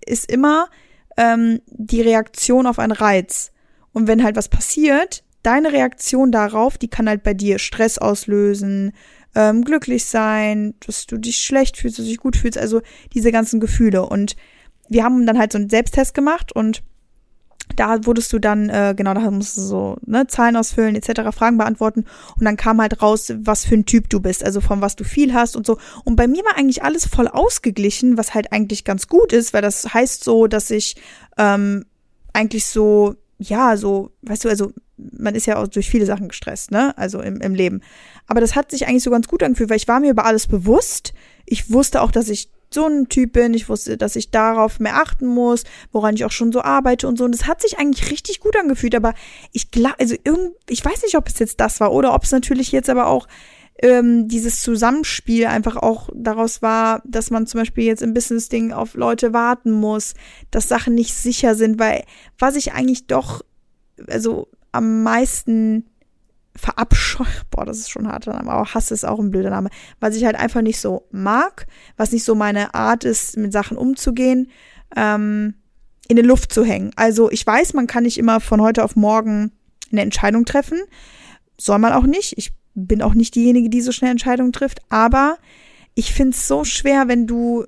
ist 0.04 0.30
immer 0.30 0.68
ähm, 1.16 1.60
die 1.66 2.02
Reaktion 2.02 2.66
auf 2.66 2.78
einen 2.78 2.92
Reiz. 2.92 3.50
Und 3.92 4.06
wenn 4.08 4.22
halt 4.22 4.36
was 4.36 4.48
passiert, 4.48 5.24
deine 5.42 5.72
Reaktion 5.72 6.32
darauf, 6.32 6.76
die 6.76 6.88
kann 6.88 7.08
halt 7.08 7.22
bei 7.22 7.32
dir 7.32 7.58
Stress 7.58 7.96
auslösen, 7.96 8.92
ähm, 9.34 9.64
glücklich 9.64 10.04
sein, 10.04 10.74
dass 10.86 11.06
du 11.06 11.16
dich 11.16 11.38
schlecht 11.38 11.78
fühlst, 11.78 11.98
dass 11.98 12.04
du 12.04 12.10
dich 12.10 12.20
gut 12.20 12.36
fühlst, 12.36 12.58
also 12.58 12.82
diese 13.14 13.32
ganzen 13.32 13.58
Gefühle. 13.58 14.06
Und 14.06 14.36
wir 14.88 15.02
haben 15.02 15.24
dann 15.24 15.38
halt 15.38 15.52
so 15.52 15.58
einen 15.58 15.70
Selbsttest 15.70 16.12
gemacht 16.12 16.52
und 16.52 16.82
da 17.76 18.04
wurdest 18.06 18.32
du 18.32 18.38
dann, 18.38 18.68
äh, 18.68 18.94
genau, 18.96 19.14
da 19.14 19.30
musst 19.30 19.56
du 19.56 19.62
so 19.62 19.96
ne, 20.06 20.26
Zahlen 20.26 20.56
ausfüllen, 20.56 20.94
etc., 20.94 21.34
Fragen 21.34 21.58
beantworten 21.58 22.04
und 22.38 22.44
dann 22.44 22.56
kam 22.56 22.80
halt 22.80 23.02
raus, 23.02 23.32
was 23.36 23.64
für 23.64 23.74
ein 23.74 23.86
Typ 23.86 24.08
du 24.10 24.20
bist, 24.20 24.44
also 24.44 24.60
von 24.60 24.80
was 24.80 24.96
du 24.96 25.04
viel 25.04 25.34
hast 25.34 25.56
und 25.56 25.66
so. 25.66 25.78
Und 26.04 26.16
bei 26.16 26.26
mir 26.26 26.44
war 26.44 26.56
eigentlich 26.56 26.82
alles 26.82 27.06
voll 27.06 27.28
ausgeglichen, 27.28 28.16
was 28.16 28.34
halt 28.34 28.52
eigentlich 28.52 28.84
ganz 28.84 29.08
gut 29.08 29.32
ist, 29.32 29.52
weil 29.52 29.62
das 29.62 29.92
heißt 29.92 30.24
so, 30.24 30.46
dass 30.46 30.70
ich 30.70 30.96
ähm, 31.38 31.84
eigentlich 32.32 32.66
so, 32.66 33.14
ja, 33.38 33.76
so, 33.76 34.10
weißt 34.22 34.44
du, 34.44 34.48
also 34.48 34.72
man 34.96 35.34
ist 35.34 35.46
ja 35.46 35.56
auch 35.56 35.66
durch 35.66 35.90
viele 35.90 36.06
Sachen 36.06 36.28
gestresst, 36.28 36.70
ne? 36.70 36.96
Also 36.96 37.20
im, 37.20 37.40
im 37.40 37.54
Leben. 37.54 37.80
Aber 38.26 38.40
das 38.40 38.54
hat 38.54 38.70
sich 38.70 38.86
eigentlich 38.86 39.02
so 39.02 39.10
ganz 39.10 39.26
gut 39.26 39.42
angefühlt, 39.42 39.70
weil 39.70 39.76
ich 39.76 39.88
war 39.88 40.00
mir 40.00 40.10
über 40.10 40.24
alles 40.24 40.46
bewusst. 40.46 41.14
Ich 41.46 41.72
wusste 41.72 42.00
auch, 42.00 42.12
dass 42.12 42.28
ich 42.28 42.50
so 42.74 42.86
ein 42.86 43.08
Typ 43.08 43.32
bin. 43.32 43.54
Ich 43.54 43.68
wusste, 43.68 43.96
dass 43.96 44.16
ich 44.16 44.30
darauf 44.30 44.80
mehr 44.80 44.96
achten 44.96 45.26
muss, 45.26 45.64
woran 45.92 46.14
ich 46.14 46.24
auch 46.24 46.32
schon 46.32 46.52
so 46.52 46.62
arbeite 46.62 47.08
und 47.08 47.16
so. 47.16 47.24
Und 47.24 47.34
es 47.34 47.46
hat 47.46 47.62
sich 47.62 47.78
eigentlich 47.78 48.10
richtig 48.10 48.40
gut 48.40 48.56
angefühlt. 48.56 48.94
Aber 48.94 49.14
ich 49.52 49.70
glaube, 49.70 49.98
also 49.98 50.14
irgend, 50.24 50.54
ich 50.68 50.84
weiß 50.84 51.02
nicht, 51.02 51.16
ob 51.16 51.28
es 51.28 51.38
jetzt 51.38 51.60
das 51.60 51.80
war 51.80 51.92
oder 51.92 52.14
ob 52.14 52.24
es 52.24 52.32
natürlich 52.32 52.72
jetzt 52.72 52.90
aber 52.90 53.06
auch 53.06 53.26
ähm, 53.82 54.28
dieses 54.28 54.60
Zusammenspiel 54.60 55.46
einfach 55.46 55.76
auch 55.76 56.08
daraus 56.14 56.62
war, 56.62 57.02
dass 57.04 57.30
man 57.30 57.46
zum 57.46 57.60
Beispiel 57.60 57.84
jetzt 57.84 58.02
im 58.02 58.14
Business-Ding 58.14 58.72
auf 58.72 58.94
Leute 58.94 59.32
warten 59.32 59.72
muss, 59.72 60.14
dass 60.50 60.68
Sachen 60.68 60.94
nicht 60.94 61.14
sicher 61.14 61.54
sind, 61.54 61.78
weil 61.78 62.04
was 62.38 62.56
ich 62.56 62.72
eigentlich 62.72 63.06
doch, 63.06 63.42
also 64.06 64.48
am 64.72 65.02
meisten 65.02 65.86
verabscheue, 66.56 67.26
boah, 67.50 67.64
das 67.64 67.78
ist 67.78 67.90
schon 67.90 68.06
ein 68.06 68.12
harter 68.12 68.32
Name, 68.32 68.50
aber 68.50 68.74
Hass 68.74 68.90
ist 68.90 69.04
auch 69.04 69.18
ein 69.18 69.30
blöder 69.30 69.50
Name, 69.50 69.70
was 70.00 70.16
ich 70.16 70.24
halt 70.24 70.36
einfach 70.36 70.62
nicht 70.62 70.80
so 70.80 71.08
mag, 71.10 71.66
was 71.96 72.12
nicht 72.12 72.24
so 72.24 72.34
meine 72.34 72.74
Art 72.74 73.04
ist, 73.04 73.36
mit 73.36 73.52
Sachen 73.52 73.76
umzugehen, 73.76 74.50
ähm, 74.96 75.54
in 76.06 76.16
der 76.16 76.24
Luft 76.24 76.52
zu 76.52 76.64
hängen. 76.64 76.92
Also 76.96 77.30
ich 77.30 77.46
weiß, 77.46 77.74
man 77.74 77.86
kann 77.86 78.04
nicht 78.04 78.18
immer 78.18 78.40
von 78.40 78.60
heute 78.60 78.84
auf 78.84 78.94
morgen 78.94 79.52
eine 79.90 80.02
Entscheidung 80.02 80.44
treffen, 80.44 80.78
soll 81.58 81.78
man 81.78 81.92
auch 81.92 82.04
nicht. 82.04 82.34
Ich 82.36 82.52
bin 82.74 83.02
auch 83.02 83.14
nicht 83.14 83.34
diejenige, 83.34 83.70
die 83.70 83.80
so 83.80 83.92
schnell 83.92 84.10
Entscheidungen 84.10 84.52
trifft, 84.52 84.80
aber 84.90 85.38
ich 85.94 86.12
finde 86.12 86.30
es 86.30 86.46
so 86.46 86.64
schwer, 86.64 87.08
wenn 87.08 87.26
du 87.26 87.64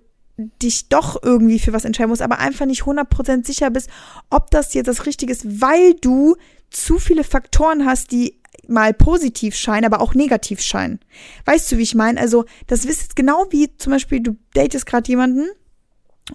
dich 0.63 0.89
doch 0.89 1.23
irgendwie 1.23 1.59
für 1.59 1.73
was 1.73 1.85
entscheiden 1.85 2.11
musst, 2.11 2.23
aber 2.23 2.39
einfach 2.39 2.67
nicht 2.67 2.83
100% 2.83 3.47
sicher 3.47 3.71
bist, 3.71 3.89
ob 4.29 4.51
das 4.51 4.75
jetzt 4.75 4.89
das 4.89 5.07
Richtige 5.07 5.33
ist, 5.33 5.61
weil 5.61 5.95
du 5.95 6.37
zu 6.71 6.99
viele 6.99 7.25
Faktoren 7.25 7.87
hast, 7.87 8.13
die 8.13 8.39
mal 8.69 8.93
positiv 8.95 9.55
scheinen, 9.55 9.85
aber 9.85 10.01
auch 10.01 10.15
negativ 10.15 10.61
scheinen. 10.61 11.01
Weißt 11.45 11.71
du, 11.71 11.79
wie 11.79 11.83
ich 11.83 11.95
meine? 11.95 12.21
Also, 12.21 12.45
das 12.67 12.85
ist 12.85 13.17
genau 13.17 13.47
wie 13.51 13.77
zum 13.77 13.93
Beispiel, 13.93 14.21
du 14.21 14.37
datest 14.55 14.87
gerade 14.87 15.09
jemanden 15.09 15.47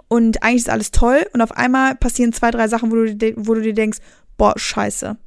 und 0.07 0.43
eigentlich 0.43 0.63
ist 0.63 0.69
alles 0.69 0.91
toll 0.91 1.25
und 1.33 1.41
auf 1.41 1.51
einmal 1.51 1.95
passieren 1.95 2.33
zwei, 2.33 2.51
drei 2.51 2.67
Sachen, 2.67 2.91
wo 2.91 2.95
du, 2.95 3.33
wo 3.37 3.53
du 3.53 3.61
dir 3.61 3.73
denkst, 3.73 3.99
boah, 4.37 4.53
scheiße. 4.55 5.17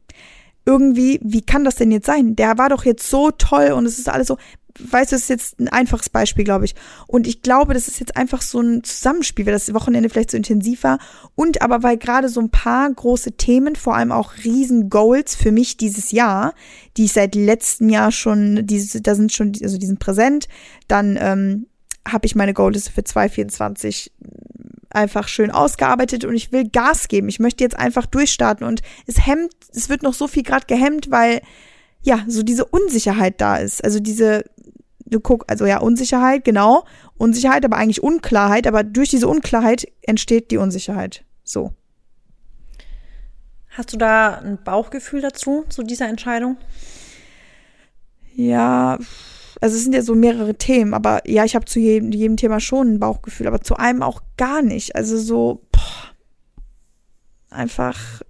Irgendwie, 0.67 1.21
wie 1.23 1.43
kann 1.43 1.65
das 1.65 1.77
denn 1.77 1.93
jetzt 1.93 2.07
sein? 2.07 2.37
Der 2.37 2.57
war 2.57 2.71
doch 2.71 2.85
jetzt 2.85 3.09
so 3.09 3.31
toll 3.31 3.73
und 3.73 3.85
es 3.85 3.99
ist 3.99 4.09
alles 4.09 4.29
so 4.29 4.39
weißt 4.79 5.13
du, 5.13 5.17
das 5.17 5.23
ist 5.23 5.29
jetzt 5.29 5.61
ein 5.61 5.69
einfaches 5.69 6.09
Beispiel, 6.09 6.45
glaube 6.45 6.65
ich. 6.65 6.75
Und 7.07 7.27
ich 7.27 7.43
glaube, 7.43 7.75
das 7.75 7.89
ist 7.89 8.01
jetzt 8.01 8.17
einfach 8.17 8.43
so 8.43 8.61
ein 8.61 8.83
Zusammenspiel, 8.83 9.47
weil 9.47 9.53
das 9.53 9.73
Wochenende 9.73 10.09
vielleicht 10.09 10.33
so 10.33 10.37
intensiv 10.37 10.83
war. 10.83 10.99
Und 11.35 11.63
aber 11.63 11.83
weil 11.83 11.97
gerade 11.97 12.29
so 12.29 12.41
ein 12.41 12.51
paar 12.51 12.91
große 12.91 13.33
Themen, 13.33 13.77
vor 13.77 13.95
allem 13.95 14.13
auch 14.13 14.33
riesen 14.45 14.91
Goals 14.91 15.35
für 15.37 15.53
mich 15.53 15.77
dieses 15.77 16.11
Jahr, 16.11 16.55
die 16.97 17.05
ich 17.05 17.13
seit 17.13 17.35
letztem 17.35 17.89
Jahr 17.89 18.11
schon, 18.11 18.67
diese, 18.67 19.01
da 19.01 19.15
sind 19.15 19.33
schon, 19.33 19.53
also 19.63 19.79
die 19.79 19.87
sind 19.87 20.01
präsent. 20.01 20.49
Dann 20.89 21.17
ähm, 21.21 21.67
habe 22.07 22.27
ich 22.27 22.35
meine 22.35 22.55
Goals 22.55 22.89
für 22.89 23.05
2024 23.05 24.13
einfach 24.91 25.29
schön 25.29 25.51
ausgearbeitet 25.51 26.25
und 26.25 26.35
ich 26.35 26.53
will 26.53 26.69
Gas 26.69 27.09
geben. 27.09 27.29
Ich 27.29 27.41
möchte 27.41 27.65
jetzt 27.65 27.77
einfach 27.77 28.07
durchstarten 28.07 28.67
und 28.67 28.83
es 29.07 29.27
hemmt, 29.27 29.53
es 29.73 29.89
wird 29.89 30.03
noch 30.03 30.15
so 30.15 30.29
viel 30.29 30.43
gerade 30.43 30.67
gehemmt, 30.67 31.11
weil 31.11 31.41
ja, 32.05 32.23
so 32.29 32.43
diese 32.43 32.67
Unsicherheit 32.67 33.41
da 33.41 33.57
ist. 33.57 33.83
Also 33.83 33.99
diese 33.99 34.45
du 35.15 35.21
guck, 35.21 35.45
also 35.49 35.67
ja, 35.67 35.79
Unsicherheit, 35.79 36.45
genau. 36.45 36.85
Unsicherheit, 37.17 37.65
aber 37.65 37.77
eigentlich 37.77 38.03
Unklarheit, 38.03 38.67
aber 38.67 38.83
durch 38.83 39.11
diese 39.11 39.29
Unklarheit 39.29 39.87
entsteht 40.03 40.51
die 40.51 40.59
Unsicherheit. 40.59 41.25
So. 41.45 41.73
Hast 43.71 43.93
du 43.93 43.97
da 43.97 44.39
ein 44.39 44.59
Bauchgefühl 44.63 45.21
dazu, 45.21 45.65
zu 45.69 45.83
dieser 45.83 46.09
Entscheidung? 46.09 46.57
Ja, 48.35 48.99
also 49.61 49.77
es 49.77 49.83
sind 49.83 49.95
ja 49.95 50.03
so 50.03 50.15
mehrere 50.15 50.55
Themen, 50.55 50.95
aber 50.95 51.29
ja, 51.29 51.45
ich 51.45 51.55
habe 51.55 51.65
zu 51.65 51.79
jedem, 51.79 52.11
jedem 52.13 52.37
Thema 52.37 52.61
schon 52.61 52.95
ein 52.95 53.01
Bauchgefühl, 53.01 53.47
aber 53.47 53.61
zu 53.61 53.77
einem 53.77 54.03
auch 54.03 54.23
gar 54.37 54.63
nicht. 54.63 54.97
Also 54.97 55.17
so, 55.19 55.67
boah, 55.73 56.15
einfach, 57.51 58.23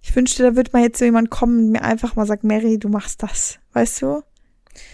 ich 0.00 0.14
wünschte, 0.14 0.42
da 0.42 0.56
wird 0.56 0.72
mal 0.72 0.82
jetzt 0.82 0.98
so 0.98 1.04
jemand 1.04 1.30
kommen 1.30 1.58
und 1.58 1.72
mir 1.72 1.82
einfach 1.82 2.16
mal 2.16 2.26
sagt, 2.26 2.44
Mary, 2.44 2.78
du 2.78 2.88
machst 2.88 3.22
das, 3.22 3.58
weißt 3.72 4.02
du? 4.02 4.22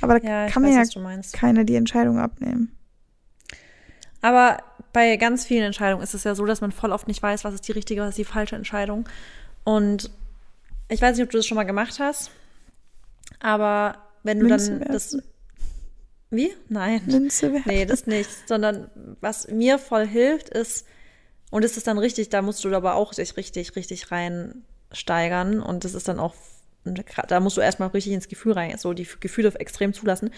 Aber 0.00 0.18
da 0.18 0.26
ja, 0.26 0.48
kann 0.48 0.62
mir 0.62 0.72
ja 0.72 0.84
keiner 1.32 1.64
die 1.64 1.76
Entscheidung 1.76 2.18
abnehmen. 2.18 2.76
Aber 4.20 4.58
bei 4.92 5.16
ganz 5.16 5.44
vielen 5.44 5.64
Entscheidungen 5.64 6.02
ist 6.02 6.14
es 6.14 6.24
ja 6.24 6.34
so, 6.34 6.44
dass 6.44 6.60
man 6.60 6.72
voll 6.72 6.92
oft 6.92 7.08
nicht 7.08 7.22
weiß, 7.22 7.44
was 7.44 7.54
ist 7.54 7.66
die 7.66 7.72
richtige, 7.72 8.02
was 8.02 8.10
ist 8.10 8.18
die 8.18 8.24
falsche 8.24 8.56
Entscheidung. 8.56 9.08
Und 9.64 10.10
ich 10.88 11.00
weiß 11.00 11.16
nicht, 11.16 11.24
ob 11.24 11.30
du 11.30 11.38
das 11.38 11.46
schon 11.46 11.56
mal 11.56 11.64
gemacht 11.64 11.98
hast, 11.98 12.30
aber 13.40 13.98
wenn 14.22 14.38
du 14.38 14.46
Münze 14.46 14.70
dann 14.70 14.80
werfen. 14.80 14.92
das. 14.92 15.18
Wie? 16.30 16.52
Nein. 16.68 17.02
Münze 17.06 17.52
werfen. 17.52 17.68
Nee, 17.68 17.84
das 17.84 18.06
nicht. 18.06 18.30
Sondern 18.48 18.90
was 19.20 19.48
mir 19.48 19.78
voll 19.78 20.06
hilft, 20.06 20.48
ist, 20.48 20.86
und 21.50 21.64
es 21.64 21.76
ist 21.76 21.86
dann 21.86 21.98
richtig, 21.98 22.30
da 22.30 22.40
musst 22.42 22.64
du 22.64 22.74
aber 22.74 22.94
auch 22.94 23.12
dich 23.14 23.36
richtig, 23.36 23.76
richtig 23.76 24.10
reinsteigern. 24.10 25.60
Und 25.60 25.84
das 25.84 25.94
ist 25.94 26.08
dann 26.08 26.18
auch 26.18 26.34
da 26.84 27.40
musst 27.40 27.56
du 27.56 27.60
erstmal 27.60 27.88
richtig 27.90 28.12
ins 28.12 28.28
Gefühl 28.28 28.52
rein, 28.52 28.76
so 28.76 28.92
die 28.92 29.06
Gefühle 29.20 29.52
extrem 29.58 29.92
zulassen, 29.92 30.30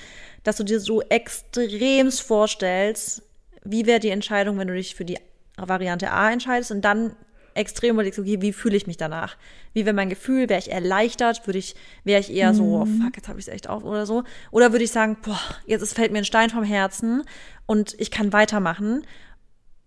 dass 0.42 0.56
du 0.56 0.64
dir 0.64 0.80
so 0.80 1.00
extremst 1.02 2.22
vorstellst, 2.22 3.22
wie 3.64 3.86
wäre 3.86 4.00
die 4.00 4.10
Entscheidung, 4.10 4.58
wenn 4.58 4.68
du 4.68 4.74
dich 4.74 4.94
für 4.94 5.04
die 5.04 5.18
Variante 5.56 6.10
A 6.10 6.30
entscheidest 6.30 6.70
und 6.70 6.82
dann 6.82 7.16
extrem 7.54 7.94
überlegst, 7.94 8.18
okay, 8.18 8.42
wie 8.42 8.52
fühle 8.52 8.76
ich 8.76 8.86
mich 8.86 8.96
danach? 8.96 9.36
Wie 9.72 9.86
wäre 9.86 9.94
mein 9.94 10.08
Gefühl? 10.08 10.48
Wäre 10.48 10.58
ich 10.58 10.70
erleichtert? 10.70 11.46
Würde 11.46 11.58
ich, 11.58 11.76
wäre 12.02 12.20
ich 12.20 12.32
eher 12.32 12.52
so, 12.52 12.64
oh, 12.64 12.84
fuck, 12.84 13.16
jetzt 13.16 13.28
habe 13.28 13.38
ich 13.38 13.46
es 13.46 13.52
echt 13.52 13.68
auf 13.68 13.84
oder 13.84 14.06
so? 14.06 14.24
Oder 14.50 14.72
würde 14.72 14.84
ich 14.84 14.90
sagen, 14.90 15.16
boah, 15.22 15.40
jetzt 15.66 15.82
ist, 15.82 15.94
fällt 15.94 16.12
mir 16.12 16.18
ein 16.18 16.24
Stein 16.24 16.50
vom 16.50 16.64
Herzen 16.64 17.22
und 17.66 17.94
ich 17.98 18.10
kann 18.10 18.32
weitermachen? 18.32 19.06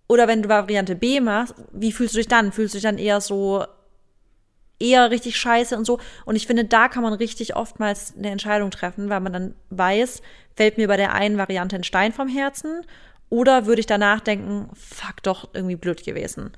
Oder 0.08 0.28
wenn 0.28 0.42
du 0.42 0.50
Variante 0.50 0.96
B 0.96 1.20
machst, 1.20 1.56
wie 1.74 1.92
fühlst 1.92 2.14
du 2.14 2.20
dich 2.20 2.30
dann? 2.30 2.54
Fühlst 2.54 2.74
du 2.74 2.78
dich 2.78 2.84
dann 2.84 2.98
eher 2.98 3.20
so, 3.20 3.66
eher 4.80 5.12
richtig 5.12 5.38
scheiße 5.38 5.78
und 5.78 5.86
so. 5.86 6.00
Und 6.26 6.36
ich 6.36 6.48
finde, 6.48 6.66
da 6.66 6.88
kann 6.88 7.04
man 7.04 7.14
richtig 7.14 7.56
oftmals 7.56 8.14
eine 8.18 8.30
Entscheidung 8.30 8.72
treffen, 8.72 9.10
weil 9.10 9.20
man 9.20 9.34
dann 9.34 9.56
weiß, 9.70 10.22
fällt 10.56 10.78
mir 10.78 10.88
bei 10.88 10.98
der 10.98 11.14
einen 11.14 11.38
Variante 11.38 11.76
ein 11.76 11.84
Stein 11.84 12.14
vom 12.14 12.28
Herzen 12.28 12.82
oder 13.30 13.66
würde 13.66 13.80
ich 13.80 13.88
danach 13.88 14.22
denken, 14.22 14.70
fuck, 14.74 15.24
doch 15.24 15.50
irgendwie 15.54 15.76
blöd 15.76 16.04
gewesen. 16.04 16.52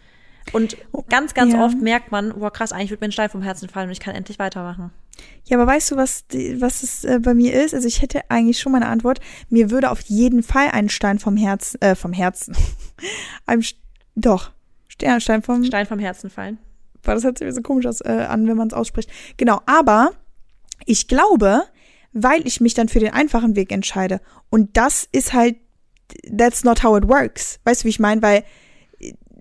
Und 0.51 0.77
ganz, 1.09 1.33
ganz 1.33 1.53
ja. 1.53 1.63
oft 1.63 1.79
merkt 1.79 2.11
man, 2.11 2.39
boah, 2.39 2.51
krass, 2.51 2.71
eigentlich 2.71 2.89
wird 2.89 3.01
mir 3.01 3.07
ein 3.07 3.11
Stein 3.11 3.29
vom 3.29 3.41
Herzen 3.41 3.69
fallen 3.69 3.87
und 3.87 3.91
ich 3.91 3.99
kann 3.99 4.15
endlich 4.15 4.39
weitermachen. 4.39 4.91
Ja, 5.45 5.57
aber 5.57 5.67
weißt 5.67 5.91
du, 5.91 5.97
was, 5.97 6.23
was 6.55 6.81
es 6.81 7.03
äh, 7.03 7.19
bei 7.19 7.33
mir 7.33 7.53
ist? 7.53 7.73
Also 7.73 7.87
ich 7.87 8.01
hätte 8.01 8.21
eigentlich 8.29 8.59
schon 8.59 8.71
meine 8.71 8.87
Antwort. 8.87 9.19
Mir 9.49 9.69
würde 9.69 9.91
auf 9.91 9.99
jeden 10.01 10.43
Fall 10.43 10.69
ein 10.71 10.89
Stein 10.89 11.19
vom 11.19 11.35
Herzen, 11.35 11.81
äh, 11.81 11.95
vom 11.95 12.13
Herzen, 12.13 12.55
einem, 13.45 13.63
doch, 14.15 14.51
Stein 14.87 15.41
vom, 15.41 15.63
Stein 15.65 15.85
vom 15.85 15.99
Herzen 15.99 16.29
fallen 16.29 16.57
weil 17.03 17.15
das 17.15 17.23
hört 17.23 17.37
sich 17.37 17.53
so 17.53 17.61
komisch 17.61 17.85
aus, 17.85 18.01
äh, 18.01 18.25
an, 18.27 18.47
wenn 18.47 18.57
man 18.57 18.67
es 18.67 18.73
ausspricht. 18.73 19.09
Genau, 19.37 19.61
aber 19.65 20.11
ich 20.85 21.07
glaube, 21.07 21.63
weil 22.13 22.45
ich 22.47 22.61
mich 22.61 22.73
dann 22.73 22.89
für 22.89 22.99
den 22.99 23.13
einfachen 23.13 23.55
Weg 23.55 23.71
entscheide. 23.71 24.21
Und 24.49 24.75
das 24.77 25.07
ist 25.11 25.33
halt, 25.33 25.57
that's 26.35 26.63
not 26.63 26.83
how 26.83 26.97
it 26.97 27.07
works. 27.07 27.59
Weißt 27.65 27.81
du, 27.81 27.85
wie 27.85 27.89
ich 27.89 27.99
meine? 27.99 28.21
Weil 28.21 28.43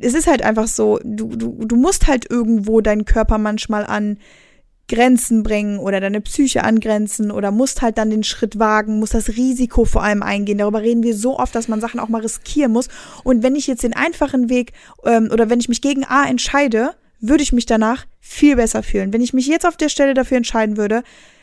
es 0.01 0.15
ist 0.15 0.27
halt 0.27 0.43
einfach 0.43 0.69
so, 0.69 0.99
du, 1.03 1.29
du, 1.29 1.65
du 1.65 1.77
musst 1.77 2.07
halt 2.07 2.31
irgendwo 2.31 2.81
deinen 2.81 3.05
Körper 3.05 3.39
manchmal 3.39 3.85
an 3.85 4.19
Grenzen 4.89 5.43
bringen 5.43 5.79
oder 5.79 6.01
deine 6.01 6.23
Psyche 6.23 6.65
angrenzen 6.65 7.31
oder 7.31 7.51
musst 7.51 7.83
halt 7.83 7.99
dann 7.99 8.09
den 8.11 8.25
Schritt 8.25 8.59
wagen, 8.59 8.99
musst 8.99 9.13
das 9.13 9.29
Risiko 9.29 9.85
vor 9.85 10.03
allem 10.03 10.23
eingehen. 10.23 10.59
Darüber 10.59 10.81
reden 10.81 11.03
wir 11.03 11.15
so 11.15 11.39
oft, 11.39 11.55
dass 11.55 11.69
man 11.69 11.81
Sachen 11.81 12.01
auch 12.01 12.09
mal 12.09 12.23
riskieren 12.23 12.73
muss. 12.73 12.89
Und 13.23 13.43
wenn 13.43 13.55
ich 13.55 13.67
jetzt 13.67 13.83
den 13.83 13.95
einfachen 13.95 14.49
Weg 14.49 14.73
ähm, 15.05 15.29
oder 15.31 15.51
wenn 15.51 15.61
ich 15.61 15.69
mich 15.69 15.83
gegen 15.83 16.05
A 16.05 16.25
entscheide, 16.27 16.95
würde 17.21 17.43
ich 17.43 17.53
mich 17.53 17.67
danach 17.67 18.07
viel 18.21 18.57
besser 18.57 18.83
fühlen. 18.83 19.13
Wenn 19.13 19.21
ich 19.21 19.33
mich 19.33 19.47
jetzt 19.47 19.67
auf 19.67 19.77
der 19.77 19.89
Stelle 19.89 20.15
dafür 20.15 20.37
entscheiden 20.37 20.77
würde 20.77 21.03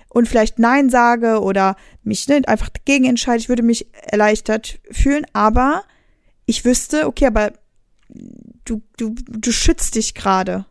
und 0.10 0.28
vielleicht 0.28 0.60
Nein 0.60 0.90
sage 0.90 1.42
oder 1.42 1.76
mich 2.04 2.28
ne, 2.28 2.42
einfach 2.48 2.70
dagegen 2.70 3.06
entscheide, 3.06 3.40
ich 3.40 3.50
würde 3.50 3.64
mich 3.64 3.88
erleichtert 3.94 4.80
fühlen, 4.92 5.26
aber 5.34 5.84
ich 6.46 6.64
wüsste, 6.64 7.08
okay, 7.08 7.26
aber 7.28 7.54
du, 8.66 8.82
du, 8.98 9.16
du 9.28 9.52
schützt 9.52 9.96
dich 9.96 10.14
gerade. 10.14 10.66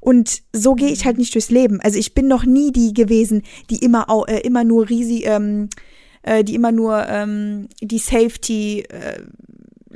Und 0.00 0.42
so 0.52 0.74
gehe 0.74 0.88
ich 0.90 1.04
halt 1.04 1.18
nicht 1.18 1.34
durchs 1.34 1.50
Leben. 1.50 1.80
Also 1.80 1.98
ich 1.98 2.14
bin 2.14 2.28
noch 2.28 2.44
nie 2.44 2.72
die 2.72 2.94
gewesen, 2.94 3.42
die 3.70 3.78
immer, 3.78 4.06
äh, 4.28 4.40
immer 4.40 4.64
nur 4.64 4.88
riesig, 4.88 5.26
ähm, 5.26 5.68
äh, 6.22 6.44
die 6.44 6.54
immer 6.54 6.72
nur 6.72 7.06
ähm, 7.08 7.68
die 7.80 7.98
Safety 7.98 8.80
äh, 8.88 9.20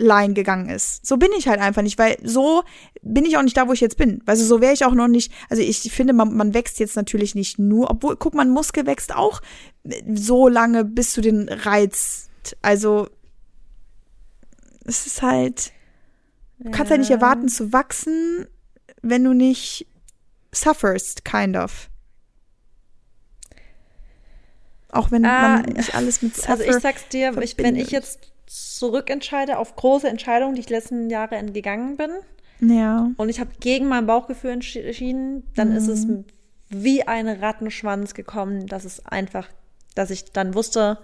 Line 0.00 0.34
gegangen 0.34 0.68
ist. 0.68 1.06
So 1.06 1.16
bin 1.16 1.30
ich 1.36 1.46
halt 1.46 1.60
einfach 1.60 1.82
nicht, 1.82 1.98
weil 1.98 2.16
so 2.22 2.62
bin 3.02 3.24
ich 3.24 3.36
auch 3.36 3.42
nicht 3.42 3.56
da, 3.56 3.68
wo 3.68 3.72
ich 3.72 3.80
jetzt 3.80 3.96
bin. 3.96 4.22
Also 4.26 4.44
so 4.44 4.60
wäre 4.60 4.72
ich 4.72 4.84
auch 4.84 4.94
noch 4.94 5.08
nicht. 5.08 5.32
Also 5.48 5.62
ich 5.62 5.92
finde, 5.92 6.12
man, 6.12 6.34
man 6.34 6.54
wächst 6.54 6.80
jetzt 6.80 6.96
natürlich 6.96 7.34
nicht 7.34 7.58
nur, 7.58 7.90
obwohl, 7.90 8.16
guck 8.16 8.34
mal, 8.34 8.46
Muskel 8.46 8.86
wächst 8.86 9.14
auch 9.14 9.40
so 10.12 10.48
lange, 10.48 10.84
bis 10.84 11.12
du 11.12 11.20
den 11.20 11.48
reizt. 11.48 12.30
Also 12.62 13.08
es 14.84 15.06
ist 15.06 15.22
halt, 15.22 15.72
du 16.58 16.70
kannst 16.70 16.90
ja. 16.90 16.90
halt 16.90 17.00
nicht 17.00 17.10
erwarten 17.10 17.48
zu 17.48 17.72
wachsen, 17.72 18.46
wenn 19.02 19.24
du 19.24 19.34
nicht 19.34 19.86
sufferst, 20.52 21.24
kind 21.24 21.56
of. 21.56 21.88
Auch 24.92 25.12
wenn 25.12 25.24
ah, 25.24 25.58
man 25.58 25.72
nicht 25.72 25.94
alles 25.94 26.20
mit 26.20 26.34
Suffer 26.34 26.50
Also 26.50 26.64
ich 26.64 26.74
sag's 26.76 27.06
dir, 27.08 27.36
ich, 27.38 27.56
wenn 27.58 27.76
ich 27.76 27.90
jetzt 27.90 28.29
zurückentscheide 28.50 29.58
auf 29.58 29.76
große 29.76 30.08
Entscheidungen, 30.08 30.56
die 30.56 30.60
ich 30.62 30.70
letzten 30.70 31.08
Jahre 31.08 31.36
entgegangen 31.36 31.96
bin. 31.96 32.10
Ja. 32.60 33.10
Und 33.16 33.28
ich 33.28 33.38
habe 33.38 33.50
gegen 33.60 33.86
mein 33.86 34.06
Bauchgefühl 34.06 34.50
entschieden, 34.50 35.44
dann 35.54 35.70
mhm. 35.70 35.76
ist 35.76 35.86
es 35.86 36.04
mhm. 36.04 36.24
wie 36.68 37.04
ein 37.04 37.28
Rattenschwanz 37.28 38.14
gekommen, 38.14 38.66
dass 38.66 38.84
es 38.84 39.06
einfach, 39.06 39.48
dass 39.94 40.10
ich 40.10 40.32
dann 40.32 40.54
wusste, 40.54 40.98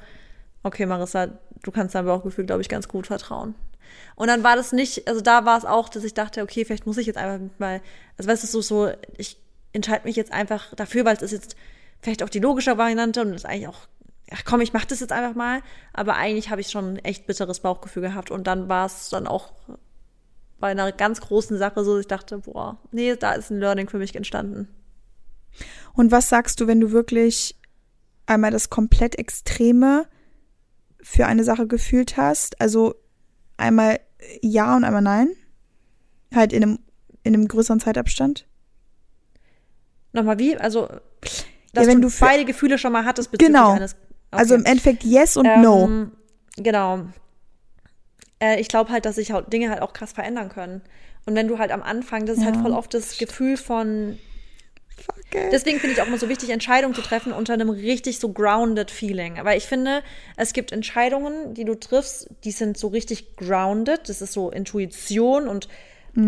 okay, 0.64 0.86
Marissa, 0.86 1.28
du 1.62 1.70
kannst 1.70 1.94
deinem 1.94 2.06
Bauchgefühl, 2.06 2.46
glaube 2.46 2.62
ich, 2.62 2.68
ganz 2.68 2.88
gut 2.88 3.06
vertrauen. 3.06 3.54
Und 4.16 4.26
dann 4.26 4.42
war 4.42 4.56
das 4.56 4.72
nicht, 4.72 5.06
also 5.06 5.20
da 5.20 5.44
war 5.44 5.56
es 5.56 5.64
auch, 5.64 5.88
dass 5.88 6.02
ich 6.02 6.14
dachte, 6.14 6.42
okay, 6.42 6.64
vielleicht 6.64 6.86
muss 6.86 6.98
ich 6.98 7.06
jetzt 7.06 7.16
einfach 7.16 7.38
mal, 7.58 7.80
also 8.18 8.28
weißt 8.28 8.42
du, 8.42 8.48
so, 8.48 8.60
so 8.60 8.90
ich 9.16 9.38
entscheide 9.72 10.04
mich 10.04 10.16
jetzt 10.16 10.32
einfach 10.32 10.74
dafür, 10.74 11.04
weil 11.04 11.14
es 11.14 11.22
ist 11.22 11.32
jetzt 11.32 11.56
vielleicht 12.00 12.24
auch 12.24 12.28
die 12.28 12.40
logische 12.40 12.76
Variante 12.76 13.22
und 13.22 13.34
ist 13.34 13.46
eigentlich 13.46 13.68
auch, 13.68 13.86
ach 14.32 14.44
komm, 14.44 14.60
ich 14.60 14.72
mach 14.72 14.84
das 14.84 15.00
jetzt 15.00 15.12
einfach 15.12 15.34
mal. 15.34 15.62
Aber 15.92 16.16
eigentlich 16.16 16.50
habe 16.50 16.60
ich 16.60 16.68
schon 16.68 16.94
ein 16.94 16.98
echt 16.98 17.26
bitteres 17.26 17.60
Bauchgefühl 17.60 18.02
gehabt. 18.02 18.30
Und 18.30 18.46
dann 18.46 18.68
war 18.68 18.86
es 18.86 19.08
dann 19.08 19.26
auch 19.26 19.52
bei 20.58 20.68
einer 20.68 20.90
ganz 20.92 21.20
großen 21.20 21.58
Sache 21.58 21.84
so, 21.84 21.94
dass 21.94 22.00
ich 22.02 22.08
dachte, 22.08 22.38
boah, 22.38 22.78
nee, 22.90 23.14
da 23.16 23.32
ist 23.32 23.50
ein 23.50 23.60
Learning 23.60 23.88
für 23.88 23.98
mich 23.98 24.14
entstanden. 24.14 24.68
Und 25.92 26.10
was 26.12 26.28
sagst 26.28 26.60
du, 26.60 26.66
wenn 26.66 26.80
du 26.80 26.92
wirklich 26.92 27.56
einmal 28.26 28.50
das 28.50 28.70
komplett 28.70 29.18
Extreme 29.18 30.06
für 31.00 31.26
eine 31.26 31.44
Sache 31.44 31.66
gefühlt 31.66 32.16
hast? 32.16 32.60
Also 32.60 32.94
einmal 33.56 34.00
ja 34.42 34.76
und 34.76 34.84
einmal 34.84 35.02
nein? 35.02 35.28
Halt 36.34 36.52
in 36.52 36.62
einem, 36.62 36.78
in 37.22 37.34
einem 37.34 37.48
größeren 37.48 37.80
Zeitabstand? 37.80 38.46
Nochmal 40.12 40.38
wie? 40.38 40.56
Also, 40.56 40.88
dass 41.72 41.84
ja, 41.84 41.86
wenn 41.86 42.00
du, 42.00 42.08
du 42.08 42.14
beide 42.20 42.44
Gefühle 42.44 42.78
schon 42.78 42.92
mal 42.92 43.04
hattest 43.04 43.30
bezüglich 43.30 43.54
genau. 43.54 43.72
eines. 43.72 43.96
Okay. 44.30 44.40
Also 44.40 44.54
im 44.54 44.64
Endeffekt 44.64 45.04
yes 45.04 45.36
und 45.36 45.46
ähm, 45.46 45.62
no. 45.62 46.06
Genau. 46.56 47.02
Äh, 48.40 48.60
ich 48.60 48.68
glaube 48.68 48.90
halt, 48.90 49.04
dass 49.04 49.16
sich 49.16 49.32
Dinge 49.52 49.70
halt 49.70 49.82
auch 49.82 49.92
krass 49.92 50.12
verändern 50.12 50.48
können. 50.48 50.82
Und 51.26 51.34
wenn 51.34 51.48
du 51.48 51.58
halt 51.58 51.72
am 51.72 51.82
Anfang, 51.82 52.26
das 52.26 52.38
ist 52.38 52.44
halt 52.44 52.56
ja. 52.56 52.62
halt 52.62 52.70
voll 52.70 52.78
oft 52.78 52.94
das 52.94 53.18
Gefühl 53.18 53.56
von. 53.56 54.18
Fuck 54.96 55.50
Deswegen 55.52 55.78
finde 55.78 55.94
ich 55.94 56.00
auch 56.00 56.06
immer 56.06 56.18
so 56.18 56.28
wichtig, 56.28 56.50
Entscheidungen 56.50 56.94
zu 56.94 57.02
treffen 57.02 57.32
unter 57.32 57.52
einem 57.52 57.68
richtig 57.68 58.18
so 58.18 58.32
grounded 58.32 58.90
Feeling. 58.90 59.38
Aber 59.38 59.54
ich 59.54 59.64
finde, 59.64 60.02
es 60.36 60.52
gibt 60.52 60.72
Entscheidungen, 60.72 61.52
die 61.52 61.64
du 61.64 61.74
triffst, 61.74 62.30
die 62.44 62.52
sind 62.52 62.78
so 62.78 62.88
richtig 62.88 63.36
grounded. 63.36 64.08
Das 64.08 64.22
ist 64.22 64.32
so 64.32 64.50
Intuition 64.50 65.48
und 65.48 65.68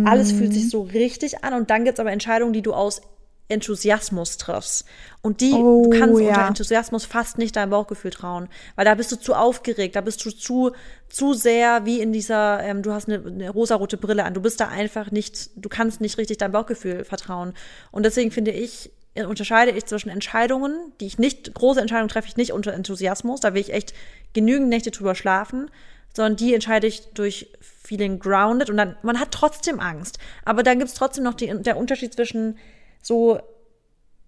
alles 0.05 0.32
fühlt 0.32 0.53
sich 0.53 0.68
so 0.68 0.82
richtig 0.82 1.44
an. 1.44 1.55
Und 1.55 1.70
dann 1.70 1.84
gibt 1.84 1.99
es 1.99 2.01
aber 2.01 2.12
Entscheidungen, 2.12 2.53
die 2.53 2.61
du 2.61 2.74
aus 2.74 3.01
Enthusiasmus 3.49 4.36
triffst. 4.36 4.84
Und 5.22 5.40
die, 5.40 5.53
oh, 5.53 5.84
du 5.84 5.99
kannst 5.99 6.20
ja. 6.20 6.28
unter 6.28 6.46
Enthusiasmus 6.49 7.05
fast 7.05 7.38
nicht 7.38 7.57
deinem 7.57 7.70
Bauchgefühl 7.70 8.11
trauen. 8.11 8.49
Weil 8.76 8.84
da 8.84 8.94
bist 8.94 9.11
du 9.11 9.16
zu 9.16 9.34
aufgeregt, 9.34 9.96
da 9.96 10.01
bist 10.01 10.24
du 10.24 10.30
zu, 10.30 10.72
zu 11.09 11.32
sehr 11.32 11.84
wie 11.86 12.01
in 12.01 12.12
dieser, 12.12 12.62
ähm, 12.62 12.82
du 12.82 12.92
hast 12.92 13.09
eine, 13.09 13.24
eine 13.26 13.51
rosarote 13.51 13.96
Brille 13.96 14.24
an. 14.24 14.34
Du 14.34 14.42
bist 14.42 14.61
da 14.61 14.68
einfach 14.68 15.11
nicht, 15.11 15.51
du 15.57 15.68
kannst 15.68 16.01
nicht 16.01 16.18
richtig 16.18 16.38
deinem 16.38 16.53
Bauchgefühl 16.53 17.05
vertrauen. 17.05 17.55
Und 17.90 18.05
deswegen 18.05 18.30
finde 18.30 18.51
ich, 18.51 18.90
äh, 19.14 19.24
unterscheide 19.24 19.70
ich 19.72 19.86
zwischen 19.86 20.11
Entscheidungen, 20.11 20.92
die 21.01 21.07
ich 21.07 21.18
nicht, 21.18 21.55
große 21.55 21.80
Entscheidungen 21.80 22.09
treffe 22.09 22.28
ich 22.28 22.36
nicht 22.36 22.53
unter 22.53 22.74
Enthusiasmus, 22.74 23.40
da 23.40 23.55
will 23.55 23.62
ich 23.62 23.72
echt 23.72 23.94
genügend 24.34 24.68
Nächte 24.68 24.90
drüber 24.90 25.14
schlafen, 25.14 25.70
sondern 26.14 26.36
die 26.36 26.55
entscheide 26.55 26.86
ich 26.86 27.12
durch 27.14 27.51
Feeling 27.61 28.18
grounded 28.18 28.70
und 28.70 28.76
dann, 28.76 28.96
man 29.03 29.18
hat 29.18 29.30
trotzdem 29.30 29.80
Angst. 29.80 30.18
Aber 30.44 30.62
dann 30.62 30.78
gibt 30.78 30.90
es 30.90 30.96
trotzdem 30.96 31.24
noch 31.24 31.34
die, 31.34 31.53
der 31.62 31.76
Unterschied 31.76 32.12
zwischen 32.12 32.59
so, 33.03 33.40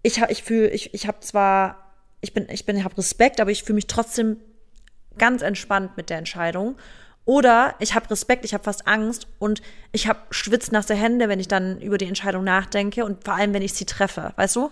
ich 0.02 0.20
ich 0.22 0.42
fühle, 0.42 0.68
ich, 0.68 0.94
ich 0.94 1.06
habe 1.06 1.20
zwar, 1.20 1.92
ich 2.20 2.32
bin, 2.32 2.48
ich 2.50 2.66
bin, 2.66 2.82
habe 2.84 2.96
Respekt, 2.98 3.40
aber 3.40 3.50
ich 3.50 3.64
fühle 3.64 3.76
mich 3.76 3.86
trotzdem 3.86 4.38
ganz 5.18 5.42
entspannt 5.42 5.96
mit 5.96 6.10
der 6.10 6.18
Entscheidung. 6.18 6.76
Oder 7.24 7.74
ich 7.78 7.94
habe 7.94 8.10
Respekt, 8.10 8.44
ich 8.44 8.54
habe 8.54 8.64
fast 8.64 8.86
Angst 8.86 9.28
und 9.38 9.62
ich 9.92 10.08
habe 10.08 10.20
schwitznasse 10.30 10.94
Hände, 10.94 11.28
wenn 11.28 11.38
ich 11.38 11.48
dann 11.48 11.80
über 11.80 11.98
die 11.98 12.06
Entscheidung 12.06 12.44
nachdenke 12.44 13.04
und 13.04 13.24
vor 13.24 13.34
allem, 13.34 13.52
wenn 13.52 13.62
ich 13.62 13.74
sie 13.74 13.84
treffe, 13.84 14.32
weißt 14.36 14.56
du? 14.56 14.70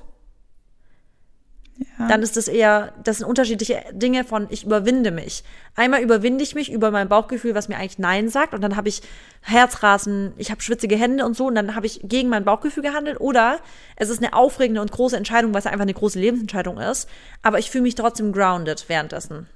Ja. 1.78 2.08
Dann 2.08 2.22
ist 2.22 2.36
das 2.36 2.48
eher, 2.48 2.92
das 3.04 3.18
sind 3.18 3.26
unterschiedliche 3.26 3.84
Dinge 3.92 4.24
von 4.24 4.48
ich 4.50 4.64
überwinde 4.64 5.12
mich. 5.12 5.44
Einmal 5.76 6.02
überwinde 6.02 6.42
ich 6.42 6.56
mich 6.56 6.72
über 6.72 6.90
mein 6.90 7.08
Bauchgefühl, 7.08 7.54
was 7.54 7.68
mir 7.68 7.76
eigentlich 7.76 7.98
Nein 7.98 8.28
sagt, 8.28 8.52
und 8.52 8.62
dann 8.62 8.74
habe 8.74 8.88
ich 8.88 9.00
Herzrasen, 9.42 10.32
ich 10.36 10.50
habe 10.50 10.60
schwitzige 10.60 10.96
Hände 10.96 11.24
und 11.24 11.36
so, 11.36 11.46
und 11.46 11.54
dann 11.54 11.76
habe 11.76 11.86
ich 11.86 12.00
gegen 12.02 12.28
mein 12.28 12.44
Bauchgefühl 12.44 12.82
gehandelt. 12.82 13.20
Oder 13.20 13.60
es 13.94 14.08
ist 14.08 14.22
eine 14.22 14.32
aufregende 14.32 14.80
und 14.80 14.90
große 14.90 15.16
Entscheidung, 15.16 15.52
weil 15.54 15.60
es 15.60 15.66
einfach 15.66 15.82
eine 15.82 15.94
große 15.94 16.18
Lebensentscheidung 16.18 16.78
ist, 16.78 17.08
aber 17.42 17.60
ich 17.60 17.70
fühle 17.70 17.82
mich 17.82 17.94
trotzdem 17.94 18.32
grounded 18.32 18.88
währenddessen. 18.88 19.46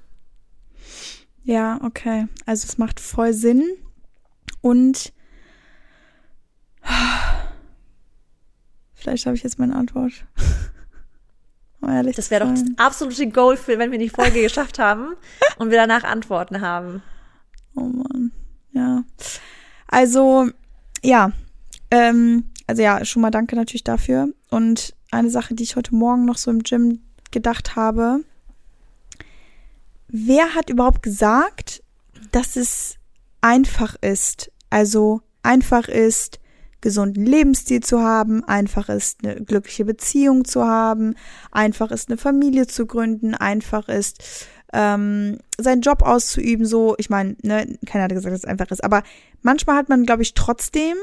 Ja, 1.44 1.80
okay. 1.82 2.28
Also 2.46 2.66
es 2.68 2.78
macht 2.78 3.00
voll 3.00 3.32
Sinn. 3.32 3.64
Und 4.60 5.12
vielleicht 8.94 9.26
habe 9.26 9.34
ich 9.34 9.42
jetzt 9.42 9.58
meine 9.58 9.74
Antwort. 9.74 10.12
Um 11.82 12.12
das 12.12 12.30
wäre 12.30 12.44
doch 12.44 12.52
das 12.52 12.64
absolute 12.76 13.28
Goal, 13.28 13.56
für, 13.56 13.78
wenn 13.78 13.90
wir 13.90 13.98
die 13.98 14.08
Folge 14.08 14.40
geschafft 14.42 14.78
haben 14.78 15.16
und 15.58 15.70
wir 15.70 15.78
danach 15.78 16.04
Antworten 16.04 16.60
haben. 16.60 17.02
Oh 17.74 17.80
Mann, 17.80 18.30
ja. 18.72 19.02
Also, 19.88 20.48
ja. 21.02 21.32
Ähm, 21.90 22.50
also 22.68 22.82
ja, 22.82 23.04
schon 23.04 23.22
mal 23.22 23.30
danke 23.30 23.56
natürlich 23.56 23.84
dafür. 23.84 24.28
Und 24.48 24.94
eine 25.10 25.28
Sache, 25.28 25.54
die 25.54 25.64
ich 25.64 25.76
heute 25.76 25.94
Morgen 25.94 26.24
noch 26.24 26.38
so 26.38 26.50
im 26.50 26.62
Gym 26.62 27.00
gedacht 27.32 27.74
habe. 27.74 28.20
Wer 30.06 30.54
hat 30.54 30.70
überhaupt 30.70 31.02
gesagt, 31.02 31.82
dass 32.30 32.56
es 32.56 32.96
einfach 33.40 33.96
ist? 34.00 34.52
Also 34.70 35.20
einfach 35.42 35.88
ist, 35.88 36.38
gesunden 36.82 37.24
Lebensstil 37.24 37.80
zu 37.80 38.00
haben, 38.00 38.44
einfach 38.44 38.88
ist, 38.88 39.24
eine 39.24 39.36
glückliche 39.42 39.84
Beziehung 39.84 40.44
zu 40.44 40.66
haben, 40.66 41.14
einfach 41.50 41.90
ist, 41.90 42.10
eine 42.10 42.18
Familie 42.18 42.66
zu 42.66 42.86
gründen, 42.86 43.34
einfach 43.34 43.88
ist, 43.88 44.46
ähm, 44.74 45.38
seinen 45.58 45.82
Job 45.82 46.02
auszuüben, 46.02 46.66
so, 46.66 46.94
ich 46.98 47.08
meine, 47.10 47.36
ne, 47.42 47.78
keiner 47.86 48.04
hat 48.04 48.12
gesagt, 48.12 48.32
dass 48.32 48.40
es 48.40 48.48
einfach 48.48 48.70
ist, 48.70 48.84
aber 48.84 49.02
manchmal 49.42 49.76
hat 49.76 49.88
man, 49.88 50.04
glaube 50.04 50.22
ich, 50.22 50.34
trotzdem 50.34 50.96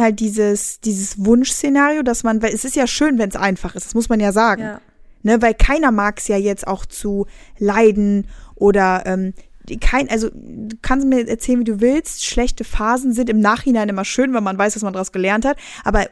halt 0.00 0.20
dieses, 0.20 0.80
dieses 0.80 1.24
Wunschszenario, 1.24 2.02
dass 2.02 2.22
man, 2.22 2.40
weil 2.40 2.54
es 2.54 2.64
ist 2.64 2.76
ja 2.76 2.86
schön, 2.86 3.18
wenn 3.18 3.28
es 3.28 3.36
einfach 3.36 3.74
ist, 3.74 3.86
das 3.86 3.94
muss 3.94 4.08
man 4.08 4.20
ja 4.20 4.32
sagen. 4.32 4.62
Ja. 4.62 4.80
Ne, 5.24 5.42
weil 5.42 5.54
keiner 5.54 5.90
mag 5.90 6.20
es 6.20 6.28
ja 6.28 6.36
jetzt 6.36 6.68
auch 6.68 6.86
zu 6.86 7.26
leiden 7.58 8.28
oder 8.54 9.02
ähm, 9.04 9.34
kein, 9.76 10.08
also 10.08 10.30
du 10.32 10.76
kannst 10.80 11.06
mir 11.06 11.28
erzählen, 11.28 11.60
wie 11.60 11.64
du 11.64 11.80
willst. 11.80 12.24
Schlechte 12.24 12.64
Phasen 12.64 13.12
sind 13.12 13.28
im 13.28 13.40
Nachhinein 13.40 13.88
immer 13.88 14.04
schön, 14.04 14.32
weil 14.32 14.40
man 14.40 14.56
weiß, 14.56 14.74
dass 14.74 14.82
man 14.82 14.92
daraus 14.92 15.12
gelernt 15.12 15.44
hat. 15.44 15.58
Aber 15.84 16.06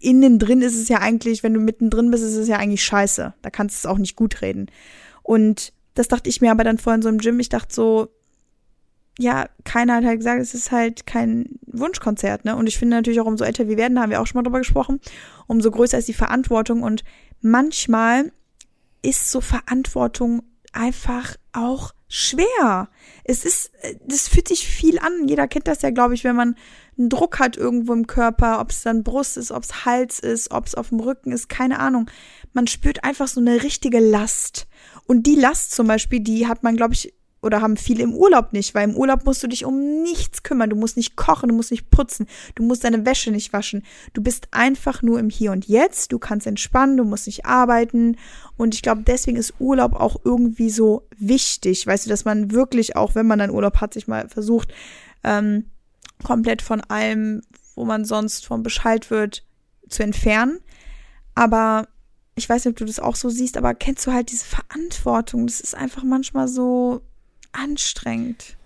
innen 0.00 0.38
drin 0.38 0.62
ist 0.62 0.76
es 0.76 0.88
ja 0.88 0.98
eigentlich, 0.98 1.42
wenn 1.42 1.54
du 1.54 1.60
mittendrin 1.60 2.10
bist, 2.10 2.24
ist 2.24 2.36
es 2.36 2.48
ja 2.48 2.56
eigentlich 2.56 2.84
scheiße. 2.84 3.34
Da 3.40 3.50
kannst 3.50 3.76
du 3.76 3.78
es 3.86 3.90
auch 3.92 3.98
nicht 3.98 4.16
gut 4.16 4.42
reden. 4.42 4.66
Und 5.22 5.72
das 5.94 6.08
dachte 6.08 6.28
ich 6.28 6.40
mir 6.40 6.50
aber 6.50 6.64
dann 6.64 6.78
vorhin 6.78 7.02
so 7.02 7.08
im 7.08 7.18
Gym. 7.18 7.40
Ich 7.40 7.48
dachte 7.48 7.74
so, 7.74 8.08
ja, 9.18 9.48
keiner 9.64 9.94
hat 9.94 10.04
halt 10.04 10.18
gesagt, 10.18 10.42
es 10.42 10.54
ist 10.54 10.72
halt 10.72 11.06
kein 11.06 11.58
Wunschkonzert, 11.66 12.44
ne? 12.44 12.54
Und 12.54 12.66
ich 12.66 12.78
finde 12.78 12.96
natürlich 12.96 13.20
auch, 13.20 13.26
umso 13.26 13.44
älter 13.44 13.66
wir 13.66 13.78
werden, 13.78 13.94
da 13.94 14.02
haben 14.02 14.10
wir 14.10 14.20
auch 14.20 14.26
schon 14.26 14.38
mal 14.38 14.42
drüber 14.42 14.58
gesprochen, 14.58 15.00
umso 15.46 15.70
größer 15.70 15.96
ist 15.98 16.08
die 16.08 16.12
Verantwortung. 16.12 16.82
Und 16.82 17.02
manchmal 17.40 18.30
ist 19.02 19.30
so 19.30 19.40
Verantwortung 19.40 20.42
einfach 20.72 21.36
auch 21.52 21.92
schwer. 22.08 22.88
Es 23.24 23.44
ist, 23.44 23.72
das 24.06 24.28
fühlt 24.28 24.48
sich 24.48 24.66
viel 24.66 24.98
an. 24.98 25.28
Jeder 25.28 25.48
kennt 25.48 25.66
das 25.66 25.82
ja, 25.82 25.90
glaube 25.90 26.14
ich, 26.14 26.24
wenn 26.24 26.36
man 26.36 26.56
einen 26.98 27.08
Druck 27.08 27.38
hat 27.38 27.56
irgendwo 27.56 27.92
im 27.92 28.06
Körper, 28.06 28.60
ob 28.60 28.70
es 28.70 28.82
dann 28.82 29.02
Brust 29.02 29.36
ist, 29.36 29.50
ob 29.50 29.64
es 29.64 29.84
Hals 29.84 30.18
ist, 30.18 30.50
ob 30.50 30.66
es 30.66 30.74
auf 30.74 30.90
dem 30.90 31.00
Rücken 31.00 31.32
ist, 31.32 31.48
keine 31.48 31.78
Ahnung. 31.78 32.10
Man 32.52 32.66
spürt 32.66 33.04
einfach 33.04 33.28
so 33.28 33.40
eine 33.40 33.62
richtige 33.62 34.00
Last. 34.00 34.66
Und 35.06 35.26
die 35.26 35.34
Last 35.34 35.72
zum 35.72 35.86
Beispiel, 35.86 36.20
die 36.20 36.46
hat 36.46 36.62
man, 36.62 36.76
glaube 36.76 36.94
ich, 36.94 37.12
oder 37.42 37.60
haben 37.60 37.76
viele 37.76 38.02
im 38.02 38.14
Urlaub 38.14 38.52
nicht, 38.52 38.74
weil 38.74 38.88
im 38.88 38.96
Urlaub 38.96 39.24
musst 39.24 39.42
du 39.42 39.46
dich 39.46 39.64
um 39.64 40.02
nichts 40.02 40.42
kümmern. 40.42 40.70
Du 40.70 40.76
musst 40.76 40.96
nicht 40.96 41.16
kochen, 41.16 41.48
du 41.48 41.54
musst 41.54 41.70
nicht 41.70 41.90
putzen, 41.90 42.26
du 42.54 42.62
musst 42.62 42.82
deine 42.82 43.04
Wäsche 43.04 43.30
nicht 43.30 43.52
waschen. 43.52 43.82
Du 44.14 44.22
bist 44.22 44.48
einfach 44.52 45.02
nur 45.02 45.20
im 45.20 45.30
Hier 45.30 45.52
und 45.52 45.66
Jetzt. 45.66 46.12
Du 46.12 46.18
kannst 46.18 46.46
entspannen, 46.46 46.96
du 46.96 47.04
musst 47.04 47.26
nicht 47.26 47.44
arbeiten. 47.44 48.16
Und 48.56 48.74
ich 48.74 48.82
glaube, 48.82 49.02
deswegen 49.06 49.36
ist 49.36 49.54
Urlaub 49.58 49.94
auch 49.94 50.16
irgendwie 50.24 50.70
so 50.70 51.06
wichtig. 51.18 51.86
Weißt 51.86 52.06
du, 52.06 52.10
dass 52.10 52.24
man 52.24 52.52
wirklich 52.52 52.96
auch, 52.96 53.14
wenn 53.14 53.26
man 53.26 53.38
dann 53.38 53.50
Urlaub 53.50 53.80
hat, 53.80 53.94
sich 53.94 54.08
mal 54.08 54.28
versucht, 54.28 54.72
ähm, 55.22 55.66
komplett 56.24 56.62
von 56.62 56.80
allem, 56.80 57.42
wo 57.74 57.84
man 57.84 58.04
sonst 58.04 58.46
vom 58.46 58.62
Bescheid 58.62 59.10
wird, 59.10 59.44
zu 59.88 60.02
entfernen. 60.02 60.58
Aber 61.34 61.86
ich 62.34 62.48
weiß 62.48 62.64
nicht, 62.64 62.72
ob 62.72 62.78
du 62.78 62.86
das 62.86 62.98
auch 62.98 63.16
so 63.16 63.28
siehst, 63.28 63.56
aber 63.56 63.74
kennst 63.74 64.06
du 64.06 64.12
halt 64.12 64.30
diese 64.30 64.46
Verantwortung? 64.46 65.46
Das 65.46 65.60
ist 65.60 65.74
einfach 65.74 66.02
manchmal 66.02 66.48
so 66.48 67.02
anstrengend. 67.56 68.56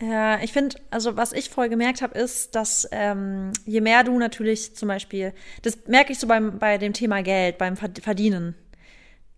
Ja, 0.00 0.40
ich 0.40 0.52
finde, 0.52 0.76
also 0.90 1.16
was 1.16 1.32
ich 1.32 1.50
voll 1.50 1.68
gemerkt 1.68 2.02
habe, 2.02 2.18
ist, 2.18 2.54
dass 2.54 2.88
ähm, 2.90 3.52
je 3.64 3.80
mehr 3.80 4.02
du 4.02 4.18
natürlich 4.18 4.74
zum 4.74 4.88
Beispiel, 4.88 5.32
das 5.62 5.78
merke 5.86 6.12
ich 6.12 6.18
so 6.18 6.26
beim, 6.26 6.58
bei 6.58 6.78
dem 6.78 6.92
Thema 6.92 7.22
Geld, 7.22 7.58
beim 7.58 7.76
Verdienen. 7.76 8.54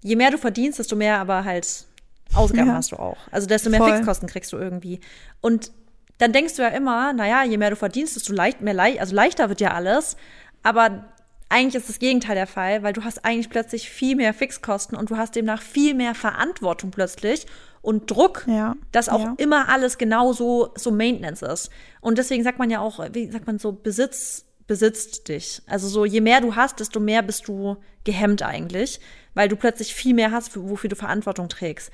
Je 0.02 0.16
mehr 0.16 0.30
du 0.30 0.38
verdienst, 0.38 0.78
desto 0.78 0.96
mehr 0.96 1.18
aber 1.18 1.44
halt 1.44 1.86
Ausgaben 2.34 2.68
ja. 2.68 2.74
hast 2.74 2.92
du 2.92 2.96
auch. 2.96 3.18
Also 3.30 3.46
desto 3.46 3.70
mehr 3.70 3.80
voll. 3.80 3.92
Fixkosten 3.92 4.28
kriegst 4.28 4.52
du 4.52 4.57
irgendwie. 4.57 5.00
Und 5.40 5.70
dann 6.18 6.32
denkst 6.32 6.57
du 6.57 6.62
ja 6.62 6.68
immer, 6.68 7.12
naja, 7.12 7.44
je 7.44 7.59
mehr 7.59 7.70
du 7.70 7.76
verdienst, 7.76 8.16
desto 8.16 8.32
leicht, 8.32 8.62
mehr 8.62 8.74
leicht, 8.74 9.00
also 9.00 9.14
leichter 9.14 9.48
wird 9.48 9.61
ja 9.61 9.72
alles. 9.72 10.16
Aber 10.62 11.04
eigentlich 11.48 11.74
ist 11.74 11.88
das 11.88 11.98
Gegenteil 11.98 12.34
der 12.34 12.46
Fall, 12.46 12.82
weil 12.82 12.92
du 12.92 13.04
hast 13.04 13.24
eigentlich 13.24 13.50
plötzlich 13.50 13.90
viel 13.90 14.16
mehr 14.16 14.34
Fixkosten 14.34 14.96
und 14.96 15.11
du 15.11 15.16
hast 15.16 15.36
demnach 15.36 15.62
viel 15.62 15.94
mehr 15.94 16.14
Verantwortung 16.14 16.90
plötzlich 16.90 17.46
und 17.87 18.11
Druck, 18.11 18.45
ja, 18.49 18.74
dass 18.91 19.09
auch 19.09 19.20
ja. 19.20 19.34
immer 19.39 19.68
alles 19.68 19.97
genauso 19.97 20.72
so 20.74 20.91
Maintenance 20.91 21.43
ist. 21.43 21.70
Und 22.01 22.18
deswegen 22.18 22.43
sagt 22.43 22.59
man 22.59 22.68
ja 22.68 22.80
auch, 22.80 22.99
wie 23.12 23.30
sagt 23.30 23.47
man 23.47 23.61
so, 23.61 23.72
Besitz 23.72 24.45
besitzt 24.66 25.28
dich. 25.28 25.62
Also 25.68 25.87
so, 25.87 26.05
je 26.05 26.20
mehr 26.20 26.41
du 26.41 26.57
hast, 26.57 26.80
desto 26.80 26.99
mehr 26.99 27.22
bist 27.22 27.47
du 27.47 27.76
gehemmt 28.03 28.43
eigentlich. 28.43 29.01
weil 29.34 29.49
du 29.49 29.55
plötzlich 29.55 29.95
viel 29.95 30.14
mehr 30.14 30.32
hast, 30.32 30.57
wofür 30.57 30.89
du 30.89 30.97
Verantwortung 30.97 31.49
trägst. 31.49 31.93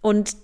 Und 0.00 0.36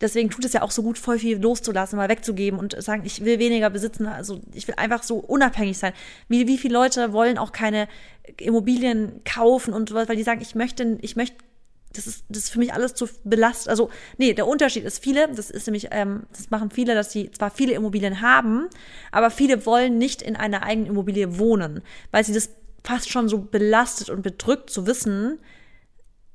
deswegen 0.00 0.28
tut 0.28 0.44
es 0.44 0.52
ja 0.52 0.62
auch 0.62 0.72
so 0.72 0.82
gut, 0.82 0.98
voll 0.98 1.18
viel 1.18 1.38
loszulassen, 1.38 1.96
mal 1.96 2.08
wegzugeben 2.08 2.58
und 2.58 2.76
sagen, 2.82 3.02
ich 3.06 3.24
will 3.24 3.38
weniger 3.38 3.70
besitzen, 3.70 4.06
also 4.06 4.40
ich 4.52 4.66
will 4.66 4.74
einfach 4.76 5.04
so 5.04 5.16
unabhängig 5.16 5.78
sein. 5.78 5.92
Wie, 6.28 6.48
wie 6.48 6.58
viele 6.58 6.74
Leute 6.74 7.12
wollen 7.12 7.38
auch 7.38 7.52
keine 7.52 7.86
Immobilien 8.38 9.22
kaufen 9.24 9.72
und 9.72 9.88
sowas, 9.88 10.08
weil 10.08 10.16
die 10.16 10.24
sagen, 10.24 10.42
ich 10.42 10.56
möchte, 10.56 10.98
ich 11.00 11.14
möchte 11.14 11.36
das 11.94 12.06
ist, 12.06 12.24
das 12.28 12.44
ist 12.44 12.50
für 12.50 12.58
mich 12.58 12.74
alles 12.74 12.94
zu 12.94 13.08
belastet. 13.24 13.68
Also, 13.68 13.90
nee, 14.18 14.34
der 14.34 14.46
Unterschied 14.46 14.84
ist 14.84 15.02
viele, 15.02 15.28
das 15.28 15.50
ist 15.50 15.66
nämlich, 15.66 15.88
ähm, 15.92 16.24
das 16.32 16.50
machen 16.50 16.70
viele, 16.70 16.94
dass 16.94 17.12
sie 17.12 17.30
zwar 17.30 17.50
viele 17.50 17.72
Immobilien 17.72 18.20
haben, 18.20 18.68
aber 19.12 19.30
viele 19.30 19.64
wollen 19.64 19.96
nicht 19.96 20.20
in 20.20 20.36
einer 20.36 20.62
eigenen 20.62 20.90
Immobilie 20.90 21.38
wohnen, 21.38 21.82
weil 22.10 22.24
sie 22.24 22.34
das 22.34 22.50
fast 22.82 23.10
schon 23.10 23.28
so 23.28 23.38
belastet 23.38 24.10
und 24.10 24.22
bedrückt 24.22 24.70
zu 24.70 24.86
wissen, 24.86 25.38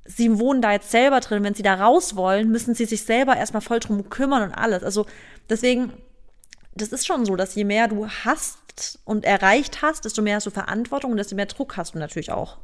sie 0.05 0.39
wohnen 0.39 0.61
da 0.61 0.71
jetzt 0.71 0.89
selber 0.89 1.19
drin. 1.19 1.43
Wenn 1.43 1.53
sie 1.53 1.63
da 1.63 1.75
raus 1.75 2.15
wollen, 2.15 2.49
müssen 2.49 2.73
sie 2.73 2.85
sich 2.85 3.03
selber 3.03 3.37
erstmal 3.37 3.61
voll 3.61 3.79
drum 3.79 4.09
kümmern 4.09 4.43
und 4.43 4.53
alles. 4.53 4.83
Also, 4.83 5.05
deswegen, 5.49 5.93
das 6.73 6.89
ist 6.89 7.05
schon 7.05 7.25
so, 7.25 7.35
dass 7.35 7.55
je 7.55 7.65
mehr 7.65 7.87
du 7.87 8.07
hast 8.07 8.99
und 9.03 9.25
erreicht 9.25 9.81
hast, 9.81 10.05
desto 10.05 10.21
mehr 10.21 10.37
hast 10.37 10.47
du 10.47 10.51
Verantwortung 10.51 11.11
und 11.11 11.17
desto 11.17 11.35
mehr 11.35 11.47
Druck 11.47 11.75
hast 11.75 11.95
du 11.95 11.99
natürlich 11.99 12.31
auch. 12.31 12.57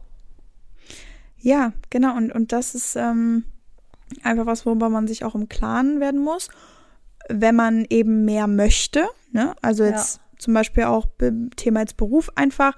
Ja, 1.45 1.73
genau. 1.91 2.17
Und, 2.17 2.31
und 2.31 2.51
das 2.51 2.73
ist 2.73 2.95
ähm, 2.95 3.43
einfach 4.23 4.47
was, 4.47 4.65
worüber 4.65 4.89
man 4.89 5.05
sich 5.05 5.23
auch 5.23 5.35
im 5.35 5.47
Klaren 5.47 5.99
werden 5.99 6.19
muss, 6.19 6.49
wenn 7.29 7.55
man 7.55 7.85
eben 7.91 8.25
mehr 8.25 8.47
möchte. 8.47 9.05
Ne? 9.31 9.53
Also 9.61 9.83
jetzt 9.83 10.15
ja. 10.15 10.37
zum 10.39 10.55
Beispiel 10.55 10.85
auch 10.85 11.05
Thema 11.55 11.81
jetzt 11.81 11.97
Beruf 11.97 12.31
einfach. 12.33 12.75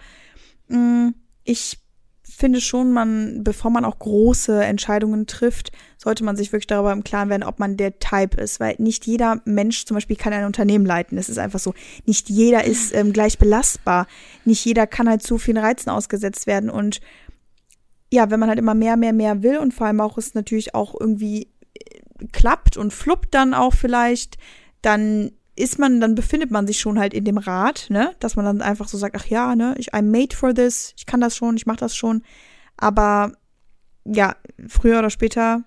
Mm, 0.67 1.11
ich 1.45 1.79
finde 2.23 2.59
schon, 2.59 2.91
man, 2.91 3.41
bevor 3.41 3.71
man 3.71 3.85
auch 3.85 3.99
große 3.99 4.61
Entscheidungen 4.61 5.27
trifft, 5.27 5.71
sollte 5.97 6.25
man 6.25 6.35
sich 6.35 6.51
wirklich 6.51 6.67
darüber 6.67 6.91
im 6.91 7.05
Klaren 7.05 7.29
werden, 7.29 7.43
ob 7.43 7.59
man 7.59 7.77
der 7.77 7.99
Type 7.99 8.35
ist, 8.35 8.59
weil 8.59 8.75
nicht 8.79 9.05
jeder 9.05 9.39
Mensch 9.45 9.85
zum 9.85 9.95
Beispiel 9.95 10.17
kann 10.17 10.33
ein 10.33 10.43
Unternehmen 10.43 10.85
leiten. 10.85 11.17
Es 11.17 11.29
ist 11.29 11.39
einfach 11.39 11.59
so. 11.59 11.73
Nicht 12.05 12.29
jeder 12.29 12.65
ist 12.65 12.93
ähm, 12.93 13.13
gleich 13.13 13.37
belastbar. 13.37 14.07
Nicht 14.43 14.65
jeder 14.65 14.87
kann 14.87 15.07
halt 15.07 15.23
zu 15.23 15.37
vielen 15.37 15.55
Reizen 15.55 15.89
ausgesetzt 15.89 16.47
werden 16.47 16.69
und 16.69 16.99
ja, 18.11 18.29
wenn 18.29 18.39
man 18.39 18.49
halt 18.49 18.59
immer 18.59 18.73
mehr, 18.73 18.97
mehr, 18.97 19.13
mehr 19.13 19.43
will 19.43 19.57
und 19.57 19.73
vor 19.73 19.87
allem 19.87 20.01
auch 20.01 20.17
es 20.17 20.33
natürlich 20.33 20.73
auch 20.73 20.95
irgendwie 20.99 21.49
äh, 21.73 22.25
klappt 22.31 22.77
und 22.77 22.93
fluppt 22.93 23.33
dann 23.33 23.53
auch 23.53 23.73
vielleicht, 23.73 24.37
dann 24.81 25.31
ist 25.55 25.79
man, 25.79 25.99
dann 25.99 26.15
befindet 26.15 26.51
man 26.51 26.67
sich 26.67 26.79
schon 26.79 26.99
halt 26.99 27.13
in 27.13 27.25
dem 27.25 27.37
Rad, 27.37 27.87
ne, 27.89 28.15
dass 28.19 28.35
man 28.35 28.45
dann 28.45 28.61
einfach 28.61 28.87
so 28.87 28.97
sagt, 28.97 29.15
ach 29.17 29.25
ja, 29.25 29.55
ne, 29.55 29.75
ich 29.77 29.93
I'm 29.93 30.03
made 30.03 30.35
for 30.35 30.53
this, 30.53 30.93
ich 30.97 31.05
kann 31.05 31.19
das 31.19 31.35
schon, 31.35 31.57
ich 31.57 31.65
mach 31.65 31.77
das 31.77 31.95
schon, 31.95 32.23
aber 32.77 33.33
ja, 34.05 34.35
früher 34.67 34.99
oder 34.99 35.09
später 35.09 35.63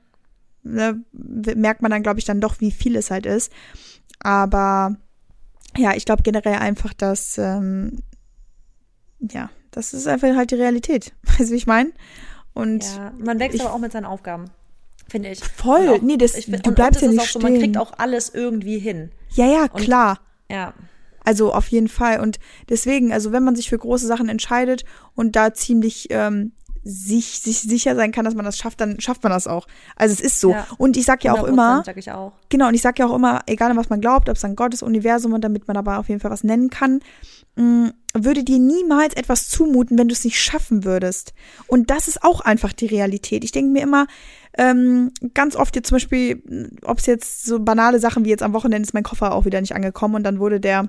ne, 0.62 1.03
merkt 1.12 1.82
man 1.82 1.91
dann, 1.91 2.03
glaube 2.03 2.18
ich, 2.18 2.24
dann 2.24 2.41
doch, 2.41 2.61
wie 2.61 2.70
viel 2.70 2.97
es 2.97 3.11
halt 3.11 3.26
ist. 3.26 3.53
Aber 4.20 4.97
ja, 5.76 5.95
ich 5.95 6.05
glaube 6.05 6.22
generell 6.22 6.57
einfach, 6.57 6.95
dass 6.95 7.38
ähm, 7.38 7.99
ja, 9.20 9.51
das 9.70 9.93
ist 9.93 10.07
einfach 10.07 10.34
halt 10.36 10.51
die 10.51 10.57
Realität. 10.57 11.12
Weißt 11.22 11.51
du, 11.51 11.55
wie 11.55 11.57
ich 11.57 11.66
meine? 11.66 11.93
Und 12.61 12.84
ja, 12.84 13.12
man 13.18 13.38
wächst 13.38 13.56
ich, 13.56 13.62
aber 13.62 13.72
auch 13.74 13.78
mit 13.78 13.92
seinen 13.92 14.04
Aufgaben, 14.04 14.50
finde 15.08 15.30
ich. 15.30 15.40
Voll, 15.40 15.88
auch, 15.88 16.02
nee, 16.02 16.16
das, 16.16 16.34
ich, 16.34 16.46
du 16.46 16.52
und, 16.52 16.74
bleibst 16.74 17.02
und 17.02 17.14
ja 17.14 17.20
nicht 17.22 17.32
so, 17.32 17.38
Man 17.38 17.58
kriegt 17.58 17.78
auch 17.78 17.92
alles 17.96 18.28
irgendwie 18.28 18.78
hin. 18.78 19.11
Ja, 19.30 19.46
ja, 19.46 19.68
klar. 19.68 20.20
Und, 20.48 20.56
ja. 20.56 20.74
Also 21.24 21.52
auf 21.52 21.68
jeden 21.68 21.88
Fall. 21.88 22.20
Und 22.20 22.38
deswegen, 22.68 23.12
also 23.12 23.32
wenn 23.32 23.44
man 23.44 23.56
sich 23.56 23.68
für 23.68 23.78
große 23.78 24.06
Sachen 24.06 24.28
entscheidet 24.28 24.84
und 25.14 25.36
da 25.36 25.54
ziemlich 25.54 26.08
ähm, 26.11 26.52
sich, 26.82 27.40
sich 27.40 27.60
sicher 27.60 27.94
sein 27.94 28.12
kann, 28.12 28.24
dass 28.24 28.34
man 28.34 28.44
das 28.44 28.56
schafft, 28.56 28.80
dann 28.80 29.00
schafft 29.00 29.22
man 29.22 29.30
das 29.30 29.46
auch. 29.46 29.66
Also 29.96 30.14
es 30.14 30.20
ist 30.20 30.40
so. 30.40 30.52
Ja, 30.52 30.66
und 30.78 30.96
ich 30.96 31.04
sag 31.04 31.24
ja 31.24 31.34
auch 31.34 31.44
immer, 31.44 31.82
sag 31.84 31.96
ich 31.96 32.10
auch. 32.10 32.32
genau, 32.48 32.68
und 32.68 32.74
ich 32.74 32.82
sag 32.82 32.98
ja 32.98 33.06
auch 33.06 33.14
immer, 33.14 33.42
egal 33.46 33.70
an 33.70 33.76
was 33.76 33.90
man 33.90 34.00
glaubt, 34.00 34.28
ob 34.28 34.36
es 34.36 34.44
an 34.44 34.56
Gottes 34.56 34.82
Universum 34.82 35.32
und 35.32 35.42
damit 35.42 35.68
man 35.68 35.76
aber 35.76 35.98
auf 35.98 36.08
jeden 36.08 36.20
Fall 36.20 36.30
was 36.30 36.44
nennen 36.44 36.70
kann, 36.70 37.00
mh, 37.56 37.64
mm, 37.64 37.92
würde 38.14 38.42
dir 38.42 38.58
niemals 38.58 39.14
etwas 39.14 39.48
zumuten, 39.48 39.96
wenn 39.98 40.08
du 40.08 40.14
es 40.14 40.24
nicht 40.24 40.40
schaffen 40.40 40.84
würdest. 40.84 41.32
Und 41.66 41.90
das 41.90 42.08
ist 42.08 42.24
auch 42.24 42.40
einfach 42.40 42.72
die 42.72 42.86
Realität. 42.86 43.44
Ich 43.44 43.52
denke 43.52 43.70
mir 43.70 43.82
immer, 43.82 44.06
ähm, 44.58 45.12
ganz 45.32 45.54
oft 45.54 45.76
jetzt 45.76 45.88
zum 45.88 45.96
Beispiel, 45.96 46.70
ob 46.82 46.98
es 46.98 47.06
jetzt 47.06 47.44
so 47.44 47.60
banale 47.60 48.00
Sachen 48.00 48.24
wie 48.24 48.30
jetzt 48.30 48.42
am 48.42 48.52
Wochenende 48.52 48.86
ist 48.86 48.94
mein 48.94 49.04
Koffer 49.04 49.32
auch 49.32 49.44
wieder 49.44 49.60
nicht 49.60 49.76
angekommen 49.76 50.16
und 50.16 50.24
dann 50.24 50.40
wurde 50.40 50.60
der 50.60 50.88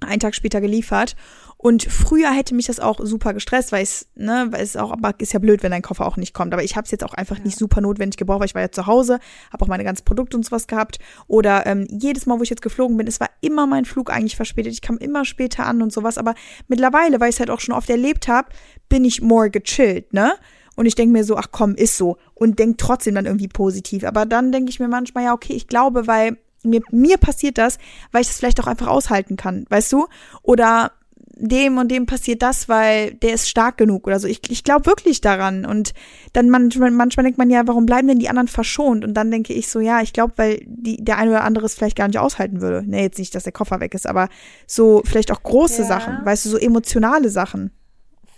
einen 0.00 0.20
Tag 0.20 0.34
später 0.34 0.60
geliefert. 0.60 1.16
Und 1.64 1.84
früher 1.84 2.30
hätte 2.30 2.54
mich 2.54 2.66
das 2.66 2.78
auch 2.78 3.00
super 3.02 3.32
gestresst, 3.32 3.72
weil 3.72 3.82
es, 3.82 4.06
ne, 4.16 4.48
weil 4.50 4.62
es 4.62 4.76
auch, 4.76 4.90
aber 4.92 5.14
ist 5.18 5.32
ja 5.32 5.38
blöd, 5.38 5.62
wenn 5.62 5.70
dein 5.70 5.80
Koffer 5.80 6.06
auch 6.06 6.18
nicht 6.18 6.34
kommt. 6.34 6.52
Aber 6.52 6.62
ich 6.62 6.76
habe 6.76 6.84
es 6.84 6.90
jetzt 6.90 7.02
auch 7.02 7.14
einfach 7.14 7.38
ja. 7.38 7.44
nicht 7.44 7.58
super 7.58 7.80
notwendig 7.80 8.18
gebraucht, 8.18 8.40
weil 8.40 8.48
ich 8.48 8.54
war 8.54 8.60
ja 8.60 8.70
zu 8.70 8.86
Hause, 8.86 9.18
habe 9.50 9.64
auch 9.64 9.68
meine 9.68 9.82
ganzen 9.82 10.04
Produkte 10.04 10.36
und 10.36 10.44
sowas 10.44 10.66
gehabt. 10.66 10.98
Oder 11.26 11.64
ähm, 11.64 11.86
jedes 11.88 12.26
Mal, 12.26 12.38
wo 12.38 12.42
ich 12.42 12.50
jetzt 12.50 12.60
geflogen 12.60 12.98
bin, 12.98 13.06
es 13.06 13.18
war 13.18 13.30
immer 13.40 13.66
mein 13.66 13.86
Flug 13.86 14.10
eigentlich 14.10 14.36
verspätet. 14.36 14.74
Ich 14.74 14.82
kam 14.82 14.98
immer 14.98 15.24
später 15.24 15.64
an 15.64 15.80
und 15.80 15.90
sowas. 15.90 16.18
Aber 16.18 16.34
mittlerweile, 16.68 17.18
weil 17.18 17.30
ich 17.30 17.36
es 17.36 17.40
halt 17.40 17.50
auch 17.50 17.60
schon 17.60 17.74
oft 17.74 17.88
erlebt 17.88 18.28
habe, 18.28 18.48
bin 18.90 19.06
ich 19.06 19.22
more 19.22 19.48
gechillt, 19.48 20.12
ne? 20.12 20.34
Und 20.76 20.84
ich 20.84 20.96
denke 20.96 21.12
mir 21.12 21.24
so, 21.24 21.36
ach 21.36 21.48
komm, 21.50 21.76
ist 21.76 21.96
so. 21.96 22.18
Und 22.34 22.58
denk 22.58 22.76
trotzdem 22.76 23.14
dann 23.14 23.24
irgendwie 23.24 23.48
positiv. 23.48 24.04
Aber 24.04 24.26
dann 24.26 24.52
denke 24.52 24.70
ich 24.70 24.80
mir 24.80 24.88
manchmal, 24.88 25.24
ja, 25.24 25.32
okay, 25.32 25.54
ich 25.54 25.68
glaube, 25.68 26.06
weil 26.06 26.36
mir, 26.64 26.80
mir 26.90 27.18
passiert 27.18 27.58
das, 27.58 27.78
weil 28.12 28.22
ich 28.22 28.28
das 28.28 28.38
vielleicht 28.38 28.60
auch 28.60 28.66
einfach 28.66 28.88
aushalten 28.88 29.36
kann, 29.36 29.66
weißt 29.68 29.92
du? 29.92 30.06
Oder 30.42 30.92
dem 31.36 31.78
und 31.78 31.90
dem 31.90 32.06
passiert 32.06 32.42
das, 32.42 32.68
weil 32.68 33.14
der 33.14 33.34
ist 33.34 33.48
stark 33.48 33.76
genug 33.76 34.06
oder 34.06 34.20
so. 34.20 34.28
Ich, 34.28 34.40
ich 34.50 34.64
glaube 34.64 34.86
wirklich 34.86 35.20
daran. 35.20 35.66
Und 35.66 35.92
dann 36.32 36.48
manchmal, 36.48 36.90
manchmal 36.90 37.24
denkt 37.24 37.38
man 37.38 37.50
ja, 37.50 37.66
warum 37.66 37.86
bleiben 37.86 38.08
denn 38.08 38.18
die 38.18 38.28
anderen 38.28 38.48
verschont? 38.48 39.04
Und 39.04 39.14
dann 39.14 39.30
denke 39.30 39.52
ich 39.52 39.68
so, 39.68 39.80
ja, 39.80 40.00
ich 40.00 40.12
glaube, 40.12 40.34
weil 40.36 40.62
die, 40.64 41.02
der 41.02 41.18
eine 41.18 41.30
oder 41.30 41.44
andere 41.44 41.66
es 41.66 41.74
vielleicht 41.74 41.96
gar 41.96 42.06
nicht 42.06 42.18
aushalten 42.18 42.60
würde. 42.60 42.84
Nee, 42.86 43.02
jetzt 43.02 43.18
nicht, 43.18 43.34
dass 43.34 43.44
der 43.44 43.52
Koffer 43.52 43.80
weg 43.80 43.94
ist, 43.94 44.06
aber 44.06 44.28
so 44.66 45.02
vielleicht 45.04 45.32
auch 45.32 45.42
große 45.42 45.82
ja. 45.82 45.88
Sachen, 45.88 46.24
weißt 46.24 46.44
du, 46.44 46.50
so 46.50 46.56
emotionale 46.56 47.28
Sachen. 47.28 47.72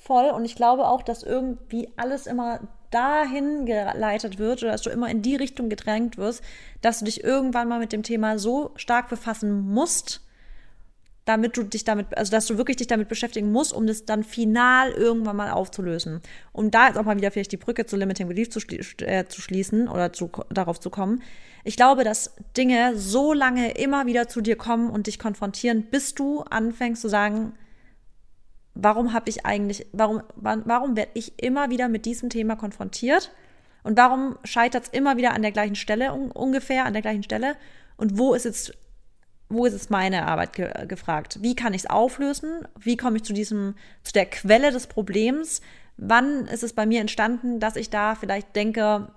Voll. 0.04 0.30
Und 0.30 0.44
ich 0.44 0.56
glaube 0.56 0.86
auch, 0.86 1.02
dass 1.02 1.22
irgendwie 1.22 1.88
alles 1.96 2.26
immer 2.26 2.60
dahin 2.96 3.66
geleitet 3.66 4.38
wird 4.38 4.62
oder 4.62 4.72
dass 4.72 4.80
du 4.80 4.90
immer 4.90 5.10
in 5.10 5.20
die 5.20 5.36
Richtung 5.36 5.68
gedrängt 5.68 6.16
wirst, 6.16 6.42
dass 6.80 7.00
du 7.00 7.04
dich 7.04 7.22
irgendwann 7.22 7.68
mal 7.68 7.78
mit 7.78 7.92
dem 7.92 8.02
Thema 8.02 8.38
so 8.38 8.70
stark 8.76 9.10
befassen 9.10 9.60
musst, 9.68 10.22
damit 11.26 11.58
du 11.58 11.62
dich 11.62 11.84
damit, 11.84 12.16
also 12.16 12.30
dass 12.30 12.46
du 12.46 12.56
wirklich 12.56 12.78
dich 12.78 12.86
damit 12.86 13.08
beschäftigen 13.08 13.52
musst, 13.52 13.74
um 13.74 13.86
das 13.86 14.06
dann 14.06 14.24
final 14.24 14.92
irgendwann 14.92 15.36
mal 15.36 15.50
aufzulösen. 15.50 16.22
Um 16.52 16.70
da 16.70 16.86
jetzt 16.86 16.96
auch 16.96 17.04
mal 17.04 17.18
wieder 17.18 17.30
vielleicht 17.30 17.52
die 17.52 17.58
Brücke 17.58 17.84
zu 17.84 17.96
Limiting 17.96 18.28
Belief 18.28 18.48
zu, 18.48 18.60
schli 18.60 18.80
äh, 19.02 19.26
zu 19.26 19.42
schließen 19.42 19.88
oder 19.88 20.12
zu, 20.14 20.30
darauf 20.48 20.80
zu 20.80 20.88
kommen. 20.88 21.22
Ich 21.64 21.76
glaube, 21.76 22.02
dass 22.04 22.34
Dinge 22.56 22.96
so 22.96 23.34
lange 23.34 23.72
immer 23.72 24.06
wieder 24.06 24.28
zu 24.28 24.40
dir 24.40 24.56
kommen 24.56 24.88
und 24.88 25.06
dich 25.08 25.18
konfrontieren, 25.18 25.82
bis 25.90 26.14
du 26.14 26.40
anfängst 26.42 27.02
zu 27.02 27.08
sagen, 27.08 27.52
warum 28.76 29.12
habe 29.12 29.28
ich 29.30 29.44
eigentlich, 29.44 29.86
warum, 29.92 30.22
warum 30.36 30.96
werde 30.96 31.12
ich 31.14 31.42
immer 31.42 31.70
wieder 31.70 31.88
mit 31.88 32.06
diesem 32.06 32.30
Thema 32.30 32.56
konfrontiert? 32.56 33.32
Und 33.82 33.96
warum 33.96 34.36
scheitert 34.44 34.84
es 34.84 34.88
immer 34.90 35.16
wieder 35.16 35.32
an 35.32 35.42
der 35.42 35.52
gleichen 35.52 35.76
Stelle, 35.76 36.12
un 36.12 36.30
ungefähr 36.30 36.84
an 36.84 36.92
der 36.92 37.02
gleichen 37.02 37.22
Stelle? 37.22 37.56
Und 37.96 38.18
wo 38.18 38.34
ist 38.34 38.44
jetzt 38.44 38.72
wo 39.48 39.64
ist 39.64 39.74
es 39.74 39.90
meine 39.90 40.26
Arbeit 40.26 40.54
ge 40.54 40.86
gefragt? 40.86 41.38
Wie 41.40 41.54
kann 41.54 41.72
ich 41.72 41.82
es 41.82 41.90
auflösen? 41.90 42.66
Wie 42.78 42.96
komme 42.96 43.18
ich 43.18 43.22
zu 43.22 43.32
diesem, 43.32 43.76
zu 44.02 44.12
der 44.12 44.26
Quelle 44.26 44.72
des 44.72 44.88
Problems? 44.88 45.60
Wann 45.96 46.46
ist 46.46 46.64
es 46.64 46.72
bei 46.72 46.84
mir 46.84 47.00
entstanden, 47.00 47.60
dass 47.60 47.76
ich 47.76 47.88
da 47.88 48.16
vielleicht 48.16 48.56
denke, 48.56 49.08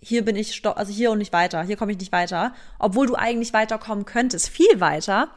hier 0.00 0.24
bin 0.24 0.34
ich, 0.34 0.66
also 0.66 0.92
hier 0.92 1.12
und 1.12 1.18
nicht 1.18 1.32
weiter, 1.32 1.62
hier 1.62 1.76
komme 1.76 1.92
ich 1.92 1.98
nicht 1.98 2.10
weiter, 2.10 2.52
obwohl 2.80 3.06
du 3.06 3.14
eigentlich 3.14 3.52
weiterkommen 3.52 4.04
könntest, 4.04 4.48
viel 4.48 4.80
weiter, 4.80 5.28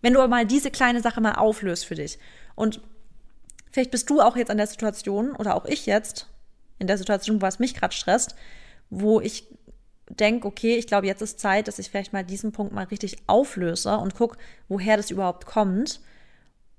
wenn 0.00 0.14
du 0.14 0.26
mal 0.28 0.46
diese 0.46 0.70
kleine 0.70 1.00
Sache 1.00 1.20
mal 1.20 1.32
auflöst 1.32 1.84
für 1.84 1.96
dich. 1.96 2.18
Und 2.54 2.80
vielleicht 3.70 3.90
bist 3.90 4.10
du 4.10 4.20
auch 4.20 4.36
jetzt 4.36 4.50
an 4.50 4.56
der 4.56 4.66
Situation 4.66 5.32
oder 5.36 5.56
auch 5.56 5.64
ich 5.64 5.86
jetzt 5.86 6.28
in 6.78 6.86
der 6.86 6.98
Situation, 6.98 7.42
was 7.42 7.58
mich 7.58 7.74
gerade 7.74 7.94
stresst, 7.94 8.34
wo 8.90 9.20
ich 9.20 9.48
denke, 10.08 10.46
okay, 10.46 10.76
ich 10.76 10.86
glaube, 10.86 11.06
jetzt 11.06 11.22
ist 11.22 11.40
Zeit, 11.40 11.68
dass 11.68 11.78
ich 11.78 11.90
vielleicht 11.90 12.12
mal 12.12 12.24
diesen 12.24 12.52
Punkt 12.52 12.72
mal 12.72 12.84
richtig 12.84 13.16
auflöse 13.26 13.96
und 13.96 14.14
gucke, 14.14 14.36
woher 14.68 14.96
das 14.96 15.10
überhaupt 15.10 15.46
kommt. 15.46 16.00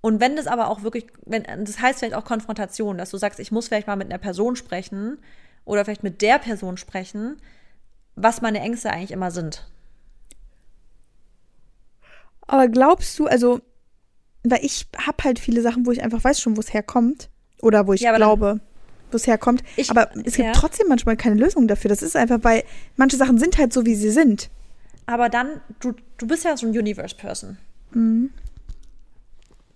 Und 0.01 0.19
wenn 0.19 0.35
das 0.35 0.47
aber 0.47 0.67
auch 0.67 0.83
wirklich, 0.83 1.07
wenn, 1.25 1.43
das 1.43 1.79
heißt 1.79 1.99
vielleicht 1.99 2.15
auch 2.15 2.25
Konfrontation, 2.25 2.97
dass 2.97 3.11
du 3.11 3.17
sagst, 3.17 3.39
ich 3.39 3.51
muss 3.51 3.67
vielleicht 3.67 3.87
mal 3.87 3.95
mit 3.95 4.11
einer 4.11 4.19
Person 4.19 4.55
sprechen 4.55 5.17
oder 5.65 5.85
vielleicht 5.85 6.03
mit 6.03 6.21
der 6.21 6.39
Person 6.39 6.77
sprechen, 6.77 7.37
was 8.15 8.41
meine 8.41 8.59
Ängste 8.59 8.91
eigentlich 8.91 9.11
immer 9.11 9.31
sind. 9.31 9.65
Aber 12.45 12.67
glaubst 12.67 13.17
du, 13.17 13.27
also, 13.27 13.61
weil 14.43 14.63
ich 14.63 14.87
habe 14.97 15.23
halt 15.23 15.39
viele 15.39 15.61
Sachen, 15.61 15.85
wo 15.85 15.91
ich 15.91 16.03
einfach 16.03 16.23
weiß 16.23 16.39
schon, 16.39 16.57
wo 16.57 16.61
es 16.61 16.73
herkommt. 16.73 17.29
Oder 17.61 17.87
wo 17.87 17.93
ich 17.93 18.01
ja, 18.01 18.15
glaube. 18.15 18.59
Wo 19.11 19.15
es 19.15 19.25
herkommt. 19.25 19.63
Ich, 19.77 19.89
aber 19.89 20.09
es 20.25 20.35
gibt 20.35 20.47
ja. 20.47 20.51
trotzdem 20.51 20.87
manchmal 20.89 21.15
keine 21.15 21.35
Lösung 21.35 21.67
dafür. 21.67 21.89
Das 21.89 22.01
ist 22.01 22.15
einfach, 22.15 22.39
weil 22.41 22.63
manche 22.97 23.15
Sachen 23.15 23.37
sind 23.37 23.57
halt 23.57 23.71
so, 23.71 23.85
wie 23.85 23.95
sie 23.95 24.11
sind. 24.11 24.49
Aber 25.05 25.29
dann, 25.29 25.61
du, 25.79 25.93
du 26.17 26.27
bist 26.27 26.43
ja 26.43 26.57
so 26.57 26.67
ein 26.67 26.77
Universe-Person. 26.77 27.57
Mhm. 27.91 28.31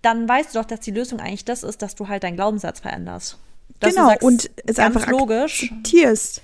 Dann 0.02 0.28
weißt 0.28 0.54
du 0.54 0.58
doch, 0.58 0.64
dass 0.64 0.80
die 0.80 0.90
Lösung 0.90 1.20
eigentlich 1.20 1.44
das 1.44 1.62
ist, 1.62 1.82
dass 1.82 1.94
du 1.94 2.08
halt 2.08 2.22
deinen 2.22 2.36
Glaubenssatz 2.36 2.80
veränderst. 2.80 3.38
Dass 3.80 3.94
genau, 3.94 4.08
sagst, 4.08 4.22
und 4.22 4.50
es 4.66 4.76
ganz 4.76 4.96
einfach 4.96 5.10
logisch. 5.10 5.64
akzeptierst. 5.64 6.42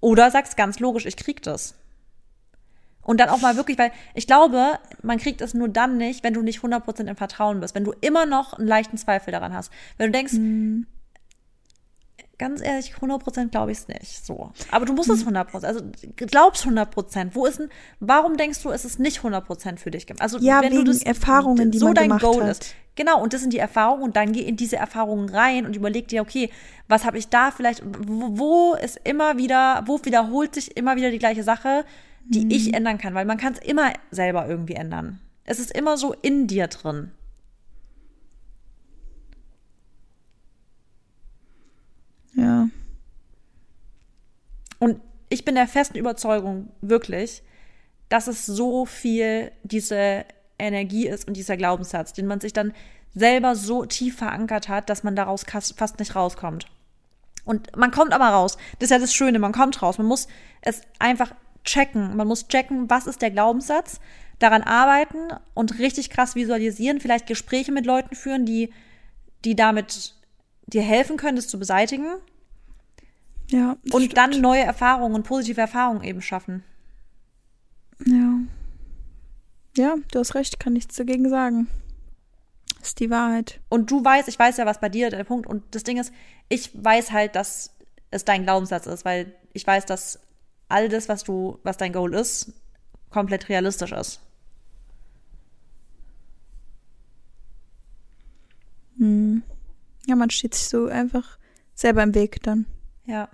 Oder 0.00 0.30
sagst 0.30 0.56
ganz 0.56 0.80
logisch, 0.80 1.06
ich 1.06 1.16
krieg 1.16 1.42
das. 1.42 1.74
Und 3.04 3.20
dann 3.20 3.28
auch 3.28 3.40
mal 3.40 3.56
wirklich, 3.56 3.78
weil 3.78 3.92
ich 4.14 4.26
glaube, 4.26 4.78
man 5.02 5.18
kriegt 5.18 5.40
es 5.40 5.54
nur 5.54 5.68
dann 5.68 5.96
nicht, 5.98 6.24
wenn 6.24 6.34
du 6.34 6.42
nicht 6.42 6.60
100% 6.60 7.06
im 7.06 7.16
Vertrauen 7.16 7.60
bist, 7.60 7.74
wenn 7.74 7.84
du 7.84 7.92
immer 8.00 8.26
noch 8.26 8.54
einen 8.54 8.66
leichten 8.66 8.96
Zweifel 8.96 9.30
daran 9.32 9.52
hast. 9.54 9.70
Wenn 9.98 10.06
du 10.10 10.12
denkst, 10.18 10.32
Mhm. 10.34 10.86
ganz 12.38 12.60
ehrlich, 12.62 12.94
100% 13.00 13.50
glaube 13.52 13.70
ich 13.72 13.78
es 13.78 13.88
nicht. 13.88 14.26
So. 14.26 14.50
Aber 14.70 14.86
du 14.86 14.92
musst 14.92 15.08
es 15.10 15.24
100%, 15.24 15.64
also 15.66 15.80
glaubst 16.16 16.64
100%. 16.66 17.34
Wo 17.34 17.46
ist 17.46 17.58
denn, 17.60 17.68
warum 18.00 18.36
denkst 18.36 18.62
du, 18.62 18.70
ist 18.70 18.84
es 18.84 18.98
nicht 18.98 19.22
100% 19.22 19.78
für 19.78 19.90
dich? 19.90 20.06
Also, 20.20 20.38
Ja, 20.38 20.60
wenn 20.60 20.72
wegen 20.72 20.84
du 20.84 20.92
das, 20.92 21.02
Erfahrungen, 21.02 21.70
die 21.70 21.78
so 21.78 21.86
man 21.86 21.94
dein 21.94 22.04
gemacht 22.08 22.22
Goal 22.22 22.42
hat. 22.42 22.50
ist. 22.50 22.74
Genau, 22.96 23.20
und 23.22 23.32
das 23.32 23.40
sind 23.40 23.52
die 23.52 23.58
Erfahrungen 23.58 24.02
und 24.02 24.16
dann 24.16 24.32
geh 24.32 24.40
in 24.42 24.56
diese 24.56 24.76
Erfahrungen 24.76 25.28
rein 25.28 25.66
und 25.66 25.74
überleg 25.76 26.08
dir, 26.08 26.22
okay, 26.22 26.50
was 26.88 27.04
habe 27.04 27.18
ich 27.18 27.28
da 27.28 27.50
vielleicht, 27.50 27.82
wo, 27.84 28.38
wo 28.38 28.74
ist 28.74 29.00
immer 29.04 29.36
wieder, 29.36 29.82
wo 29.86 30.00
wiederholt 30.04 30.54
sich 30.54 30.76
immer 30.76 30.96
wieder 30.96 31.10
die 31.10 31.18
gleiche 31.18 31.42
Sache, 31.42 31.84
die 32.26 32.54
ich 32.54 32.74
ändern 32.74 32.98
kann, 32.98 33.14
weil 33.14 33.26
man 33.26 33.38
kann 33.38 33.52
es 33.52 33.58
immer 33.58 33.92
selber 34.10 34.48
irgendwie 34.48 34.74
ändern. 34.74 35.20
Es 35.44 35.58
ist 35.58 35.70
immer 35.72 35.96
so 35.96 36.14
in 36.22 36.46
dir 36.46 36.68
drin. 36.68 37.10
Ja. 42.34 42.68
Und 44.78 45.00
ich 45.28 45.44
bin 45.44 45.54
der 45.54 45.68
festen 45.68 45.98
Überzeugung, 45.98 46.70
wirklich, 46.80 47.42
dass 48.08 48.26
es 48.26 48.46
so 48.46 48.86
viel 48.86 49.52
diese 49.62 50.24
Energie 50.58 51.06
ist 51.06 51.26
und 51.26 51.36
dieser 51.36 51.56
Glaubenssatz, 51.56 52.12
den 52.12 52.26
man 52.26 52.40
sich 52.40 52.52
dann 52.52 52.72
selber 53.14 53.54
so 53.54 53.84
tief 53.84 54.16
verankert 54.16 54.68
hat, 54.68 54.90
dass 54.90 55.04
man 55.04 55.14
daraus 55.14 55.44
fast 55.44 55.98
nicht 55.98 56.16
rauskommt. 56.16 56.66
Und 57.44 57.76
man 57.76 57.90
kommt 57.90 58.12
aber 58.12 58.28
raus. 58.28 58.56
Das 58.78 58.86
ist 58.86 58.90
ja 58.90 58.98
das 58.98 59.14
Schöne, 59.14 59.38
man 59.38 59.52
kommt 59.52 59.80
raus. 59.82 59.98
Man 59.98 60.06
muss 60.06 60.28
es 60.62 60.80
einfach 60.98 61.34
checken. 61.64 62.16
Man 62.16 62.28
muss 62.28 62.48
checken, 62.48 62.88
was 62.90 63.06
ist 63.06 63.22
der 63.22 63.30
Glaubenssatz, 63.30 64.00
daran 64.38 64.62
arbeiten 64.62 65.28
und 65.54 65.78
richtig 65.78 66.10
krass 66.10 66.34
visualisieren, 66.34 67.00
vielleicht 67.00 67.26
Gespräche 67.26 67.72
mit 67.72 67.86
Leuten 67.86 68.14
führen, 68.14 68.44
die, 68.46 68.72
die 69.44 69.54
damit 69.56 70.14
dir 70.66 70.82
helfen 70.82 71.16
können, 71.16 71.36
das 71.36 71.48
zu 71.48 71.58
beseitigen 71.58 72.06
Ja. 73.50 73.76
und 73.92 74.02
stimmt. 74.02 74.16
dann 74.16 74.40
neue 74.40 74.62
Erfahrungen 74.62 75.14
und 75.14 75.22
positive 75.24 75.60
Erfahrungen 75.60 76.02
eben 76.02 76.20
schaffen. 76.22 76.64
Ja. 78.06 78.38
Ja, 79.76 79.96
du 80.12 80.18
hast 80.18 80.34
recht, 80.34 80.60
kann 80.60 80.72
nichts 80.74 80.96
dagegen 80.96 81.28
sagen. 81.28 81.68
ist 82.82 83.00
die 83.00 83.10
Wahrheit. 83.10 83.60
Und 83.70 83.90
du 83.90 84.04
weißt, 84.04 84.28
ich 84.28 84.38
weiß 84.38 84.58
ja, 84.58 84.66
was 84.66 84.78
bei 84.80 84.88
dir 84.88 85.10
der 85.10 85.24
Punkt. 85.24 85.46
Und 85.46 85.62
das 85.74 85.84
Ding 85.84 85.96
ist, 85.98 86.12
ich 86.48 86.70
weiß 86.74 87.12
halt, 87.12 87.34
dass 87.34 87.74
es 88.10 88.24
dein 88.24 88.42
Glaubenssatz 88.44 88.86
ist, 88.86 89.04
weil 89.04 89.34
ich 89.52 89.66
weiß, 89.66 89.86
dass 89.86 90.20
all 90.68 90.88
das, 90.88 91.08
was 91.08 91.24
du, 91.24 91.58
was 91.62 91.76
dein 91.76 91.92
Goal 91.92 92.14
ist, 92.14 92.52
komplett 93.10 93.48
realistisch 93.48 93.92
ist. 93.92 94.20
Hm. 98.98 99.42
Ja, 100.06 100.16
man 100.16 100.30
steht 100.30 100.54
sich 100.54 100.68
so 100.68 100.86
einfach 100.86 101.38
selber 101.74 102.02
im 102.02 102.14
Weg 102.14 102.42
dann. 102.42 102.66
Ja. 103.06 103.28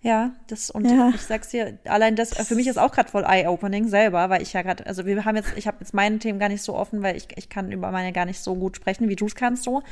Ja, 0.00 0.32
das 0.46 0.70
und 0.70 0.88
Ja. 0.88 1.10
ich 1.14 1.22
sag's 1.22 1.48
dir, 1.48 1.76
allein 1.84 2.14
das 2.14 2.30
für 2.46 2.54
mich 2.54 2.68
ist 2.68 2.78
auch 2.78 2.92
gerade 2.92 3.10
voll 3.10 3.24
eye-opening 3.24 3.88
selber, 3.88 4.30
weil 4.30 4.42
ich 4.42 4.52
ja 4.52 4.62
gerade, 4.62 4.86
also 4.86 5.04
wir 5.06 5.24
haben 5.24 5.34
jetzt, 5.36 5.52
ich 5.56 5.66
habe 5.66 5.78
jetzt 5.80 5.92
meine 5.92 6.20
Themen 6.20 6.38
gar 6.38 6.48
nicht 6.48 6.62
so 6.62 6.76
offen, 6.76 7.02
weil 7.02 7.16
ich, 7.16 7.26
ich 7.36 7.48
kann 7.48 7.72
über 7.72 7.90
meine 7.90 8.12
gar 8.12 8.24
nicht 8.24 8.40
so 8.40 8.54
gut 8.54 8.76
sprechen, 8.76 9.08
wie 9.08 9.16
du 9.16 9.26
es 9.26 9.34
kannst 9.34 9.64
so, 9.64 9.82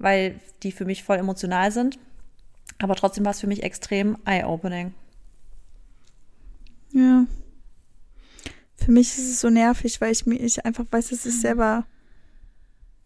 weil 0.00 0.40
die 0.62 0.72
für 0.72 0.84
mich 0.84 1.04
voll 1.04 1.18
emotional 1.18 1.70
sind. 1.70 1.98
Aber 2.78 2.96
trotzdem 2.96 3.24
war 3.24 3.32
es 3.32 3.40
für 3.40 3.46
mich 3.46 3.62
extrem 3.62 4.16
eye-opening. 4.24 4.94
Ja. 6.92 7.26
Für 8.74 8.90
mich 8.90 9.08
ist 9.08 9.30
es 9.30 9.40
so 9.40 9.50
nervig, 9.50 10.00
weil 10.00 10.10
ich 10.10 10.26
mir 10.26 10.40
ich 10.40 10.64
einfach 10.64 10.86
weiß, 10.90 11.10
dass 11.10 11.26
ich 11.26 11.40
selber 11.40 11.86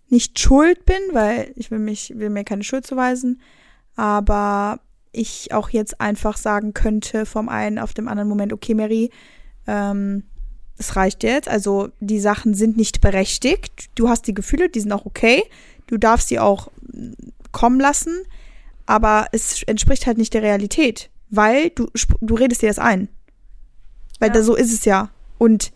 nicht 0.08 0.38
schuld 0.38 0.86
bin, 0.86 1.00
weil 1.12 1.52
ich 1.56 1.70
will 1.70 1.80
mich 1.80 2.14
will 2.16 2.30
mir 2.30 2.44
keine 2.44 2.62
Schuld 2.62 2.86
zuweisen, 2.86 3.40
aber 3.96 4.80
ich 5.10 5.52
auch 5.52 5.70
jetzt 5.70 6.00
einfach 6.00 6.36
sagen 6.36 6.74
könnte 6.74 7.26
vom 7.26 7.48
einen 7.48 7.78
auf 7.78 7.94
dem 7.94 8.08
anderen 8.08 8.28
Moment, 8.28 8.52
okay, 8.52 8.74
Mary, 8.74 9.10
ähm, 9.66 10.24
es 10.76 10.96
reicht 10.96 11.22
jetzt. 11.22 11.48
Also 11.48 11.90
die 12.00 12.20
Sachen 12.20 12.54
sind 12.54 12.76
nicht 12.76 13.00
berechtigt. 13.00 13.90
Du 13.94 14.08
hast 14.08 14.26
die 14.26 14.34
Gefühle, 14.34 14.68
die 14.68 14.80
sind 14.80 14.92
auch 14.92 15.06
okay. 15.06 15.44
Du 15.86 15.98
darfst 15.98 16.28
sie 16.28 16.38
auch 16.38 16.70
kommen 17.52 17.80
lassen, 17.80 18.24
aber 18.86 19.26
es 19.32 19.62
entspricht 19.64 20.06
halt 20.06 20.18
nicht 20.18 20.34
der 20.34 20.42
Realität, 20.42 21.10
weil 21.30 21.70
du 21.70 21.88
du 22.20 22.34
redest 22.34 22.62
dir 22.62 22.68
das 22.68 22.78
ein. 22.78 23.08
Weil 24.20 24.28
Ja. 24.28 24.34
da 24.34 24.42
so 24.42 24.54
ist 24.54 24.72
es 24.72 24.84
ja. 24.84 25.10
Und 25.38 25.72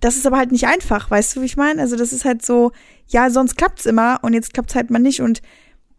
das 0.00 0.16
ist 0.16 0.26
aber 0.26 0.38
halt 0.38 0.52
nicht 0.52 0.66
einfach, 0.66 1.10
weißt 1.10 1.36
du, 1.36 1.40
wie 1.40 1.46
ich 1.46 1.56
meine? 1.56 1.82
Also 1.82 1.96
das 1.96 2.12
ist 2.12 2.24
halt 2.24 2.44
so, 2.44 2.72
ja, 3.08 3.30
sonst 3.30 3.56
klappt's 3.56 3.86
immer 3.86 4.20
und 4.22 4.32
jetzt 4.32 4.54
klappt's 4.54 4.74
halt 4.74 4.90
mal 4.90 4.98
nicht. 5.00 5.20
Und 5.20 5.42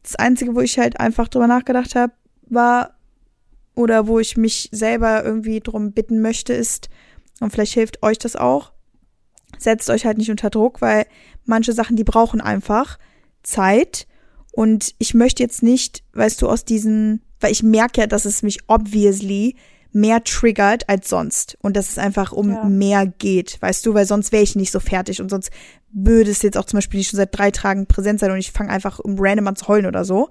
das 0.03 0.15
Einzige, 0.15 0.55
wo 0.55 0.61
ich 0.61 0.79
halt 0.79 0.99
einfach 0.99 1.27
drüber 1.27 1.47
nachgedacht 1.47 1.95
habe, 1.95 2.13
war, 2.47 2.95
oder 3.75 4.07
wo 4.07 4.19
ich 4.19 4.37
mich 4.37 4.69
selber 4.71 5.23
irgendwie 5.23 5.59
drum 5.59 5.91
bitten 5.91 6.21
möchte, 6.21 6.53
ist, 6.53 6.89
und 7.41 7.51
vielleicht 7.51 7.73
hilft 7.73 8.01
euch 8.03 8.17
das 8.17 8.35
auch, 8.35 8.71
setzt 9.57 9.89
euch 9.89 10.05
halt 10.05 10.17
nicht 10.17 10.31
unter 10.31 10.49
Druck, 10.49 10.81
weil 10.81 11.05
manche 11.45 11.73
Sachen, 11.73 11.95
die 11.95 12.03
brauchen 12.03 12.41
einfach 12.41 12.97
Zeit. 13.43 14.07
Und 14.51 14.93
ich 14.97 15.13
möchte 15.13 15.43
jetzt 15.43 15.63
nicht, 15.63 16.03
weißt 16.13 16.41
du, 16.41 16.49
aus 16.49 16.65
diesen, 16.65 17.21
weil 17.39 17.51
ich 17.51 17.63
merke 17.63 18.01
ja, 18.01 18.07
dass 18.07 18.25
es 18.25 18.41
mich 18.43 18.59
obviously 18.67 19.55
mehr 19.91 20.23
triggert 20.23 20.87
als 20.87 21.09
sonst. 21.09 21.57
Und 21.61 21.75
dass 21.75 21.89
es 21.89 21.97
einfach 21.97 22.31
um 22.31 22.51
Ja. 22.51 22.65
mehr 22.65 23.07
geht, 23.07 23.57
weißt 23.61 23.85
du, 23.85 23.93
weil 23.93 24.05
sonst 24.05 24.31
wäre 24.31 24.43
ich 24.43 24.55
nicht 24.55 24.71
so 24.71 24.79
fertig 24.79 25.21
und 25.21 25.29
sonst 25.29 25.49
würde 25.91 26.29
es 26.29 26.41
jetzt 26.41 26.57
auch 26.57 26.65
zum 26.65 26.77
Beispiel 26.77 26.99
nicht 26.99 27.09
schon 27.09 27.17
seit 27.17 27.35
drei 27.35 27.51
Tagen 27.51 27.87
präsent 27.87 28.19
sein 28.19 28.31
und 28.31 28.37
ich 28.37 28.51
fange 28.51 28.69
einfach 28.69 28.99
um 28.99 29.15
random 29.17 29.47
an 29.47 29.55
zu 29.55 29.67
heulen 29.67 29.87
oder 29.87 30.05
so. 30.05 30.29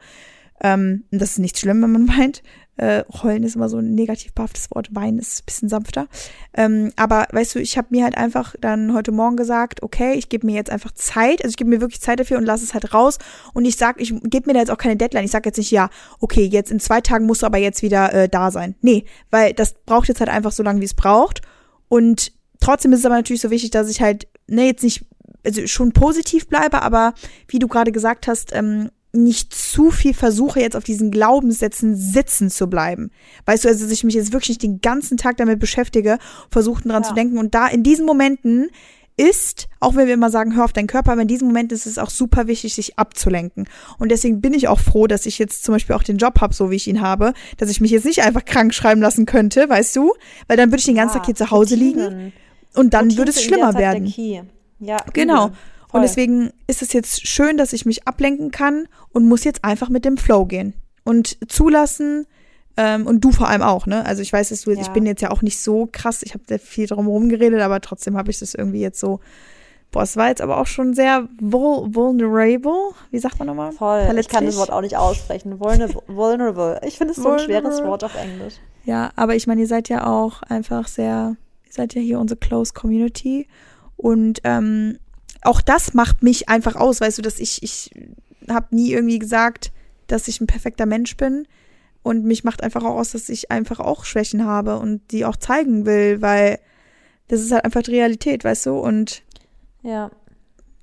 Ähm, 0.63 1.05
das 1.11 1.33
ist 1.33 1.39
nicht 1.39 1.59
schlimm, 1.59 1.83
wenn 1.83 1.93
man 1.93 2.09
weint. 2.19 2.43
Äh, 2.79 3.03
heulen 3.23 3.43
ist 3.43 3.57
immer 3.57 3.69
so 3.69 3.79
ein 3.79 3.97
negativ 3.97 4.33
behaftes 4.35 4.71
Wort. 4.71 4.95
Weinen 4.95 5.19
ist 5.19 5.43
ein 5.43 5.47
bisschen 5.47 5.69
sanfter. 5.69 6.07
Ähm, 6.55 6.93
aber 6.95 7.27
weißt 7.33 7.57
du, 7.57 7.59
ich 7.59 7.77
habe 7.77 7.89
mir 7.91 8.05
halt 8.05 8.17
einfach 8.17 8.55
dann 8.61 8.95
heute 8.95 9.11
Morgen 9.11 9.37
gesagt, 9.37 9.83
okay, 9.83 10.15
ich 10.15 10.29
gebe 10.29 10.47
mir 10.47 10.55
jetzt 10.55 10.71
einfach 10.71 10.93
Zeit, 10.93 11.43
also 11.43 11.51
ich 11.51 11.57
gebe 11.57 11.71
mir 11.71 11.81
wirklich 11.81 12.01
Zeit 12.01 12.21
dafür 12.21 12.39
und 12.39 12.45
lasse 12.45 12.63
es 12.63 12.75
halt 12.75 12.95
raus. 12.95 13.19
Und 13.53 13.65
ich 13.65 13.77
sag, 13.77 14.01
ich 14.01 14.15
gebe 14.23 14.47
mir 14.47 14.53
da 14.55 14.61
jetzt 14.61 14.71
auch 14.71 14.79
keine 14.79 14.97
Deadline. 14.97 15.25
Ich 15.25 15.33
sag 15.33 15.45
jetzt 15.45 15.59
nicht, 15.59 15.73
ja, 15.73 15.91
okay, 16.21 16.45
jetzt 16.45 16.71
in 16.71 16.79
zwei 16.79 17.01
Tagen 17.01 17.27
musst 17.27 17.43
du 17.43 17.47
aber 17.47 17.59
jetzt 17.59 17.83
wieder 17.83 18.13
äh, 18.13 18.29
da 18.29 18.53
sein. 18.53 18.77
Nee, 18.81 19.05
weil 19.31 19.55
das 19.55 19.75
braucht 19.85 20.07
jetzt 20.07 20.21
halt 20.21 20.31
einfach 20.31 20.53
so 20.53 20.63
lange, 20.63 20.81
wie 20.81 20.87
es 20.87 20.95
braucht. 20.95 21.43
Und 21.89 22.33
trotzdem 22.61 22.93
ist 22.93 23.01
es 23.01 23.07
aber 23.07 23.17
natürlich 23.17 23.43
so 23.43 23.51
wichtig, 23.51 23.71
dass 23.71 23.91
ich 23.91 24.01
halt, 24.01 24.29
ne, 24.47 24.67
jetzt 24.67 24.85
nicht, 24.85 25.05
also 25.45 25.67
schon 25.67 25.91
positiv 25.91 26.47
bleibe, 26.47 26.81
aber 26.83 27.15
wie 27.49 27.59
du 27.59 27.67
gerade 27.67 27.91
gesagt 27.91 28.29
hast, 28.29 28.55
ähm, 28.55 28.91
nicht 29.13 29.55
zu 29.55 29.91
viel 29.91 30.13
versuche, 30.15 30.61
jetzt 30.61 30.77
auf 30.77 30.85
diesen 30.85 31.11
Glaubenssätzen 31.11 31.97
sitzen 31.97 32.51
zu 32.51 32.69
bleiben. 32.69 33.11
Weißt 33.47 33.65
du, 33.65 33.69
also 33.69 33.85
dass 33.85 33.93
ich 33.93 34.05
mich 34.05 34.15
jetzt 34.15 34.33
wirklich 34.33 34.51
nicht 34.51 34.63
den 34.63 34.81
ganzen 34.81 35.17
Tag 35.17 35.39
damit 35.39 35.59
beschäftige, 35.61 36.19
versuche 36.51 36.83
dran 36.83 37.03
Ja. 37.03 37.09
zu 37.09 37.15
denken. 37.15 37.39
Und 37.39 37.55
da 37.55 37.67
in 37.69 37.83
diesen 37.83 38.05
Momenten 38.05 38.69
ist, 39.17 39.67
auch 39.81 39.97
wenn 39.97 40.07
wir 40.07 40.15
immer 40.15 40.31
sagen, 40.31 40.55
hör 40.55 40.65
auf 40.65 40.73
deinen 40.73 40.87
Körper, 40.87 41.11
aber 41.13 41.23
in 41.23 41.29
diesem 41.29 41.49
Moment 41.49 41.73
ist 41.73 41.87
es 41.87 41.99
auch 41.99 42.11
super 42.11 42.47
wichtig, 42.47 42.75
sich 42.75 42.99
abzulenken. 42.99 43.69
Und 43.99 44.11
deswegen 44.13 44.41
bin 44.41 44.55
ich 44.55 44.69
auch 44.69 44.79
froh, 44.79 45.09
dass 45.09 45.27
ich 45.27 45.39
jetzt 45.39 45.65
zum 45.65 45.75
Beispiel 45.75 45.97
auch 45.97 46.05
den 46.05 46.19
Job 46.19 46.41
habe, 46.41 46.55
so 46.55 46.71
wie 46.71 46.77
ich 46.77 46.87
ihn 46.87 47.01
habe, 47.01 47.33
dass 47.57 47.69
ich 47.71 47.81
mich 47.81 47.91
jetzt 47.91 48.05
nicht 48.05 48.23
einfach 48.23 48.45
krank 48.45 48.73
schreiben 48.75 49.01
lassen 49.01 49.27
könnte, 49.27 49.69
weißt 49.69 49.97
du? 49.97 50.13
Weil 50.47 50.57
dann 50.57 50.69
würde 50.71 50.79
ich 50.79 50.85
den 50.87 50.95
ganzen 50.95 51.17
Tag 51.17 51.27
hier 51.27 51.35
zu 51.35 51.51
Hause 51.51 51.75
liegen 51.75 52.01
Routinen. 52.01 52.33
und 52.77 52.95
dann 52.95 53.01
Routinen 53.07 53.19
würde 53.19 53.31
es 53.33 53.43
schlimmer 53.43 53.75
werden. 53.75 54.07
Ja, 54.79 54.99
Genau. 55.13 55.51
Übel. 55.89 55.97
Und 55.97 56.01
Voll. 56.01 56.03
deswegen 56.03 56.51
ist 56.67 56.83
es 56.83 56.93
jetzt 56.93 57.27
schön, 57.27 57.57
dass 57.57 57.73
ich 57.73 57.87
mich 57.87 58.07
ablenken 58.07 58.51
kann 58.51 58.87
und 59.11 59.27
muss 59.27 59.45
jetzt 59.45 59.65
einfach 59.65 59.89
mit 59.89 60.05
dem 60.05 60.17
Flow 60.17 60.45
gehen 60.47 60.75
und 61.05 61.39
zulassen. 61.51 62.27
Ähm, 62.77 63.07
und 63.09 63.25
du 63.25 63.33
vor 63.33 63.49
allem 63.49 63.63
auch, 63.63 63.87
ne? 63.87 64.07
Also 64.07 64.23
ich 64.23 64.33
weiß, 64.33 64.51
dass 64.51 64.61
du, 64.63 64.71
ich 64.71 64.87
Ja. 64.87 64.93
bin 64.93 65.05
jetzt 65.05 65.21
ja 65.21 65.33
auch 65.33 65.43
nicht 65.43 65.59
so 65.61 65.89
krass, 65.91 66.23
ich 66.23 66.35
habe 66.35 66.45
sehr 66.47 66.61
viel 66.61 66.87
drum 66.87 67.07
herum 67.07 67.29
geredet, 67.29 67.61
aber 67.61 67.81
trotzdem 67.81 68.17
habe 68.17 68.31
ich 68.31 68.39
das 68.39 68.55
irgendwie 68.55 68.81
jetzt 68.81 69.01
so, 69.01 69.19
boah, 69.91 70.03
es 70.05 70.17
war 70.17 70.29
jetzt 70.29 70.41
aber 70.41 70.59
auch 70.59 70.67
schon 70.69 70.95
sehr 70.95 71.29
vul 71.41 71.93
vulnerable, 71.93 72.93
wie 73.11 73.19
sagt 73.19 73.37
man 73.41 73.49
nochmal? 73.49 73.73
Voll. 73.73 74.03
Ich 74.03 74.07
kann 74.07 74.17
das 74.17 74.27
Verletzlich. 74.29 74.57
Wort 74.59 74.71
auch 74.71 74.81
nicht 74.83 74.97
aussprechen. 74.97 75.59
Vulnerable. 75.59 76.03
vulnerable. 76.07 76.81
Ich 76.87 76.99
finde 76.99 77.15
es 77.15 77.17
so 77.17 77.31
ein 77.31 77.41
schweres. 77.41 77.83
Wort 77.83 78.05
auf 78.05 78.15
Englisch. 78.15 78.55
Ja, 78.85 79.11
aber 79.17 79.35
ich 79.35 79.49
meine, 79.49 79.63
ihr 79.63 79.67
seid 79.67 79.89
ja 79.89 80.07
auch 80.07 80.43
einfach 80.43 80.87
sehr, 80.87 81.35
ihr 81.67 81.73
seid 81.73 81.95
ja 81.95 82.01
hier 82.01 82.21
unsere 82.21 82.39
close 82.39 82.73
Community 82.75 83.49
und 83.97 84.39
ähm, 84.45 84.99
auch 85.43 85.61
das 85.61 85.95
macht 85.95 86.23
mich 86.23 86.49
einfach 86.49 86.77
aus, 86.77 87.01
weißt 87.01 87.19
du, 87.19 87.23
dass 87.23 87.39
ich, 87.39 87.63
ich 87.63 87.91
habe 88.49 88.75
nie 88.75 88.93
irgendwie 88.93 89.19
gesagt, 89.19 89.73
dass 90.07 90.29
ich 90.29 90.41
ein 90.41 90.47
perfekter 90.47 90.87
Mensch 90.87 91.17
bin 91.17 91.47
und 92.03 92.25
mich 92.25 92.45
macht 92.45 92.63
einfach 92.63 92.83
auch 92.85 92.97
aus, 92.97 93.13
dass 93.13 93.29
ich 93.29 93.51
einfach 93.51 93.81
auch 93.81 94.05
Schwächen 94.05 94.45
habe 94.45 94.79
und 94.79 95.03
die 95.11 95.25
auch 95.25 95.37
zeigen 95.37 95.87
will, 95.87 96.23
weil 96.23 96.59
das 97.29 97.41
ist 97.41 97.53
halt 97.53 97.65
einfach 97.65 97.83
die 97.83 97.93
Realität, 97.93 98.45
weißt 98.45 98.67
du, 98.67 98.79
und 98.79 99.23
Ja. 99.83 100.11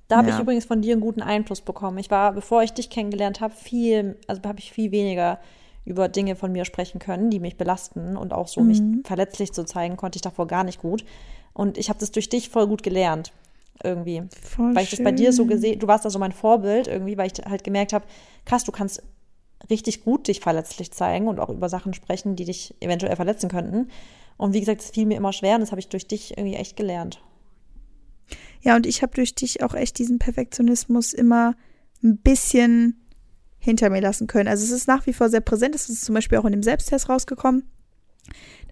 Da 0.08 0.18
habe 0.18 0.30
ja. 0.30 0.36
ich 0.36 0.42
übrigens 0.42 0.66
von 0.66 0.84
dir 0.84 0.94
einen 0.94 1.02
guten 1.02 1.24
Einfluss 1.24 1.62
bekommen. 1.62 1.98
Ich 1.98 2.12
war, 2.12 2.32
bevor 2.34 2.62
ich 2.62 2.72
dich 2.74 2.92
kennengelernt 2.92 3.42
habe, 3.42 3.56
viel, 3.56 4.20
also 4.28 4.40
habe 4.44 4.60
ich 4.60 4.72
viel 4.72 4.92
weniger 4.92 5.40
über 5.84 6.10
Dinge 6.10 6.36
von 6.36 6.52
mir 6.52 6.64
sprechen 6.64 7.00
können, 7.00 7.32
die 7.32 7.40
mich 7.40 7.58
belasten 7.58 8.16
und 8.16 8.32
auch 8.32 8.48
so 8.48 8.62
mhm. 8.62 8.68
mich 8.68 8.82
verletzlich 9.04 9.52
zu 9.52 9.66
zeigen, 9.66 9.98
konnte 9.98 10.18
ich 10.18 10.22
davor 10.22 10.46
gar 10.46 10.64
nicht 10.64 10.80
gut. 10.80 11.04
Und 11.54 11.80
ich 11.80 11.90
habe 11.90 11.98
das 11.98 12.12
durch 12.12 12.30
dich 12.30 12.50
voll 12.50 12.68
gut 12.68 12.84
gelernt 12.84 13.34
irgendwie. 13.84 14.24
Voll 14.42 14.76
weil 14.76 14.84
ich 14.84 14.90
schön. 14.90 15.04
das 15.04 15.04
bei 15.04 15.12
dir 15.12 15.34
so 15.34 15.46
gesehen, 15.46 15.80
du 15.80 15.88
warst 15.88 16.06
da 16.06 16.10
so 16.10 16.20
mein 16.20 16.32
Vorbild 16.32 16.88
irgendwie, 16.88 17.18
weil 17.18 17.32
ich 17.32 17.44
halt 17.46 17.64
gemerkt 17.64 17.94
habe, 17.94 18.06
krass, 18.46 18.64
du 18.64 18.72
kannst 18.72 19.04
richtig 19.70 20.04
gut 20.04 20.28
dich 20.28 20.40
verletzlich 20.40 20.92
zeigen 20.92 21.28
und 21.28 21.40
auch 21.40 21.50
über 21.50 21.70
Sachen 21.70 21.94
sprechen, 21.94 22.36
die 22.36 22.46
dich 22.46 22.76
eventuell 22.80 23.16
verletzen 23.16 23.50
könnten. 23.50 23.90
Und 24.38 24.54
wie 24.54 24.60
gesagt, 24.60 24.82
es 24.82 24.92
fiel 24.92 25.06
mir 25.06 25.18
immer 25.18 25.34
schwer 25.34 25.56
und 25.56 25.62
das 25.62 25.72
habe 25.72 25.80
ich 25.80 25.88
durch 25.88 26.08
dich 26.08 26.38
irgendwie 26.38 26.56
echt 26.56 26.76
gelernt. 26.76 27.22
Ja, 28.62 28.76
und 28.76 28.86
ich 28.86 29.02
habe 29.02 29.14
durch 29.14 29.36
dich 29.36 29.64
auch 29.64 29.74
echt 29.74 29.98
diesen 30.00 30.20
Perfektionismus 30.20 31.14
immer 31.14 31.56
ein 32.04 32.18
bisschen 32.18 33.06
hinter 33.60 33.90
mir 33.90 34.02
lassen 34.02 34.28
können. 34.28 34.48
Also 34.48 34.64
es 34.64 34.72
ist 34.72 34.88
nach 34.88 35.06
wie 35.08 35.14
vor 35.14 35.30
sehr 35.30 35.42
präsent. 35.42 35.76
Das 35.76 35.90
ist 35.90 36.06
zum 36.06 36.16
Beispiel 36.16 36.38
auch 36.38 36.46
in 36.46 36.52
dem 36.52 36.64
Selbsttest 36.64 37.10
rausgekommen, 37.10 37.64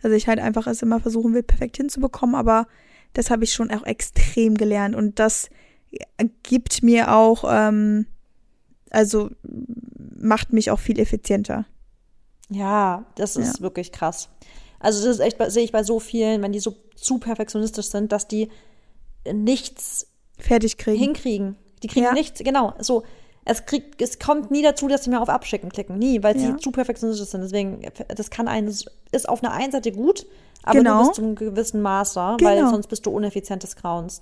dass 0.01 0.11
ich 0.11 0.27
halt 0.27 0.39
einfach 0.39 0.67
es 0.67 0.81
immer 0.81 0.99
versuchen 0.99 1.33
will, 1.33 1.43
perfekt 1.43 1.77
hinzubekommen. 1.77 2.35
Aber 2.35 2.67
das 3.13 3.29
habe 3.29 3.43
ich 3.43 3.53
schon 3.53 3.71
auch 3.71 3.85
extrem 3.85 4.55
gelernt 4.55 4.95
und 4.95 5.19
das 5.19 5.49
gibt 6.41 6.83
mir 6.83 7.13
auch, 7.13 7.43
ähm, 7.47 8.07
also 8.89 9.29
macht 10.15 10.53
mich 10.53 10.71
auch 10.71 10.79
viel 10.79 10.99
effizienter. 10.99 11.65
Ja, 12.49 13.05
das 13.15 13.35
ist 13.35 13.57
ja. 13.57 13.61
wirklich 13.61 13.91
krass. 13.91 14.29
Also 14.79 15.05
das 15.05 15.17
ist 15.17 15.21
echt, 15.21 15.37
sehe 15.51 15.63
ich 15.63 15.71
bei 15.71 15.83
so 15.83 15.99
vielen, 15.99 16.41
wenn 16.41 16.51
die 16.51 16.59
so 16.59 16.75
zu 16.95 17.17
perfektionistisch 17.19 17.87
sind, 17.87 18.11
dass 18.11 18.27
die 18.27 18.49
nichts 19.31 20.07
fertig 20.37 20.77
kriegen. 20.77 20.99
hinkriegen. 20.99 21.55
Die 21.81 21.87
kriegen 21.87 22.05
ja. 22.05 22.13
nichts, 22.13 22.43
genau. 22.43 22.73
So, 22.79 23.03
es 23.45 23.65
kriegt, 23.65 24.01
es 24.01 24.19
kommt 24.19 24.51
nie 24.51 24.61
dazu, 24.61 24.87
dass 24.87 25.03
sie 25.03 25.09
mir 25.09 25.21
auf 25.21 25.29
Abschicken 25.29 25.69
klicken. 25.69 25.97
Nie, 25.97 26.23
weil 26.23 26.37
ja. 26.37 26.47
sie 26.47 26.57
zu 26.57 26.71
perfektionistisch 26.71 27.29
sind. 27.29 27.41
Deswegen, 27.41 27.81
das 28.09 28.29
kann 28.29 28.47
einen, 28.47 28.67
ist 28.67 29.29
auf 29.29 29.43
einer 29.43 29.53
einen 29.53 29.71
Seite 29.71 29.91
gut, 29.91 30.25
aber 30.63 30.77
genau. 30.77 30.97
nur 30.97 31.07
bis 31.07 31.15
zu 31.15 31.21
einem 31.21 31.35
gewissen 31.35 31.81
Maße, 31.81 32.35
genau. 32.37 32.49
weil 32.49 32.69
sonst 32.69 32.87
bist 32.87 33.05
du 33.05 33.11
uneffizient 33.11 33.63
des 33.63 33.75
Grauens. 33.75 34.21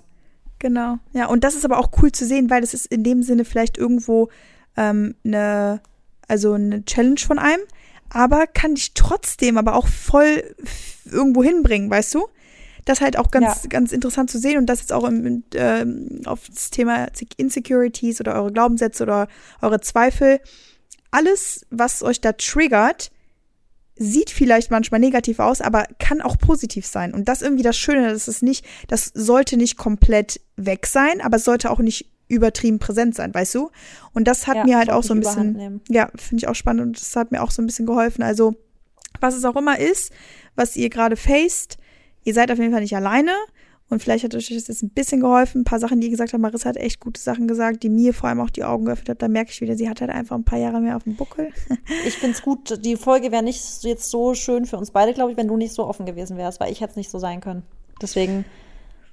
Genau. 0.58 0.98
Ja, 1.12 1.26
und 1.26 1.44
das 1.44 1.54
ist 1.54 1.64
aber 1.64 1.78
auch 1.78 1.90
cool 2.00 2.12
zu 2.12 2.24
sehen, 2.26 2.50
weil 2.50 2.62
es 2.62 2.74
ist 2.74 2.86
in 2.86 3.02
dem 3.02 3.22
Sinne 3.22 3.44
vielleicht 3.44 3.78
irgendwo 3.78 4.28
ähm, 4.76 5.14
eine, 5.24 5.80
also 6.28 6.52
eine 6.52 6.84
Challenge 6.84 7.20
von 7.20 7.38
einem, 7.38 7.62
aber 8.10 8.46
kann 8.46 8.74
dich 8.74 8.94
trotzdem 8.94 9.56
aber 9.58 9.74
auch 9.74 9.86
voll 9.86 10.54
irgendwo 11.04 11.42
hinbringen, 11.42 11.90
weißt 11.90 12.14
du? 12.14 12.26
Das 12.84 13.00
halt 13.00 13.16
auch 13.16 13.30
ganz, 13.30 13.62
ja. 13.62 13.68
ganz 13.68 13.92
interessant 13.92 14.30
zu 14.30 14.38
sehen 14.38 14.58
und 14.58 14.66
das 14.66 14.80
jetzt 14.80 14.92
auch 14.92 15.04
im, 15.04 15.44
äh, 15.54 15.86
auf 16.26 16.48
das 16.48 16.70
Thema 16.70 17.06
Insecurities 17.36 18.20
oder 18.20 18.34
eure 18.34 18.52
Glaubenssätze 18.52 19.04
oder 19.04 19.28
eure 19.60 19.80
Zweifel. 19.80 20.40
Alles, 21.12 21.64
was 21.70 22.02
euch 22.02 22.20
da 22.20 22.32
triggert, 22.32 23.11
sieht 23.96 24.30
vielleicht 24.30 24.70
manchmal 24.70 25.00
negativ 25.00 25.38
aus, 25.38 25.60
aber 25.60 25.84
kann 25.98 26.20
auch 26.20 26.38
positiv 26.38 26.86
sein. 26.86 27.12
Und 27.12 27.28
das 27.28 27.42
irgendwie 27.42 27.62
das 27.62 27.76
Schöne, 27.76 28.10
das 28.10 28.28
ist 28.28 28.42
nicht, 28.42 28.64
das 28.88 29.10
sollte 29.14 29.56
nicht 29.56 29.76
komplett 29.76 30.40
weg 30.56 30.86
sein, 30.86 31.20
aber 31.20 31.36
es 31.36 31.44
sollte 31.44 31.70
auch 31.70 31.78
nicht 31.78 32.10
übertrieben 32.28 32.78
präsent 32.78 33.14
sein, 33.14 33.34
weißt 33.34 33.54
du? 33.54 33.70
Und 34.14 34.26
das 34.26 34.46
hat 34.46 34.56
ja, 34.56 34.64
mir 34.64 34.78
halt 34.78 34.90
auch 34.90 35.02
so 35.02 35.12
ein 35.12 35.20
bisschen, 35.20 35.82
ja, 35.88 36.10
finde 36.16 36.42
ich 36.42 36.48
auch 36.48 36.54
spannend 36.54 36.82
und 36.82 37.00
das 37.00 37.14
hat 37.14 37.30
mir 37.30 37.42
auch 37.42 37.50
so 37.50 37.60
ein 37.60 37.66
bisschen 37.66 37.86
geholfen. 37.86 38.22
Also, 38.22 38.54
was 39.20 39.34
es 39.34 39.44
auch 39.44 39.56
immer 39.56 39.78
ist, 39.78 40.12
was 40.54 40.76
ihr 40.76 40.88
gerade 40.88 41.16
faced, 41.16 41.76
ihr 42.24 42.32
seid 42.32 42.50
auf 42.50 42.58
jeden 42.58 42.72
Fall 42.72 42.80
nicht 42.80 42.96
alleine. 42.96 43.32
Und 43.92 44.02
vielleicht 44.02 44.24
hat 44.24 44.34
euch 44.34 44.48
das 44.48 44.68
jetzt 44.68 44.82
ein 44.82 44.88
bisschen 44.88 45.20
geholfen. 45.20 45.60
Ein 45.60 45.64
paar 45.64 45.78
Sachen, 45.78 46.00
die 46.00 46.06
ihr 46.06 46.12
gesagt 46.12 46.32
habt. 46.32 46.40
Marissa 46.40 46.70
hat 46.70 46.78
echt 46.78 46.98
gute 46.98 47.20
Sachen 47.20 47.46
gesagt, 47.46 47.82
die 47.82 47.90
mir 47.90 48.14
vor 48.14 48.30
allem 48.30 48.40
auch 48.40 48.48
die 48.48 48.64
Augen 48.64 48.86
geöffnet 48.86 49.10
haben. 49.10 49.18
Da 49.18 49.28
merke 49.28 49.50
ich 49.50 49.60
wieder, 49.60 49.76
sie 49.76 49.86
hat 49.86 50.00
halt 50.00 50.10
einfach 50.10 50.34
ein 50.34 50.44
paar 50.44 50.58
Jahre 50.58 50.80
mehr 50.80 50.96
auf 50.96 51.02
dem 51.02 51.14
Buckel. 51.14 51.50
ich 52.06 52.14
finde 52.14 52.34
es 52.34 52.40
gut. 52.40 52.82
Die 52.86 52.96
Folge 52.96 53.30
wäre 53.30 53.42
nicht 53.42 53.84
jetzt 53.84 54.10
so 54.10 54.32
schön 54.32 54.64
für 54.64 54.78
uns 54.78 54.92
beide, 54.92 55.12
glaube 55.12 55.32
ich, 55.32 55.36
wenn 55.36 55.46
du 55.46 55.58
nicht 55.58 55.74
so 55.74 55.86
offen 55.86 56.06
gewesen 56.06 56.38
wärst, 56.38 56.58
weil 56.58 56.72
ich 56.72 56.80
hätte 56.80 56.92
es 56.92 56.96
nicht 56.96 57.10
so 57.10 57.18
sein 57.18 57.42
können. 57.42 57.64
Deswegen, 58.00 58.46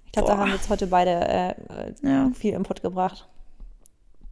ich 0.06 0.14
glaube, 0.14 0.30
da 0.30 0.38
haben 0.38 0.52
jetzt 0.54 0.70
heute 0.70 0.88
beide 0.88 1.12
äh, 1.12 1.54
ja. 2.02 2.32
viel 2.34 2.54
Input 2.54 2.82
gebracht. 2.82 3.28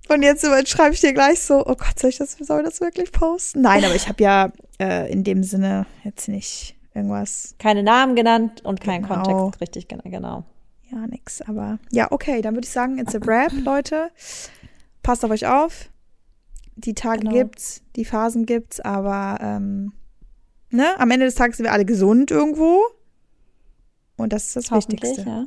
Und 0.08 0.24
jetzt 0.24 0.48
schreibe 0.70 0.94
ich 0.94 1.02
dir 1.02 1.12
gleich 1.12 1.42
so, 1.42 1.60
oh 1.60 1.76
Gott, 1.76 2.00
soll 2.00 2.10
ich 2.10 2.20
das, 2.20 2.38
soll 2.40 2.62
ich 2.62 2.66
das 2.66 2.80
wirklich 2.80 3.12
posten? 3.12 3.60
Nein, 3.60 3.84
aber 3.84 3.96
ich 3.96 4.08
habe 4.08 4.24
ja 4.24 4.54
äh, 4.80 5.12
in 5.12 5.26
dem 5.26 5.44
Sinne 5.44 5.88
jetzt 6.06 6.30
nicht 6.30 6.77
irgendwas. 6.98 7.56
Keine 7.60 7.84
Namen 7.84 8.16
genannt 8.16 8.64
und 8.64 8.82
kein 8.82 9.04
genau. 9.04 9.24
Kontext, 9.24 9.62
richtig, 9.62 9.88
genau. 9.88 10.44
Ja, 10.90 11.06
nix. 11.08 11.42
Aber 11.42 11.80
ja, 11.92 12.12
okay, 12.12 12.42
dann 12.42 12.56
würde 12.56 12.66
ich 12.66 12.72
sagen, 12.72 12.98
it's 12.98 13.16
a 13.16 13.20
wrap, 13.26 13.52
Leute. 13.64 14.10
Passt 15.04 15.24
auf 15.24 15.32
euch 15.32 15.48
auf. 15.48 15.90
Die 16.76 16.94
Tage 16.94 17.22
genau. 17.22 17.34
gibt's, 17.34 17.82
die 17.96 18.06
Phasen 18.06 18.46
gibt's, 18.46 18.80
aber 18.80 19.40
ähm, 19.42 19.94
ne, 20.70 21.00
am 21.00 21.10
Ende 21.10 21.26
des 21.26 21.36
Tages 21.36 21.58
sind 21.58 21.66
wir 21.66 21.74
alle 21.74 21.86
gesund 21.86 22.30
irgendwo. 22.30 22.82
Und 24.16 24.34
das 24.34 24.56
ist 24.56 24.56
das 24.56 24.72
Wichtigste. 24.72 25.22
Ja. 25.22 25.46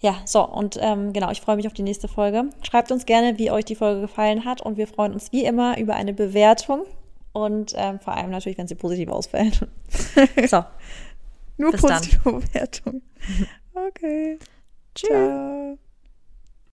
Ja, 0.00 0.16
so, 0.26 0.46
und 0.46 0.76
ähm, 0.82 1.14
genau, 1.14 1.30
ich 1.30 1.40
freue 1.40 1.56
mich 1.56 1.66
auf 1.66 1.72
die 1.72 1.82
nächste 1.82 2.08
Folge. 2.08 2.50
Schreibt 2.62 2.92
uns 2.92 3.06
gerne, 3.06 3.38
wie 3.38 3.50
euch 3.50 3.64
die 3.64 3.74
Folge 3.74 4.02
gefallen 4.02 4.44
hat 4.44 4.60
und 4.60 4.76
wir 4.76 4.86
freuen 4.86 5.14
uns 5.14 5.32
wie 5.32 5.44
immer 5.44 5.78
über 5.78 5.94
eine 5.94 6.12
Bewertung 6.12 6.84
und 7.34 7.74
ähm, 7.76 7.98
vor 7.98 8.14
allem 8.16 8.30
natürlich, 8.30 8.56
wenn 8.56 8.68
sie 8.68 8.76
positiv 8.76 9.10
ausfällt. 9.10 9.66
so. 10.46 10.64
Nur 11.58 11.72
Bis 11.72 11.80
positive 11.82 12.32
Bewertung. 12.40 13.02
Okay. 13.76 14.38
Tschüss. 14.94 15.08
Ciao. 15.08 15.78